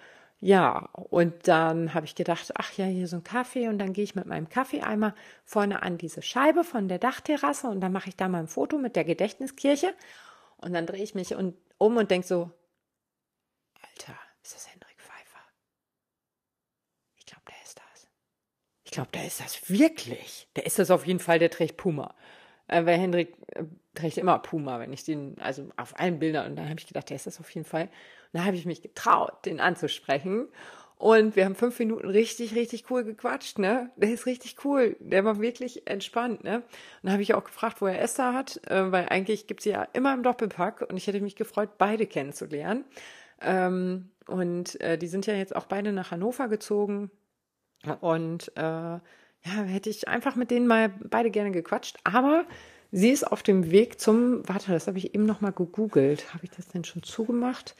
ja, 0.45 0.91
und 0.93 1.49
dann 1.49 1.95
habe 1.95 2.05
ich 2.05 2.15
gedacht, 2.15 2.53
ach 2.57 2.71
ja, 2.75 2.85
hier 2.85 3.09
so 3.09 3.17
ein 3.17 3.25
Kaffee 3.25 3.67
und 3.69 3.79
dann 3.79 3.95
gehe 3.95 4.05
ich 4.05 4.15
mit 4.15 4.27
meinem 4.27 4.51
Kaffeeeimer 4.51 5.15
vorne 5.43 5.83
an 5.83 5.97
diese 5.97 6.21
Scheibe 6.21 6.65
von 6.65 6.87
der 6.87 6.99
Dachterrasse 6.99 7.67
und 7.69 7.81
dann 7.81 7.93
mache 7.93 8.11
ich 8.11 8.17
da 8.17 8.29
mal 8.29 8.41
ein 8.41 8.47
Foto 8.47 8.77
mit 8.77 8.95
der 8.95 9.05
Gedächtniskirche 9.05 9.95
und 10.59 10.75
dann 10.75 10.85
drehe 10.85 11.03
ich 11.03 11.15
mich 11.15 11.35
und, 11.35 11.57
um 11.79 11.97
und 11.97 12.11
denke 12.11 12.27
so, 12.27 12.51
Alter, 13.81 14.19
ist 14.43 14.55
das 14.55 14.71
Hendrik 14.71 15.01
Pfeiffer? 15.01 15.41
Ich 17.17 17.25
glaube, 17.25 17.45
der 17.49 17.63
ist 17.65 17.79
das. 17.79 18.09
Ich 18.85 18.91
glaube, 18.91 19.11
der 19.15 19.27
ist 19.27 19.41
das 19.41 19.71
wirklich. 19.71 20.47
Der 20.57 20.67
ist 20.67 20.79
das 20.79 20.91
auf 20.91 21.07
jeden 21.07 21.21
Fall, 21.21 21.39
der 21.39 21.51
trägt 21.51 21.79
Puma. 21.79 22.15
Äh, 22.69 22.85
weil 22.85 22.99
Hendrik 22.99 23.35
äh, 23.53 23.65
trägt 23.95 24.19
immer 24.19 24.39
Puma, 24.39 24.79
wenn 24.81 24.93
ich 24.93 25.05
den, 25.05 25.37
also 25.41 25.69
auf 25.77 25.99
allen 25.99 26.19
Bildern. 26.19 26.51
Und 26.51 26.57
dann 26.57 26.69
habe 26.69 26.79
ich 26.79 26.87
gedacht, 26.87 27.11
der 27.11 27.17
ist 27.17 27.27
das 27.27 27.41
auf 27.41 27.51
jeden 27.51 27.67
Fall. 27.67 27.85
Und 27.85 27.91
dann 28.33 28.45
habe 28.45 28.57
ich 28.57 28.67
mich 28.67 28.83
getraut, 28.83 29.45
den 29.47 29.61
anzusprechen. 29.61 30.49
Und 30.97 31.37
wir 31.37 31.45
haben 31.45 31.55
fünf 31.55 31.79
Minuten 31.79 32.09
richtig, 32.09 32.55
richtig 32.55 32.91
cool 32.91 33.05
gequatscht, 33.05 33.59
ne? 33.59 33.91
Der 33.97 34.11
ist 34.11 34.27
richtig 34.27 34.65
cool. 34.65 34.97
Der 35.01 35.25
war 35.25 35.41
wirklich 35.41 35.87
entspannt, 35.87 36.45
ne? 36.45 36.57
Und 36.57 36.65
dann 37.03 37.13
habe 37.13 37.23
ich 37.23 37.35
auch 37.35 37.45
gefragt, 37.45 37.81
wo 37.81 37.87
er 37.87 38.01
Esther 38.01 38.33
hat, 38.33 38.61
äh, 38.71 38.93
weil 38.93 39.09
eigentlich 39.09 39.47
gibt 39.47 39.63
sie 39.63 39.71
ja 39.71 39.83
immer 39.93 40.15
im 40.15 40.23
Doppelpack 40.23 40.83
und 40.89 40.97
ich 40.97 41.07
hätte 41.07 41.21
mich 41.21 41.37
gefreut, 41.37 41.79
beide 41.79 42.07
kennenzulernen. 42.07 42.85
Ähm, 43.41 44.11
und 44.29 44.81
äh, 44.81 44.97
die 44.97 45.09
sind 45.09 45.27
ja 45.27 45.35
jetzt 45.35 45.55
auch 45.55 45.67
beide 45.67 45.93
nach 45.93 46.11
Hannover 46.11 46.49
gezogen. 46.49 47.11
Und 48.01 48.53
äh, 48.57 48.61
ja, 48.61 49.01
hätte 49.45 49.91
ich 49.91 50.09
einfach 50.09 50.37
mit 50.37 50.51
denen 50.51 50.67
mal 50.67 50.89
beide 51.03 51.31
gerne 51.31 51.51
gequatscht. 51.51 51.99
Aber 52.05 52.47
sie 52.95 53.11
ist 53.11 53.31
auf 53.31 53.43
dem 53.43 53.71
Weg 53.71 54.01
zum, 54.01 54.49
warte, 54.49 54.73
das 54.73 54.87
habe 54.87 54.99
ich 54.99 55.15
eben 55.15 55.27
noch 55.27 55.41
mal 55.41 55.53
gegoogelt. 55.53 56.33
Habe 56.33 56.45
ich 56.45 56.51
das 56.51 56.69
denn 56.69 56.85
schon 56.85 57.03
zugemacht? 57.03 57.75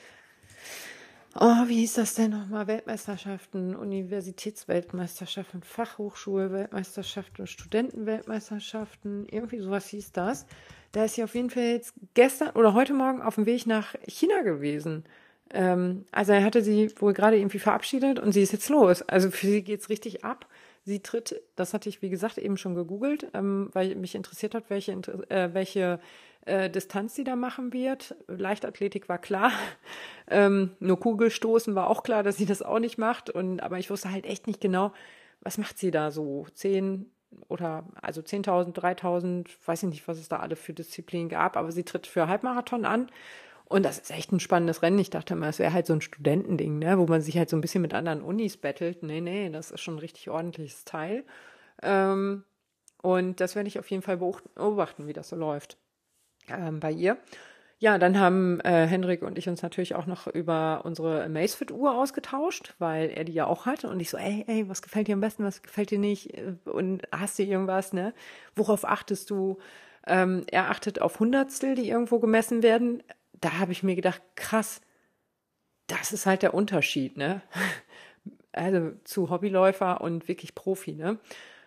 Oh, 1.39 1.67
wie 1.67 1.79
hieß 1.79 1.95
das 1.95 2.15
denn 2.15 2.33
nochmal? 2.33 2.67
Weltmeisterschaften, 2.67 3.75
Universitätsweltmeisterschaften, 3.75 5.63
Fachhochschulweltmeisterschaften, 5.63 7.47
Studentenweltmeisterschaften, 7.47 9.27
irgendwie 9.31 9.59
sowas 9.59 9.87
hieß 9.89 10.13
das. 10.13 10.47
Da 10.93 11.05
ist 11.05 11.15
sie 11.15 11.25
auf 11.25 11.35
jeden 11.35 11.51
Fall 11.51 11.63
jetzt 11.65 11.95
gestern 12.15 12.51
oder 12.51 12.75
heute 12.75 12.93
Morgen 12.93 13.23
auf 13.23 13.37
dem 13.37 13.47
Weg 13.47 13.67
nach 13.67 13.95
China 14.07 14.43
gewesen. 14.43 15.05
Ähm, 15.51 16.05
also 16.13 16.33
er 16.33 16.45
hatte 16.45 16.63
sie 16.63 16.93
wohl 17.01 17.13
gerade 17.13 17.37
irgendwie 17.37 17.59
verabschiedet 17.59 18.19
und 18.19 18.33
sie 18.33 18.43
ist 18.43 18.53
jetzt 18.53 18.69
los. 18.69 19.03
Also 19.03 19.31
für 19.31 19.47
sie 19.47 19.63
geht's 19.63 19.89
richtig 19.89 20.25
ab. 20.25 20.47
Sie 20.85 21.01
tritt, 21.01 21.41
das 21.57 21.73
hatte 21.73 21.89
ich 21.89 22.03
wie 22.03 22.11
gesagt 22.11 22.37
eben 22.37 22.59
schon 22.59 22.75
gegoogelt, 22.75 23.29
ähm, 23.33 23.71
weil 23.73 23.95
mich 23.95 24.15
interessiert 24.15 24.55
hat, 24.55 24.69
welche, 24.69 24.93
äh, 25.31 25.49
welche 25.55 25.99
äh, 26.45 26.69
Distanz 26.69 27.15
sie 27.15 27.25
da 27.25 27.37
machen 27.37 27.73
wird. 27.73 28.15
Leichtathletik 28.29 29.09
war 29.09 29.19
klar. 29.19 29.53
Ähm, 30.27 30.71
nur 30.81 30.99
Kugelstoßen 30.99 31.75
war 31.75 31.91
auch 31.91 32.03
klar, 32.03 32.23
dass 32.23 32.39
sie 32.39 32.47
das 32.47 32.63
auch 32.63 32.79
nicht 32.79 32.97
macht. 32.97 33.29
Und, 33.29 33.61
aber 33.61 33.79
ich 33.79 33.91
wusste 33.91 34.11
halt 34.11 34.25
echt 34.25 34.47
nicht 34.47 34.59
genau, 34.59 34.95
was 35.43 35.59
macht 35.59 35.79
sie 35.79 35.91
da 35.91 36.11
so? 36.11 36.47
Zehn 36.55 37.13
oder 37.49 37.85
also 38.01 38.23
10.000, 38.23 38.73
3.000, 38.73 39.49
weiß 39.67 39.83
ich 39.83 39.89
nicht, 39.91 40.09
was 40.09 40.19
es 40.19 40.31
da 40.31 40.39
alle 40.39 40.57
für 40.57 40.73
Disziplinen 40.73 41.29
gab, 41.29 41.59
aber 41.59 41.73
sie 41.73 41.85
tritt 41.85 42.07
für 42.07 42.27
Halbmarathon 42.27 42.87
an. 42.87 43.11
Und 43.67 43.85
das 43.85 43.99
ist 43.99 44.11
echt 44.11 44.31
ein 44.33 44.41
spannendes 44.41 44.83
Rennen. 44.83 44.99
Ich 44.99 45.11
dachte 45.11 45.35
immer, 45.35 45.49
es 45.49 45.59
wäre 45.59 45.73
halt 45.73 45.87
so 45.87 45.95
ein 45.95 46.01
Studentending, 46.01 46.79
ne, 46.79 46.99
wo 46.99 47.07
man 47.07 47.23
sich 47.23 47.39
halt 47.39 47.49
so 47.49 47.57
ein 47.57 47.61
bisschen 47.61 47.83
mit 47.83 47.95
anderen 47.95 48.23
Unis 48.23 48.57
bettelt. 48.57 49.03
Nee, 49.03 49.21
nee, 49.21 49.49
das 49.51 49.71
ist 49.71 49.81
schon 49.81 49.95
ein 49.95 50.01
richtig 50.01 50.29
ordentliches 50.31 50.85
Teil. 50.85 51.25
Ähm, 51.83 52.45
und 53.03 53.41
das 53.41 53.57
werde 53.57 53.69
ich 53.69 53.79
auf 53.79 53.91
jeden 53.91 54.03
Fall 54.03 54.19
beobachten, 54.19 55.07
wie 55.07 55.13
das 55.13 55.29
so 55.29 55.37
läuft 55.37 55.79
ähm, 56.49 56.81
bei 56.81 56.93
ihr. 56.93 57.19
Ja, 57.79 57.99
dann 57.99 58.19
haben 58.19 58.61
äh, 58.61 58.87
Henrik 58.87 59.23
und 59.23 59.37
ich 59.37 59.49
uns 59.49 59.63
natürlich 59.63 59.95
auch 59.95 60.07
noch 60.07 60.27
über 60.27 60.83
unsere 60.85 61.25
Amazfit-Uhr 61.25 61.95
ausgetauscht, 61.95 62.75
weil 62.79 63.11
er 63.11 63.25
die 63.25 63.33
ja 63.33 63.47
auch 63.47 63.67
hat. 63.67 63.85
Und 63.85 64.01
ich 64.01 64.11
so, 64.11 64.17
ey, 64.17 64.45
ey, 64.47 64.69
was 64.69 64.81
gefällt 64.81 65.09
dir 65.09 65.15
am 65.15 65.21
besten, 65.21 65.45
was 65.45 65.63
gefällt 65.63 65.91
dir 65.91 65.99
nicht? 65.99 66.33
Und 66.65 67.03
hast 67.13 67.39
du 67.39 67.43
irgendwas, 67.43 67.93
ne? 67.93 68.15
Worauf 68.55 68.87
achtest 68.87 69.29
du? 69.31 69.59
Ähm, 70.07 70.45
er 70.51 70.71
achtet 70.71 71.03
auf 71.03 71.19
Hundertstel, 71.21 71.75
die 71.75 71.89
irgendwo 71.89 72.21
gemessen 72.21 72.63
werden. 72.63 73.03
Da 73.41 73.59
habe 73.59 73.73
ich 73.73 73.83
mir 73.83 73.95
gedacht, 73.95 74.23
krass, 74.37 74.81
das 75.87 76.13
ist 76.13 76.27
halt 76.27 76.43
der 76.43 76.55
Unterschied, 76.55 77.17
ne? 77.17 77.43
Also 78.57 78.93
zu 79.03 79.31
Hobbyläufer 79.31 80.01
und 80.01 80.29
wirklich 80.29 80.55
Profi, 80.55 80.93
ne? 80.93 81.19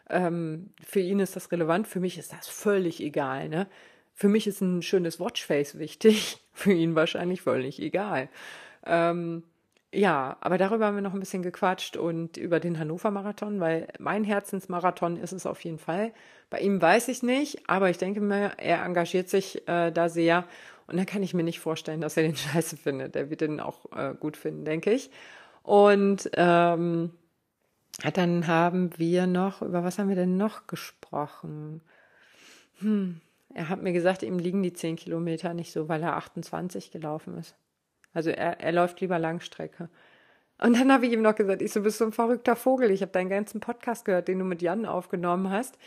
Ähm, 0.09 0.69
für 0.81 1.01
ihn 1.01 1.19
ist 1.19 1.35
das 1.35 1.51
relevant, 1.51 1.85
für 1.85 1.99
mich 1.99 2.17
ist 2.17 2.31
das 2.31 2.47
völlig 2.47 3.01
egal, 3.01 3.49
ne? 3.49 3.67
Für 4.13 4.29
mich 4.29 4.47
ist 4.47 4.61
ein 4.61 4.81
schönes 4.81 5.19
Watchface 5.19 5.77
wichtig, 5.79 6.37
für 6.53 6.71
ihn 6.71 6.95
wahrscheinlich 6.95 7.41
völlig 7.41 7.81
egal. 7.81 8.29
Ähm, 8.85 9.43
ja, 9.93 10.37
aber 10.41 10.57
darüber 10.57 10.85
haben 10.85 10.95
wir 10.95 11.01
noch 11.01 11.13
ein 11.13 11.19
bisschen 11.19 11.43
gequatscht 11.43 11.97
und 11.97 12.37
über 12.37 12.59
den 12.59 12.77
Hannover 12.79 13.11
Marathon, 13.11 13.59
weil 13.59 13.87
mein 13.99 14.23
Herzensmarathon 14.23 15.17
ist 15.17 15.31
es 15.31 15.45
auf 15.45 15.63
jeden 15.63 15.79
Fall. 15.79 16.13
Bei 16.49 16.59
ihm 16.59 16.81
weiß 16.81 17.07
ich 17.09 17.23
nicht, 17.23 17.69
aber 17.69 17.89
ich 17.89 17.97
denke 17.97 18.21
mir, 18.21 18.53
er 18.57 18.83
engagiert 18.83 19.29
sich 19.29 19.67
äh, 19.67 19.91
da 19.91 20.07
sehr 20.09 20.45
und 20.87 20.97
da 20.97 21.05
kann 21.05 21.23
ich 21.23 21.33
mir 21.33 21.43
nicht 21.43 21.59
vorstellen, 21.59 22.01
dass 22.01 22.17
er 22.17 22.23
den 22.23 22.35
scheiße 22.35 22.77
findet. 22.77 23.15
Er 23.15 23.29
wird 23.29 23.41
den 23.41 23.59
auch 23.59 23.85
äh, 23.95 24.13
gut 24.19 24.37
finden, 24.37 24.65
denke 24.65 24.91
ich. 24.91 25.11
Und 25.63 26.29
ähm, 26.33 27.11
dann 28.13 28.47
haben 28.47 28.97
wir 28.97 29.27
noch, 29.27 29.61
über 29.61 29.83
was 29.83 29.99
haben 29.99 30.09
wir 30.09 30.15
denn 30.15 30.37
noch 30.37 30.67
gesprochen? 30.67 31.81
Hm, 32.79 33.19
er 33.53 33.69
hat 33.69 33.81
mir 33.81 33.91
gesagt, 33.91 34.23
ihm 34.23 34.39
liegen 34.39 34.63
die 34.63 34.73
10 34.73 34.95
Kilometer 34.95 35.53
nicht 35.53 35.71
so, 35.71 35.89
weil 35.89 36.03
er 36.03 36.15
28 36.15 36.91
gelaufen 36.91 37.37
ist. 37.37 37.55
Also 38.13 38.29
er, 38.29 38.61
er 38.61 38.71
läuft 38.71 39.01
lieber 39.01 39.19
Langstrecke. 39.19 39.89
Und 40.59 40.79
dann 40.79 40.91
habe 40.91 41.05
ich 41.05 41.13
ihm 41.13 41.21
noch 41.21 41.35
gesagt, 41.35 41.61
ich 41.61 41.71
so, 41.71 41.81
bist 41.81 41.97
so 41.97 42.05
ein 42.05 42.11
verrückter 42.11 42.55
Vogel. 42.55 42.89
Ich 42.91 43.01
habe 43.01 43.11
deinen 43.11 43.29
ganzen 43.29 43.59
Podcast 43.59 44.05
gehört, 44.05 44.27
den 44.27 44.39
du 44.39 44.45
mit 44.45 44.61
Jan 44.61 44.85
aufgenommen 44.85 45.51
hast. 45.51 45.77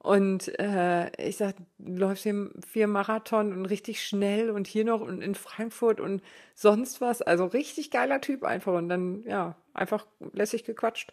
Und 0.00 0.58
äh, 0.60 1.10
ich 1.20 1.36
sag, 1.36 1.56
läufst 1.78 2.22
hier 2.22 2.50
vier 2.66 2.86
Marathon 2.86 3.52
und 3.52 3.66
richtig 3.66 4.02
schnell 4.02 4.50
und 4.50 4.66
hier 4.66 4.84
noch 4.84 5.00
und 5.00 5.22
in 5.22 5.34
Frankfurt 5.34 6.00
und 6.00 6.22
sonst 6.54 7.00
was. 7.00 7.20
Also 7.20 7.46
richtig 7.46 7.90
geiler 7.90 8.20
Typ 8.20 8.44
einfach. 8.44 8.74
Und 8.74 8.88
dann, 8.88 9.24
ja, 9.24 9.56
einfach 9.74 10.06
lässig 10.32 10.64
gequatscht. 10.64 11.12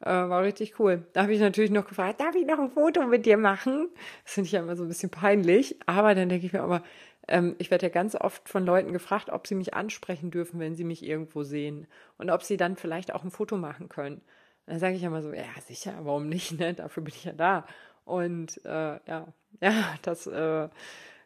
Äh, 0.00 0.10
war 0.10 0.42
richtig 0.42 0.78
cool. 0.78 1.06
Da 1.14 1.22
habe 1.22 1.32
ich 1.32 1.40
natürlich 1.40 1.70
noch 1.70 1.86
gefragt, 1.88 2.20
darf 2.20 2.34
ich 2.34 2.46
noch 2.46 2.58
ein 2.58 2.70
Foto 2.70 3.06
mit 3.06 3.24
dir 3.24 3.38
machen? 3.38 3.88
Das 4.24 4.34
finde 4.34 4.46
ich 4.46 4.52
ja 4.52 4.60
immer 4.60 4.76
so 4.76 4.84
ein 4.84 4.88
bisschen 4.88 5.10
peinlich. 5.10 5.78
Aber 5.86 6.14
dann 6.14 6.28
denke 6.28 6.46
ich 6.46 6.52
mir 6.52 6.62
aber, 6.62 6.82
ähm, 7.28 7.56
ich 7.58 7.70
werde 7.70 7.86
ja 7.86 7.90
ganz 7.92 8.14
oft 8.14 8.48
von 8.48 8.66
Leuten 8.66 8.92
gefragt, 8.92 9.30
ob 9.30 9.46
sie 9.46 9.54
mich 9.54 9.74
ansprechen 9.74 10.30
dürfen, 10.30 10.60
wenn 10.60 10.74
sie 10.74 10.84
mich 10.84 11.02
irgendwo 11.02 11.42
sehen. 11.42 11.86
Und 12.18 12.30
ob 12.30 12.42
sie 12.42 12.58
dann 12.58 12.76
vielleicht 12.76 13.14
auch 13.14 13.24
ein 13.24 13.30
Foto 13.30 13.56
machen 13.56 13.88
können. 13.88 14.20
Dann 14.66 14.78
sage 14.78 14.96
ich 14.96 15.02
immer 15.02 15.22
so, 15.22 15.32
ja, 15.32 15.44
sicher, 15.66 15.94
warum 16.02 16.28
nicht? 16.28 16.58
Ne? 16.58 16.74
Dafür 16.74 17.02
bin 17.02 17.14
ich 17.14 17.24
ja 17.24 17.32
da. 17.32 17.66
Und 18.06 18.64
äh, 18.64 18.98
ja, 19.06 19.26
ja, 19.60 19.72
das 20.02 20.26
äh, 20.26 20.68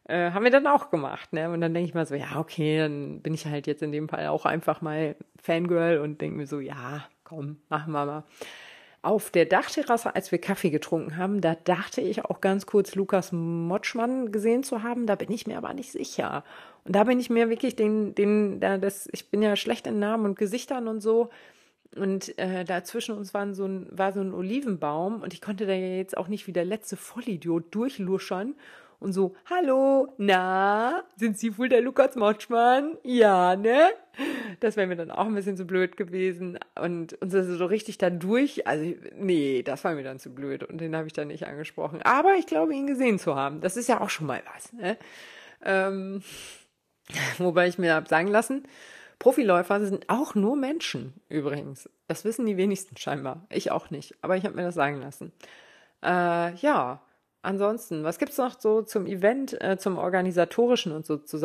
äh, 0.09 0.33
haben 0.33 0.45
wir 0.45 0.51
dann 0.51 0.67
auch 0.67 0.91
gemacht. 0.91 1.33
Ne? 1.33 1.51
Und 1.51 1.61
dann 1.61 1.73
denke 1.73 1.89
ich 1.89 1.95
mal 1.95 2.07
so, 2.07 2.17
ja, 2.17 2.37
okay, 2.37 2.79
dann 2.79 3.21
bin 3.21 3.35
ich 3.35 3.47
halt 3.47 3.69
jetzt 3.69 3.83
in 3.83 3.93
dem 3.93 4.09
Fall 4.09 4.27
auch 4.27 4.45
einfach 4.45 4.81
mal 4.81 5.15
Fangirl 5.41 5.99
und 5.99 6.21
denke 6.21 6.37
mir 6.37 6.47
so, 6.47 6.59
ja, 6.59 7.05
komm, 7.23 7.59
machen 7.69 7.93
wir 7.93 8.07
mal. 8.07 8.25
Auf 9.03 9.31
der 9.31 9.47
Dachterrasse, 9.47 10.15
als 10.15 10.31
wir 10.31 10.39
Kaffee 10.39 10.69
getrunken 10.69 11.17
haben, 11.17 11.41
da 11.41 11.55
dachte 11.55 12.03
ich 12.03 12.25
auch 12.25 12.43
ganz 12.43 12.67
kurz 12.67 12.95
Lukas 12.95 13.33
Motschmann 13.33 14.31
gesehen 14.31 14.63
zu 14.63 14.83
haben. 14.83 15.07
Da 15.07 15.15
bin 15.15 15.31
ich 15.31 15.47
mir 15.47 15.57
aber 15.57 15.73
nicht 15.73 15.93
sicher. 15.93 16.45
Und 16.85 16.97
da 16.97 17.05
bin 17.05 17.19
ich 17.19 17.31
mir 17.31 17.49
wirklich 17.49 17.77
den, 17.77 18.15
den, 18.15 18.61
da 18.61 18.77
das, 18.77 19.09
ich 19.13 19.31
bin 19.31 19.41
ja 19.41 19.57
schlecht 19.57 19.87
in 19.87 20.01
Namen 20.01 20.27
und 20.27 20.39
Gesichtern 20.39 20.87
und 20.87 21.01
so. 21.01 21.31
Und 21.97 22.39
äh, 22.39 22.65
da 22.65 22.85
zwischen 22.85 23.17
uns 23.17 23.35
war 23.35 23.53
so, 23.55 23.67
ein, 23.67 23.89
war 23.91 24.13
so 24.13 24.21
ein 24.21 24.33
Olivenbaum 24.33 25.23
und 25.23 25.33
ich 25.33 25.41
konnte 25.41 25.67
da 25.67 25.73
ja 25.73 25.97
jetzt 25.97 26.17
auch 26.17 26.29
nicht 26.29 26.47
wie 26.47 26.53
der 26.53 26.65
letzte 26.65 26.97
Vollidiot 26.97 27.75
durchluschern 27.75 28.55
und 29.01 29.15
so, 29.15 29.35
hallo, 29.47 30.13
na, 30.19 31.03
sind 31.17 31.39
Sie 31.39 31.57
wohl 31.57 31.71
der 31.71 31.81
Lukas 31.81 32.17
Motschmann? 32.17 32.99
Ja, 33.03 33.57
ne? 33.57 33.89
Das 34.61 34.77
wäre 34.77 34.87
mir 34.87 34.97
dann 34.97 35.11
auch 35.11 35.25
ein 35.25 35.35
bisschen 35.35 35.57
zu 35.57 35.65
blöd 35.65 35.97
gewesen. 35.97 36.59
Und 36.79 37.15
uns 37.15 37.33
ist 37.33 37.47
so 37.47 37.65
richtig 37.65 37.97
dann 37.97 38.19
durch. 38.19 38.67
Also, 38.67 38.95
nee, 39.17 39.63
das 39.63 39.85
war 39.85 39.95
mir 39.95 40.03
dann 40.03 40.19
zu 40.19 40.35
blöd. 40.35 40.65
Und 40.65 40.83
den 40.83 40.95
habe 40.95 41.07
ich 41.07 41.15
dann 41.15 41.29
nicht 41.29 41.47
angesprochen. 41.47 42.03
Aber 42.03 42.35
ich 42.35 42.45
glaube, 42.45 42.75
ihn 42.75 42.87
gesehen 42.87 43.19
zu 43.19 43.37
haben. 43.37 43.63
Das 43.63 43.79
ist 43.79 43.89
ja 43.89 44.03
auch 44.03 44.11
schon 44.11 44.27
mal 44.27 44.43
was, 44.55 44.71
ne? 44.75 44.99
Ähm, 45.65 46.23
wobei 47.39 47.69
ich 47.69 47.79
mir 47.79 47.95
habe 47.95 48.07
sagen 48.07 48.29
lassen, 48.29 48.65
Profiläufer 49.21 49.85
sind 49.85 50.09
auch 50.09 50.35
nur 50.35 50.57
Menschen 50.57 51.13
übrigens. 51.29 51.89
Das 52.09 52.25
wissen 52.25 52.47
die 52.47 52.57
wenigsten 52.57 52.97
scheinbar. 52.97 53.47
Ich 53.51 53.71
auch 53.71 53.91
nicht. 53.91 54.17
Aber 54.23 54.37
ich 54.37 54.45
habe 54.45 54.57
mir 54.57 54.63
das 54.63 54.75
sagen 54.75 55.01
lassen. 55.01 55.31
Äh, 56.03 56.55
ja, 56.57 57.03
ansonsten, 57.43 58.03
was 58.03 58.19
gibt's 58.19 58.39
noch 58.39 58.59
so 58.59 58.81
zum 58.81 59.07
Event, 59.07 59.61
äh, 59.61 59.77
zum 59.77 59.99
organisatorischen 59.99 60.93
und 60.93 61.05
so 61.05 61.19
zu? 61.19 61.39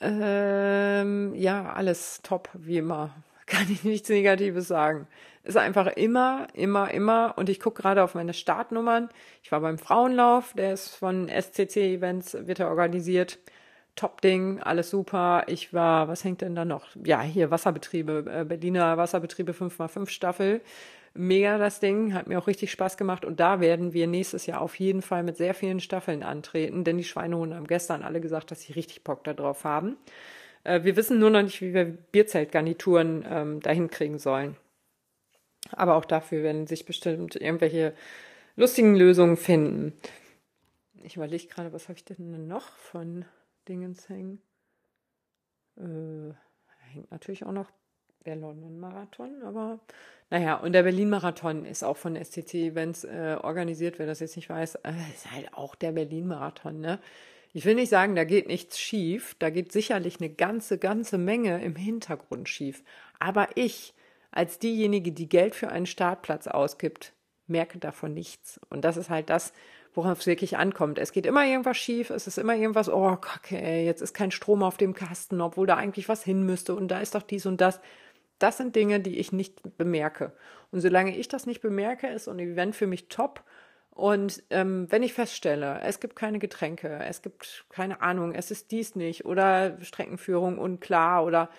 Ähm, 0.00 1.34
ja, 1.34 1.72
alles 1.72 2.22
top, 2.22 2.48
wie 2.54 2.78
immer. 2.78 3.14
Kann 3.46 3.66
ich 3.70 3.84
nichts 3.84 4.08
Negatives 4.08 4.66
sagen. 4.66 5.06
Ist 5.44 5.58
einfach 5.58 5.88
immer, 5.88 6.46
immer, 6.54 6.90
immer. 6.90 7.34
Und 7.36 7.50
ich 7.50 7.60
gucke 7.60 7.82
gerade 7.82 8.02
auf 8.02 8.14
meine 8.14 8.32
Startnummern. 8.32 9.10
Ich 9.42 9.52
war 9.52 9.60
beim 9.60 9.76
Frauenlauf, 9.76 10.54
der 10.54 10.72
ist 10.72 10.94
von 10.94 11.28
SCC 11.28 11.96
Events, 11.96 12.34
wird 12.46 12.60
er 12.60 12.68
organisiert. 12.68 13.38
Top-Ding, 13.98 14.60
alles 14.60 14.90
super. 14.90 15.44
Ich 15.48 15.74
war, 15.74 16.08
was 16.08 16.24
hängt 16.24 16.40
denn 16.40 16.54
da 16.54 16.64
noch? 16.64 16.86
Ja, 17.04 17.20
hier 17.20 17.50
Wasserbetriebe, 17.50 18.24
äh, 18.30 18.44
Berliner 18.44 18.96
Wasserbetriebe 18.96 19.52
5x5 19.52 20.08
Staffel 20.08 20.60
mega 21.14 21.58
das 21.58 21.80
Ding, 21.80 22.14
hat 22.14 22.26
mir 22.26 22.38
auch 22.38 22.46
richtig 22.46 22.70
Spaß 22.70 22.96
gemacht 22.96 23.24
und 23.24 23.40
da 23.40 23.60
werden 23.60 23.92
wir 23.92 24.06
nächstes 24.06 24.46
Jahr 24.46 24.60
auf 24.60 24.76
jeden 24.76 25.02
Fall 25.02 25.22
mit 25.22 25.36
sehr 25.36 25.54
vielen 25.54 25.80
Staffeln 25.80 26.22
antreten, 26.22 26.84
denn 26.84 26.96
die 26.96 27.04
Schweinehunde 27.04 27.56
haben 27.56 27.66
gestern 27.66 28.02
alle 28.02 28.20
gesagt, 28.20 28.50
dass 28.50 28.62
sie 28.62 28.72
richtig 28.72 29.04
Bock 29.04 29.24
darauf 29.24 29.64
haben. 29.64 29.96
Äh, 30.64 30.84
wir 30.84 30.96
wissen 30.96 31.18
nur 31.18 31.30
noch 31.30 31.42
nicht, 31.42 31.60
wie 31.60 31.74
wir 31.74 31.84
Bierzeltgarnituren 31.84 33.26
ähm, 33.28 33.60
dahin 33.60 33.90
kriegen 33.90 34.18
sollen. 34.18 34.56
Aber 35.72 35.96
auch 35.96 36.04
dafür 36.04 36.42
werden 36.42 36.66
sich 36.66 36.86
bestimmt 36.86 37.36
irgendwelche 37.36 37.94
lustigen 38.56 38.94
Lösungen 38.96 39.36
finden. 39.36 39.92
Ich 41.02 41.16
überlege 41.16 41.46
gerade, 41.46 41.72
was 41.72 41.88
habe 41.88 41.98
ich 41.98 42.04
denn 42.04 42.46
noch 42.46 42.68
von 42.68 43.24
Dingens 43.68 44.08
hängen? 44.08 44.40
Äh, 45.76 46.34
hängt 46.92 47.10
natürlich 47.10 47.44
auch 47.44 47.52
noch 47.52 47.70
der 48.24 48.36
London-Marathon, 48.36 49.42
aber 49.42 49.80
naja, 50.30 50.56
und 50.56 50.72
der 50.72 50.82
Berlin-Marathon 50.82 51.64
ist 51.64 51.82
auch 51.82 51.96
von 51.96 52.16
STC 52.16 52.54
Events 52.54 53.04
äh, 53.04 53.38
organisiert, 53.40 53.98
wer 53.98 54.06
das 54.06 54.20
jetzt 54.20 54.36
nicht 54.36 54.50
weiß, 54.50 54.76
äh, 54.76 54.92
ist 55.14 55.30
halt 55.30 55.54
auch 55.54 55.74
der 55.74 55.92
Berlin-Marathon, 55.92 56.80
ne? 56.80 57.00
Ich 57.54 57.64
will 57.64 57.74
nicht 57.74 57.88
sagen, 57.88 58.14
da 58.14 58.24
geht 58.24 58.46
nichts 58.46 58.78
schief, 58.78 59.34
da 59.38 59.48
geht 59.48 59.72
sicherlich 59.72 60.20
eine 60.20 60.28
ganze, 60.28 60.76
ganze 60.76 61.16
Menge 61.16 61.64
im 61.64 61.76
Hintergrund 61.76 62.48
schief. 62.48 62.84
Aber 63.18 63.48
ich, 63.54 63.94
als 64.30 64.58
diejenige, 64.58 65.12
die 65.12 65.30
Geld 65.30 65.54
für 65.54 65.70
einen 65.70 65.86
Startplatz 65.86 66.46
ausgibt, 66.46 67.14
merke 67.46 67.78
davon 67.78 68.12
nichts. 68.12 68.60
Und 68.68 68.84
das 68.84 68.98
ist 68.98 69.08
halt 69.08 69.30
das, 69.30 69.54
worauf 69.98 70.20
es 70.20 70.28
wirklich 70.28 70.56
ankommt. 70.56 70.96
Es 70.96 71.10
geht 71.10 71.26
immer 71.26 71.44
irgendwas 71.44 71.76
schief, 71.76 72.10
es 72.10 72.28
ist 72.28 72.38
immer 72.38 72.54
irgendwas, 72.54 72.88
oh 72.88 73.16
Kacke, 73.16 73.58
jetzt 73.58 74.00
ist 74.00 74.14
kein 74.14 74.30
Strom 74.30 74.62
auf 74.62 74.76
dem 74.76 74.94
Kasten, 74.94 75.40
obwohl 75.40 75.66
da 75.66 75.74
eigentlich 75.74 76.08
was 76.08 76.22
hin 76.22 76.44
müsste 76.46 76.76
und 76.76 76.86
da 76.86 77.00
ist 77.00 77.16
doch 77.16 77.22
dies 77.22 77.46
und 77.46 77.60
das. 77.60 77.80
Das 78.38 78.58
sind 78.58 78.76
Dinge, 78.76 79.00
die 79.00 79.18
ich 79.18 79.32
nicht 79.32 79.76
bemerke. 79.76 80.30
Und 80.70 80.82
solange 80.82 81.16
ich 81.16 81.26
das 81.26 81.46
nicht 81.46 81.60
bemerke, 81.62 82.06
ist 82.06 82.28
ein 82.28 82.38
Event 82.38 82.76
für 82.76 82.86
mich 82.86 83.08
top. 83.08 83.42
Und 83.90 84.40
ähm, 84.50 84.86
wenn 84.88 85.02
ich 85.02 85.14
feststelle, 85.14 85.80
es 85.82 85.98
gibt 85.98 86.14
keine 86.14 86.38
Getränke, 86.38 87.00
es 87.08 87.20
gibt 87.20 87.66
keine 87.68 88.00
Ahnung, 88.00 88.32
es 88.36 88.52
ist 88.52 88.70
dies 88.70 88.94
nicht 88.94 89.24
oder 89.24 89.82
Streckenführung 89.82 90.58
unklar 90.58 91.24
oder 91.24 91.50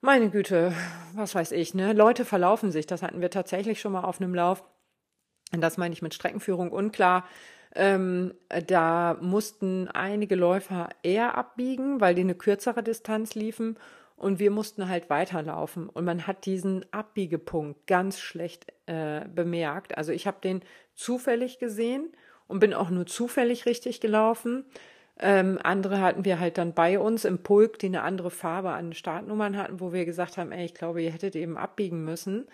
meine 0.00 0.30
Güte, 0.30 0.72
was 1.14 1.36
weiß 1.36 1.52
ich, 1.52 1.74
ne? 1.74 1.92
Leute 1.92 2.24
verlaufen 2.24 2.72
sich. 2.72 2.88
Das 2.88 3.02
hatten 3.02 3.20
wir 3.20 3.30
tatsächlich 3.30 3.80
schon 3.80 3.92
mal 3.92 4.02
auf 4.02 4.20
einem 4.20 4.34
Lauf. 4.34 4.64
Und 5.52 5.60
das 5.60 5.78
meine 5.78 5.92
ich 5.92 6.02
mit 6.02 6.14
Streckenführung 6.14 6.70
unklar. 6.70 7.26
Ähm, 7.74 8.34
da 8.66 9.16
mussten 9.20 9.88
einige 9.88 10.34
Läufer 10.34 10.88
eher 11.02 11.36
abbiegen, 11.36 12.00
weil 12.00 12.14
die 12.14 12.22
eine 12.22 12.34
kürzere 12.34 12.82
Distanz 12.82 13.34
liefen 13.34 13.76
und 14.16 14.38
wir 14.38 14.50
mussten 14.50 14.88
halt 14.88 15.08
weiterlaufen. 15.08 15.88
Und 15.88 16.04
man 16.04 16.26
hat 16.26 16.44
diesen 16.46 16.84
Abbiegepunkt 16.92 17.86
ganz 17.86 18.18
schlecht 18.18 18.66
äh, 18.86 19.22
bemerkt. 19.34 19.96
Also 19.96 20.12
ich 20.12 20.26
habe 20.26 20.38
den 20.42 20.62
zufällig 20.94 21.58
gesehen 21.58 22.12
und 22.46 22.58
bin 22.58 22.74
auch 22.74 22.90
nur 22.90 23.06
zufällig 23.06 23.64
richtig 23.64 24.00
gelaufen. 24.00 24.64
Ähm, 25.18 25.58
andere 25.62 26.00
hatten 26.00 26.24
wir 26.24 26.40
halt 26.40 26.58
dann 26.58 26.74
bei 26.74 26.98
uns 26.98 27.24
im 27.24 27.38
Pulk, 27.38 27.78
die 27.78 27.86
eine 27.86 28.02
andere 28.02 28.30
Farbe 28.30 28.70
an 28.70 28.92
Startnummern 28.92 29.56
hatten, 29.56 29.80
wo 29.80 29.92
wir 29.92 30.04
gesagt 30.04 30.36
haben, 30.36 30.50
ey, 30.50 30.64
ich 30.64 30.74
glaube, 30.74 31.02
ihr 31.02 31.12
hättet 31.12 31.36
eben 31.36 31.56
abbiegen 31.56 32.04
müssen. 32.04 32.46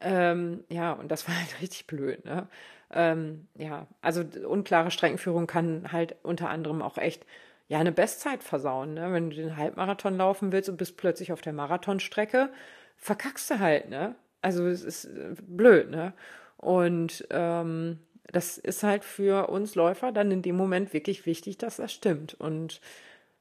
Ähm, 0.00 0.64
ja, 0.68 0.92
und 0.92 1.10
das 1.10 1.28
war 1.28 1.36
halt 1.36 1.60
richtig 1.60 1.86
blöd, 1.86 2.24
ne? 2.24 2.48
Ähm, 2.92 3.48
ja, 3.56 3.86
also 4.02 4.22
unklare 4.46 4.90
Streckenführung 4.90 5.46
kann 5.46 5.90
halt 5.92 6.16
unter 6.22 6.48
anderem 6.50 6.82
auch 6.82 6.98
echt 6.98 7.26
ja 7.68 7.78
eine 7.78 7.92
Bestzeit 7.92 8.42
versauen, 8.42 8.94
ne? 8.94 9.12
Wenn 9.12 9.30
du 9.30 9.36
den 9.36 9.56
Halbmarathon 9.56 10.16
laufen 10.16 10.52
willst 10.52 10.68
und 10.68 10.76
bist 10.76 10.96
plötzlich 10.96 11.32
auf 11.32 11.40
der 11.40 11.52
Marathonstrecke, 11.52 12.50
verkackst 12.96 13.50
du 13.50 13.58
halt, 13.58 13.88
ne? 13.88 14.14
Also 14.42 14.66
es 14.66 14.82
ist 14.84 15.06
äh, 15.06 15.34
blöd, 15.42 15.90
ne? 15.90 16.12
Und 16.58 17.26
ähm, 17.30 17.98
das 18.32 18.58
ist 18.58 18.82
halt 18.82 19.04
für 19.04 19.48
uns 19.48 19.74
Läufer 19.74 20.12
dann 20.12 20.30
in 20.30 20.42
dem 20.42 20.56
Moment 20.56 20.92
wirklich 20.92 21.26
wichtig, 21.26 21.58
dass 21.58 21.76
das 21.76 21.92
stimmt. 21.92 22.34
Und 22.34 22.80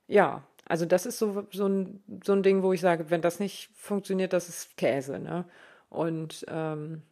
ja, 0.08 0.43
also 0.66 0.86
das 0.86 1.06
ist 1.06 1.20
so, 1.20 1.47
so, 1.51 1.68
ein, 1.68 2.04
so 2.24 2.34
ein 2.34 2.43
Ding, 2.43 2.64
wo 2.64 2.74
ich 2.74 2.82
sage, 2.82 3.10
wenn 3.10 3.22
das 3.22 3.39
nicht 3.39 3.70
funktioniert, 3.76 4.34
das 4.34 4.49
ist 4.49 4.78
Käse. 4.78 5.20
Ne? 5.20 5.45
Und 5.94 6.46
ähm, 6.50 7.04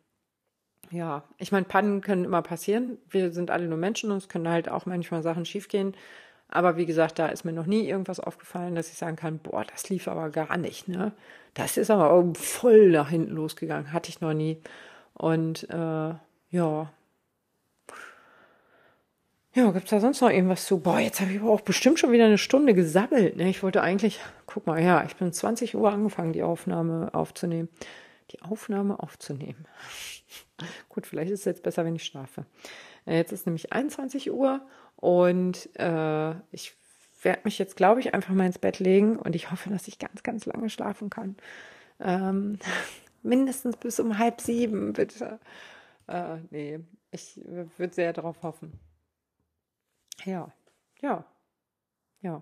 ja, 0.89 1.23
ich 1.37 1.51
meine, 1.51 1.65
Pannen 1.65 2.01
können 2.01 2.25
immer 2.25 2.41
passieren. 2.41 2.97
Wir 3.09 3.31
sind 3.31 3.51
alle 3.51 3.67
nur 3.67 3.77
Menschen 3.77 4.11
und 4.11 4.17
es 4.17 4.29
können 4.29 4.49
halt 4.49 4.69
auch 4.69 4.85
manchmal 4.85 5.23
Sachen 5.23 5.45
schiefgehen. 5.45 5.95
Aber 6.49 6.75
wie 6.75 6.85
gesagt, 6.85 7.17
da 7.17 7.27
ist 7.27 7.45
mir 7.45 7.53
noch 7.53 7.65
nie 7.65 7.87
irgendwas 7.87 8.19
aufgefallen, 8.19 8.75
dass 8.75 8.89
ich 8.89 8.97
sagen 8.97 9.15
kann, 9.15 9.39
boah, 9.39 9.63
das 9.63 9.89
lief 9.89 10.09
aber 10.09 10.29
gar 10.29 10.57
nicht. 10.57 10.89
Ne? 10.89 11.13
Das 11.53 11.77
ist 11.77 11.89
aber 11.89 12.33
voll 12.35 12.89
nach 12.89 13.09
hinten 13.09 13.35
losgegangen. 13.35 13.93
Hatte 13.93 14.09
ich 14.09 14.19
noch 14.19 14.33
nie. 14.33 14.57
Und 15.13 15.69
äh, 15.69 16.13
ja, 16.49 16.91
ja, 19.53 19.69
gibt's 19.71 19.89
da 19.89 19.99
sonst 19.99 20.21
noch 20.21 20.29
irgendwas 20.29 20.65
zu? 20.65 20.79
Boah, 20.79 20.99
jetzt 20.99 21.19
habe 21.19 21.31
ich 21.31 21.41
aber 21.41 21.49
auch 21.49 21.59
bestimmt 21.59 21.99
schon 21.99 22.13
wieder 22.13 22.25
eine 22.25 22.37
Stunde 22.37 22.73
gesabbelt. 22.73 23.35
Ne? 23.35 23.49
Ich 23.49 23.63
wollte 23.63 23.81
eigentlich, 23.81 24.21
guck 24.45 24.65
mal, 24.65 24.81
ja, 24.81 25.03
ich 25.03 25.17
bin 25.17 25.33
20 25.33 25.75
Uhr 25.75 25.91
angefangen, 25.91 26.31
die 26.31 26.43
Aufnahme 26.43 27.09
aufzunehmen. 27.13 27.67
Die 28.31 28.41
Aufnahme 28.41 28.99
aufzunehmen. 28.99 29.65
Gut, 30.89 31.05
vielleicht 31.07 31.31
ist 31.31 31.39
es 31.41 31.45
jetzt 31.45 31.63
besser, 31.63 31.85
wenn 31.85 31.95
ich 31.95 32.03
schlafe. 32.03 32.45
Äh, 33.05 33.17
jetzt 33.17 33.31
ist 33.31 33.45
nämlich 33.45 33.73
21 33.73 34.31
Uhr 34.31 34.61
und 34.95 35.69
äh, 35.79 36.31
ich 36.51 36.73
werde 37.23 37.41
mich 37.43 37.59
jetzt, 37.59 37.75
glaube 37.75 37.99
ich, 37.99 38.13
einfach 38.13 38.33
mal 38.33 38.45
ins 38.45 38.59
Bett 38.59 38.79
legen 38.79 39.17
und 39.17 39.35
ich 39.35 39.51
hoffe, 39.51 39.69
dass 39.69 39.87
ich 39.87 39.99
ganz, 39.99 40.23
ganz 40.23 40.45
lange 40.45 40.69
schlafen 40.69 41.09
kann. 41.09 41.35
Ähm, 41.99 42.57
mindestens 43.23 43.77
bis 43.77 43.99
um 43.99 44.17
halb 44.17 44.41
sieben, 44.41 44.93
bitte. 44.93 45.39
Äh, 46.07 46.37
nee, 46.49 46.79
ich 47.11 47.39
würde 47.77 47.93
sehr 47.93 48.13
darauf 48.13 48.41
hoffen. 48.43 48.79
Ja, 50.25 50.51
ja, 51.01 51.25
ja. 52.21 52.41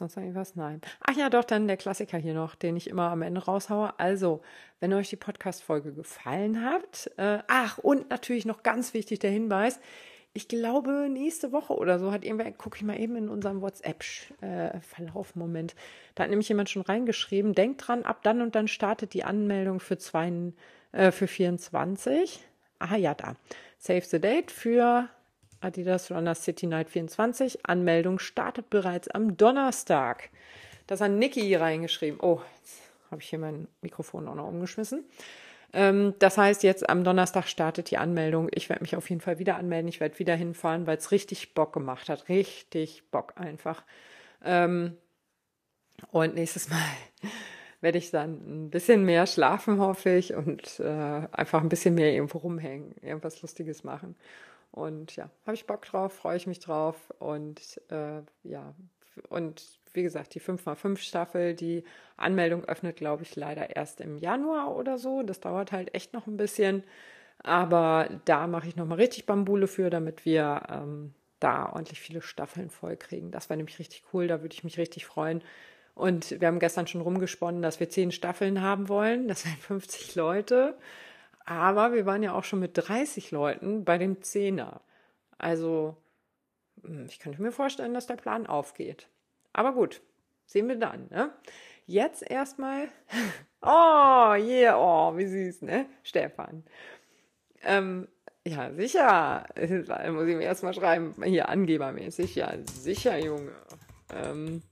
Sonst 0.00 0.16
irgendwas? 0.16 0.56
Nein. 0.56 0.80
Ach 1.02 1.14
ja, 1.14 1.28
doch, 1.28 1.44
dann 1.44 1.68
der 1.68 1.76
Klassiker 1.76 2.16
hier 2.16 2.32
noch, 2.32 2.54
den 2.54 2.74
ich 2.74 2.88
immer 2.88 3.10
am 3.10 3.20
Ende 3.20 3.44
raushaue. 3.44 3.92
Also, 3.98 4.40
wenn 4.80 4.92
euch 4.94 5.10
die 5.10 5.16
Podcast-Folge 5.16 5.92
gefallen 5.92 6.64
hat, 6.64 7.10
äh, 7.18 7.40
ach, 7.48 7.76
und 7.78 8.08
natürlich 8.08 8.46
noch 8.46 8.62
ganz 8.62 8.94
wichtig 8.94 9.18
der 9.18 9.30
Hinweis, 9.30 9.78
ich 10.32 10.48
glaube, 10.48 11.08
nächste 11.10 11.52
Woche 11.52 11.74
oder 11.74 11.98
so 11.98 12.12
hat 12.12 12.24
irgendwer, 12.24 12.50
gucke 12.52 12.76
ich 12.76 12.82
mal 12.82 12.98
eben 12.98 13.14
in 13.16 13.28
unserem 13.28 13.60
WhatsApp-Verlauf, 13.60 15.36
Moment. 15.36 15.74
Da 16.14 16.22
hat 16.22 16.30
nämlich 16.30 16.48
jemand 16.48 16.70
schon 16.70 16.82
reingeschrieben, 16.82 17.52
denkt 17.52 17.86
dran, 17.86 18.04
ab 18.04 18.22
dann 18.22 18.40
und 18.40 18.54
dann 18.54 18.68
startet 18.68 19.12
die 19.12 19.24
Anmeldung 19.24 19.80
für, 19.80 19.98
zwei, 19.98 20.32
äh, 20.92 21.10
für 21.10 21.26
24. 21.26 22.40
Aha, 22.78 22.96
ja, 22.96 23.14
da. 23.14 23.34
Save 23.76 24.02
the 24.02 24.20
date 24.20 24.50
für 24.50 25.10
Adidas 25.60 26.10
Runner 26.10 26.34
City 26.34 26.66
Night 26.66 26.90
24. 26.90 27.66
Anmeldung 27.66 28.18
startet 28.18 28.70
bereits 28.70 29.08
am 29.08 29.36
Donnerstag. 29.36 30.30
Das 30.86 31.00
hat 31.00 31.12
Niki 31.12 31.54
reingeschrieben. 31.54 32.20
Oh, 32.20 32.40
jetzt 32.60 32.80
habe 33.10 33.22
ich 33.22 33.28
hier 33.28 33.38
mein 33.38 33.68
Mikrofon 33.82 34.26
auch 34.28 34.34
noch 34.34 34.48
umgeschmissen. 34.48 35.04
Ähm, 35.72 36.14
das 36.18 36.38
heißt, 36.38 36.62
jetzt 36.62 36.88
am 36.88 37.04
Donnerstag 37.04 37.46
startet 37.46 37.90
die 37.90 37.98
Anmeldung. 37.98 38.48
Ich 38.52 38.68
werde 38.68 38.82
mich 38.82 38.96
auf 38.96 39.08
jeden 39.08 39.20
Fall 39.20 39.38
wieder 39.38 39.56
anmelden. 39.56 39.88
Ich 39.88 40.00
werde 40.00 40.18
wieder 40.18 40.34
hinfahren, 40.34 40.86
weil 40.86 40.96
es 40.96 41.12
richtig 41.12 41.54
Bock 41.54 41.72
gemacht 41.72 42.08
hat. 42.08 42.28
Richtig 42.28 43.04
Bock 43.10 43.34
einfach. 43.36 43.84
Ähm, 44.44 44.96
und 46.10 46.34
nächstes 46.34 46.70
Mal 46.70 46.78
werde 47.80 47.98
ich 47.98 48.10
dann 48.10 48.64
ein 48.66 48.70
bisschen 48.70 49.04
mehr 49.04 49.26
schlafen, 49.26 49.78
hoffe 49.78 50.10
ich, 50.10 50.34
und 50.34 50.80
äh, 50.80 51.28
einfach 51.32 51.62
ein 51.62 51.68
bisschen 51.68 51.94
mehr 51.94 52.12
irgendwo 52.12 52.38
rumhängen, 52.38 52.94
irgendwas 53.02 53.40
Lustiges 53.42 53.84
machen. 53.84 54.16
Und 54.72 55.16
ja, 55.16 55.30
habe 55.46 55.54
ich 55.54 55.66
Bock 55.66 55.84
drauf, 55.84 56.12
freue 56.12 56.36
ich 56.36 56.46
mich 56.46 56.60
drauf. 56.60 56.96
Und 57.18 57.80
äh, 57.90 58.22
ja, 58.44 58.74
und 59.28 59.62
wie 59.92 60.02
gesagt, 60.02 60.34
die 60.34 60.40
5x5 60.40 60.98
Staffel, 60.98 61.54
die 61.54 61.84
Anmeldung 62.16 62.64
öffnet, 62.64 62.96
glaube 62.96 63.24
ich, 63.24 63.34
leider 63.36 63.74
erst 63.74 64.00
im 64.00 64.18
Januar 64.18 64.76
oder 64.76 64.98
so. 64.98 65.22
Das 65.22 65.40
dauert 65.40 65.72
halt 65.72 65.94
echt 65.94 66.12
noch 66.12 66.26
ein 66.26 66.36
bisschen. 66.36 66.84
Aber 67.42 68.08
da 68.26 68.46
mache 68.46 68.68
ich 68.68 68.76
nochmal 68.76 68.98
richtig 68.98 69.26
Bambule 69.26 69.66
für, 69.66 69.90
damit 69.90 70.24
wir 70.24 70.62
ähm, 70.68 71.14
da 71.40 71.72
ordentlich 71.72 72.00
viele 72.00 72.22
Staffeln 72.22 72.70
voll 72.70 72.96
kriegen. 72.96 73.30
Das 73.30 73.48
wäre 73.48 73.56
nämlich 73.56 73.78
richtig 73.78 74.04
cool, 74.12 74.28
da 74.28 74.42
würde 74.42 74.54
ich 74.54 74.62
mich 74.62 74.78
richtig 74.78 75.06
freuen. 75.06 75.42
Und 75.94 76.40
wir 76.40 76.48
haben 76.48 76.60
gestern 76.60 76.86
schon 76.86 77.00
rumgesponnen, 77.00 77.62
dass 77.62 77.80
wir 77.80 77.88
zehn 77.88 78.12
Staffeln 78.12 78.62
haben 78.62 78.88
wollen. 78.88 79.26
Das 79.26 79.44
wären 79.44 79.56
50 79.56 80.14
Leute. 80.14 80.76
Aber 81.50 81.92
wir 81.92 82.06
waren 82.06 82.22
ja 82.22 82.32
auch 82.32 82.44
schon 82.44 82.60
mit 82.60 82.78
30 82.78 83.32
Leuten 83.32 83.84
bei 83.84 83.98
dem 83.98 84.22
Zehner. 84.22 84.82
Also, 85.36 85.96
hm, 86.84 87.06
ich 87.06 87.18
könnte 87.18 87.42
mir 87.42 87.50
vorstellen, 87.50 87.92
dass 87.92 88.06
der 88.06 88.14
Plan 88.14 88.46
aufgeht. 88.46 89.08
Aber 89.52 89.72
gut, 89.72 90.00
sehen 90.46 90.68
wir 90.68 90.76
dann. 90.76 91.08
Ne? 91.10 91.32
Jetzt 91.86 92.22
erstmal. 92.22 92.88
Oh, 93.62 94.32
yeah, 94.38 94.74
oh, 94.74 95.14
wie 95.18 95.26
süß, 95.26 95.60
ne? 95.60 95.84
Stefan. 96.02 96.64
Ähm, 97.62 98.08
ja, 98.42 98.72
sicher. 98.72 99.44
Da 99.54 100.10
muss 100.12 100.26
ich 100.28 100.36
mir 100.36 100.44
erstmal 100.44 100.72
schreiben, 100.72 101.14
hier 101.22 101.50
angebermäßig. 101.50 102.36
Ja, 102.36 102.54
sicher, 102.64 103.18
Junge. 103.18 103.52
Ähm, 104.14 104.62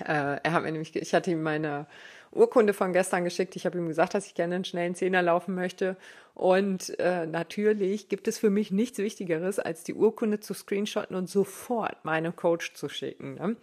äh, 0.00 0.36
er 0.42 0.52
hat 0.52 0.62
mir 0.62 0.72
nämlich, 0.72 0.94
ich 0.94 1.14
hatte 1.14 1.30
ihm 1.30 1.42
meine 1.42 1.86
Urkunde 2.32 2.74
von 2.74 2.92
gestern 2.92 3.24
geschickt. 3.24 3.56
Ich 3.56 3.66
habe 3.66 3.78
ihm 3.78 3.88
gesagt, 3.88 4.14
dass 4.14 4.26
ich 4.26 4.34
gerne 4.34 4.54
einen 4.54 4.64
schnellen 4.64 4.94
Zehner 4.94 5.22
laufen 5.22 5.54
möchte. 5.54 5.96
Und 6.34 6.98
äh, 7.00 7.26
natürlich 7.26 8.08
gibt 8.08 8.28
es 8.28 8.38
für 8.38 8.50
mich 8.50 8.70
nichts 8.70 8.98
Wichtigeres, 8.98 9.58
als 9.58 9.82
die 9.82 9.94
Urkunde 9.94 10.40
zu 10.40 10.54
screenshotten 10.54 11.16
und 11.16 11.28
sofort 11.28 12.04
meinem 12.04 12.36
Coach 12.36 12.74
zu 12.74 12.88
schicken. 12.88 13.34
Ne? 13.34 13.56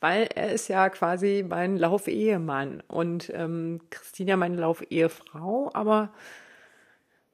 Weil 0.00 0.28
er 0.34 0.52
ist 0.52 0.68
ja 0.68 0.88
quasi 0.88 1.44
mein 1.48 1.76
Laufehemann 1.76 2.82
und 2.88 3.30
ähm, 3.34 3.80
Christina 3.90 4.36
meine 4.36 4.56
Laufehefrau, 4.56 5.70
aber 5.74 6.10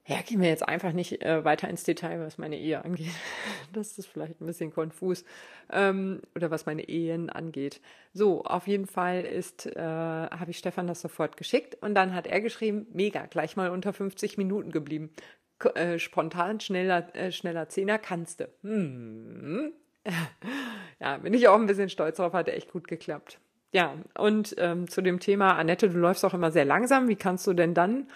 ja, 0.09 0.21
gehen 0.25 0.41
wir 0.41 0.49
jetzt 0.49 0.67
einfach 0.67 0.91
nicht 0.91 1.21
äh, 1.23 1.45
weiter 1.45 1.69
ins 1.69 1.83
Detail, 1.83 2.19
was 2.19 2.39
meine 2.39 2.57
Ehe 2.57 2.83
angeht. 2.83 3.11
Das 3.73 3.99
ist 3.99 4.07
vielleicht 4.07 4.41
ein 4.41 4.47
bisschen 4.47 4.71
konfus. 4.71 5.23
Ähm, 5.71 6.21
oder 6.35 6.49
was 6.49 6.65
meine 6.65 6.89
Ehen 6.89 7.29
angeht. 7.29 7.79
So, 8.11 8.43
auf 8.43 8.65
jeden 8.65 8.87
Fall 8.87 9.21
ist, 9.21 9.67
äh, 9.67 9.79
habe 9.79 10.49
ich 10.49 10.57
Stefan 10.57 10.87
das 10.87 11.01
sofort 11.01 11.37
geschickt 11.37 11.77
und 11.81 11.93
dann 11.93 12.15
hat 12.15 12.25
er 12.25 12.41
geschrieben, 12.41 12.87
mega, 12.91 13.27
gleich 13.27 13.55
mal 13.55 13.69
unter 13.69 13.93
50 13.93 14.39
Minuten 14.39 14.71
geblieben. 14.71 15.11
K 15.59 15.69
äh, 15.75 15.99
spontan, 15.99 16.59
schneller, 16.59 17.15
äh, 17.15 17.31
schneller 17.31 17.69
Zehner 17.69 17.99
kannst 17.99 18.39
du. 18.39 18.49
Hm. 18.63 19.73
ja, 20.99 21.17
bin 21.17 21.35
ich 21.35 21.47
auch 21.47 21.59
ein 21.59 21.67
bisschen 21.67 21.89
stolz 21.89 22.17
drauf, 22.17 22.33
hat 22.33 22.49
echt 22.49 22.71
gut 22.71 22.87
geklappt. 22.87 23.39
Ja, 23.71 23.93
und 24.17 24.55
ähm, 24.57 24.89
zu 24.89 25.03
dem 25.03 25.19
Thema, 25.19 25.53
Annette, 25.53 25.89
du 25.89 25.99
läufst 25.99 26.25
auch 26.25 26.33
immer 26.33 26.49
sehr 26.49 26.65
langsam. 26.65 27.07
Wie 27.07 27.15
kannst 27.15 27.45
du 27.45 27.53
denn 27.53 27.75
dann 27.75 28.07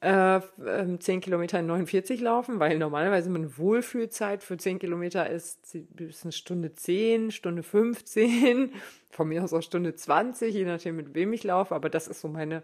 äh, 0.00 0.40
10 0.98 0.98
ähm, 1.06 1.20
Kilometer 1.20 1.58
in 1.58 1.66
49 1.66 2.20
laufen, 2.20 2.60
weil 2.60 2.78
normalerweise 2.78 3.30
eine 3.30 3.56
Wohlfühlzeit 3.56 4.42
für 4.42 4.56
10 4.56 4.78
Kilometer 4.78 5.28
ist, 5.28 5.74
ist 5.74 6.24
eine 6.24 6.32
Stunde 6.32 6.74
10, 6.74 7.30
Stunde 7.30 7.62
15, 7.62 8.72
von 9.10 9.28
mir 9.28 9.42
aus 9.42 9.54
auch 9.54 9.62
Stunde 9.62 9.94
20, 9.94 10.54
je 10.54 10.64
nachdem 10.64 10.96
mit 10.96 11.14
wem 11.14 11.32
ich 11.32 11.44
laufe, 11.44 11.74
aber 11.74 11.88
das 11.88 12.08
ist 12.08 12.20
so 12.20 12.28
meine, 12.28 12.62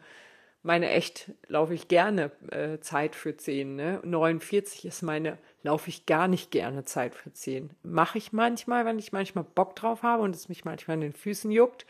meine 0.62 0.90
echt, 0.90 1.32
laufe 1.48 1.74
ich 1.74 1.88
gerne 1.88 2.30
äh, 2.50 2.78
Zeit 2.80 3.16
für 3.16 3.36
10. 3.36 3.74
Ne? 3.74 4.00
49 4.04 4.84
ist 4.84 5.02
meine, 5.02 5.38
laufe 5.62 5.88
ich 5.88 6.06
gar 6.06 6.28
nicht 6.28 6.50
gerne 6.50 6.84
Zeit 6.84 7.14
für 7.14 7.32
10. 7.32 7.70
Mache 7.82 8.18
ich 8.18 8.32
manchmal, 8.32 8.84
wenn 8.84 8.98
ich 8.98 9.12
manchmal 9.12 9.44
Bock 9.44 9.74
drauf 9.74 10.02
habe 10.02 10.22
und 10.22 10.36
es 10.36 10.48
mich 10.48 10.64
manchmal 10.64 10.96
in 10.96 11.00
den 11.00 11.12
Füßen 11.14 11.50
juckt, 11.50 11.86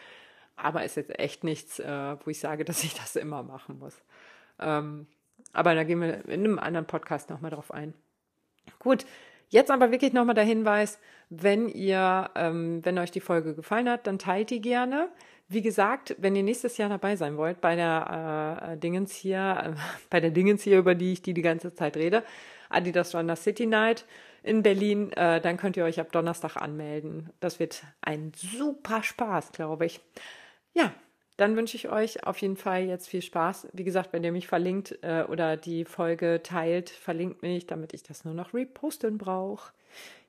aber 0.56 0.84
ist 0.84 0.96
jetzt 0.96 1.18
echt 1.18 1.44
nichts, 1.44 1.80
äh, 1.80 2.16
wo 2.24 2.30
ich 2.30 2.38
sage, 2.38 2.64
dass 2.64 2.84
ich 2.84 2.94
das 2.94 3.16
immer 3.16 3.42
machen 3.42 3.78
muss. 3.80 4.00
Ähm, 4.60 5.06
aber 5.52 5.74
da 5.74 5.84
gehen 5.84 6.00
wir 6.00 6.28
in 6.28 6.44
einem 6.44 6.58
anderen 6.58 6.86
Podcast 6.86 7.30
nochmal 7.30 7.50
drauf 7.50 7.72
ein. 7.72 7.94
Gut, 8.78 9.04
Jetzt 9.52 9.70
aber 9.70 9.90
wirklich 9.90 10.14
nochmal 10.14 10.34
der 10.34 10.44
Hinweis, 10.44 10.98
wenn 11.28 11.68
ihr, 11.68 12.30
ähm, 12.34 12.80
wenn 12.84 12.98
euch 12.98 13.10
die 13.10 13.20
Folge 13.20 13.54
gefallen 13.54 13.86
hat, 13.86 14.06
dann 14.06 14.18
teilt 14.18 14.48
die 14.48 14.62
gerne. 14.62 15.10
Wie 15.46 15.60
gesagt, 15.60 16.16
wenn 16.16 16.34
ihr 16.34 16.42
nächstes 16.42 16.78
Jahr 16.78 16.88
dabei 16.88 17.16
sein 17.16 17.36
wollt 17.36 17.60
bei 17.60 17.76
der 17.76 18.70
äh, 18.72 18.76
Dingens 18.78 19.12
hier, 19.12 19.74
äh, 19.76 19.80
bei 20.10 20.20
der 20.20 20.30
Dingens 20.30 20.62
hier, 20.62 20.78
über 20.78 20.94
die 20.94 21.12
ich 21.12 21.20
die 21.20 21.34
die 21.34 21.42
ganze 21.42 21.74
Zeit 21.74 21.98
rede, 21.98 22.24
Adidas 22.70 23.14
Runner 23.14 23.36
City 23.36 23.66
Night 23.66 24.06
in 24.42 24.62
Berlin, 24.62 25.12
äh, 25.12 25.38
dann 25.42 25.58
könnt 25.58 25.76
ihr 25.76 25.84
euch 25.84 26.00
ab 26.00 26.12
Donnerstag 26.12 26.56
anmelden. 26.56 27.28
Das 27.40 27.60
wird 27.60 27.82
ein 28.00 28.32
super 28.34 29.02
Spaß, 29.02 29.52
glaube 29.52 29.84
ich. 29.84 30.00
Ja, 30.72 30.94
dann 31.36 31.56
wünsche 31.56 31.76
ich 31.76 31.88
euch 31.88 32.24
auf 32.24 32.38
jeden 32.38 32.56
Fall 32.56 32.84
jetzt 32.84 33.08
viel 33.08 33.22
Spaß. 33.22 33.68
Wie 33.72 33.84
gesagt, 33.84 34.12
wenn 34.12 34.24
ihr 34.24 34.32
mich 34.32 34.46
verlinkt 34.46 34.98
äh, 35.02 35.24
oder 35.28 35.56
die 35.56 35.84
Folge 35.84 36.40
teilt, 36.42 36.90
verlinkt 36.90 37.42
mich, 37.42 37.66
damit 37.66 37.94
ich 37.94 38.02
das 38.02 38.24
nur 38.24 38.34
noch 38.34 38.54
reposten 38.54 39.18
brauche. 39.18 39.72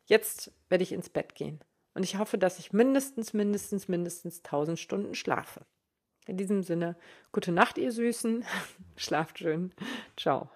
Jetzt 0.06 0.52
werde 0.70 0.84
ich 0.84 0.92
ins 0.92 1.10
Bett 1.10 1.36
gehen. 1.36 1.60
Und 1.94 2.04
ich 2.04 2.18
hoffe, 2.18 2.38
dass 2.38 2.60
ich 2.60 2.74
mindestens, 2.74 3.34
mindestens, 3.34 3.88
mindestens 3.88 4.40
1000 4.40 4.80
Stunden 4.80 5.16
schlafe. 5.16 5.62
In 6.26 6.38
diesem 6.38 6.64
Sinne, 6.64 6.96
gute 7.32 7.52
Nacht, 7.52 7.78
ihr 7.78 7.92
Süßen. 7.92 8.46
Schlaft 8.96 9.40
schön. 9.40 9.74
Ciao. 10.18 10.50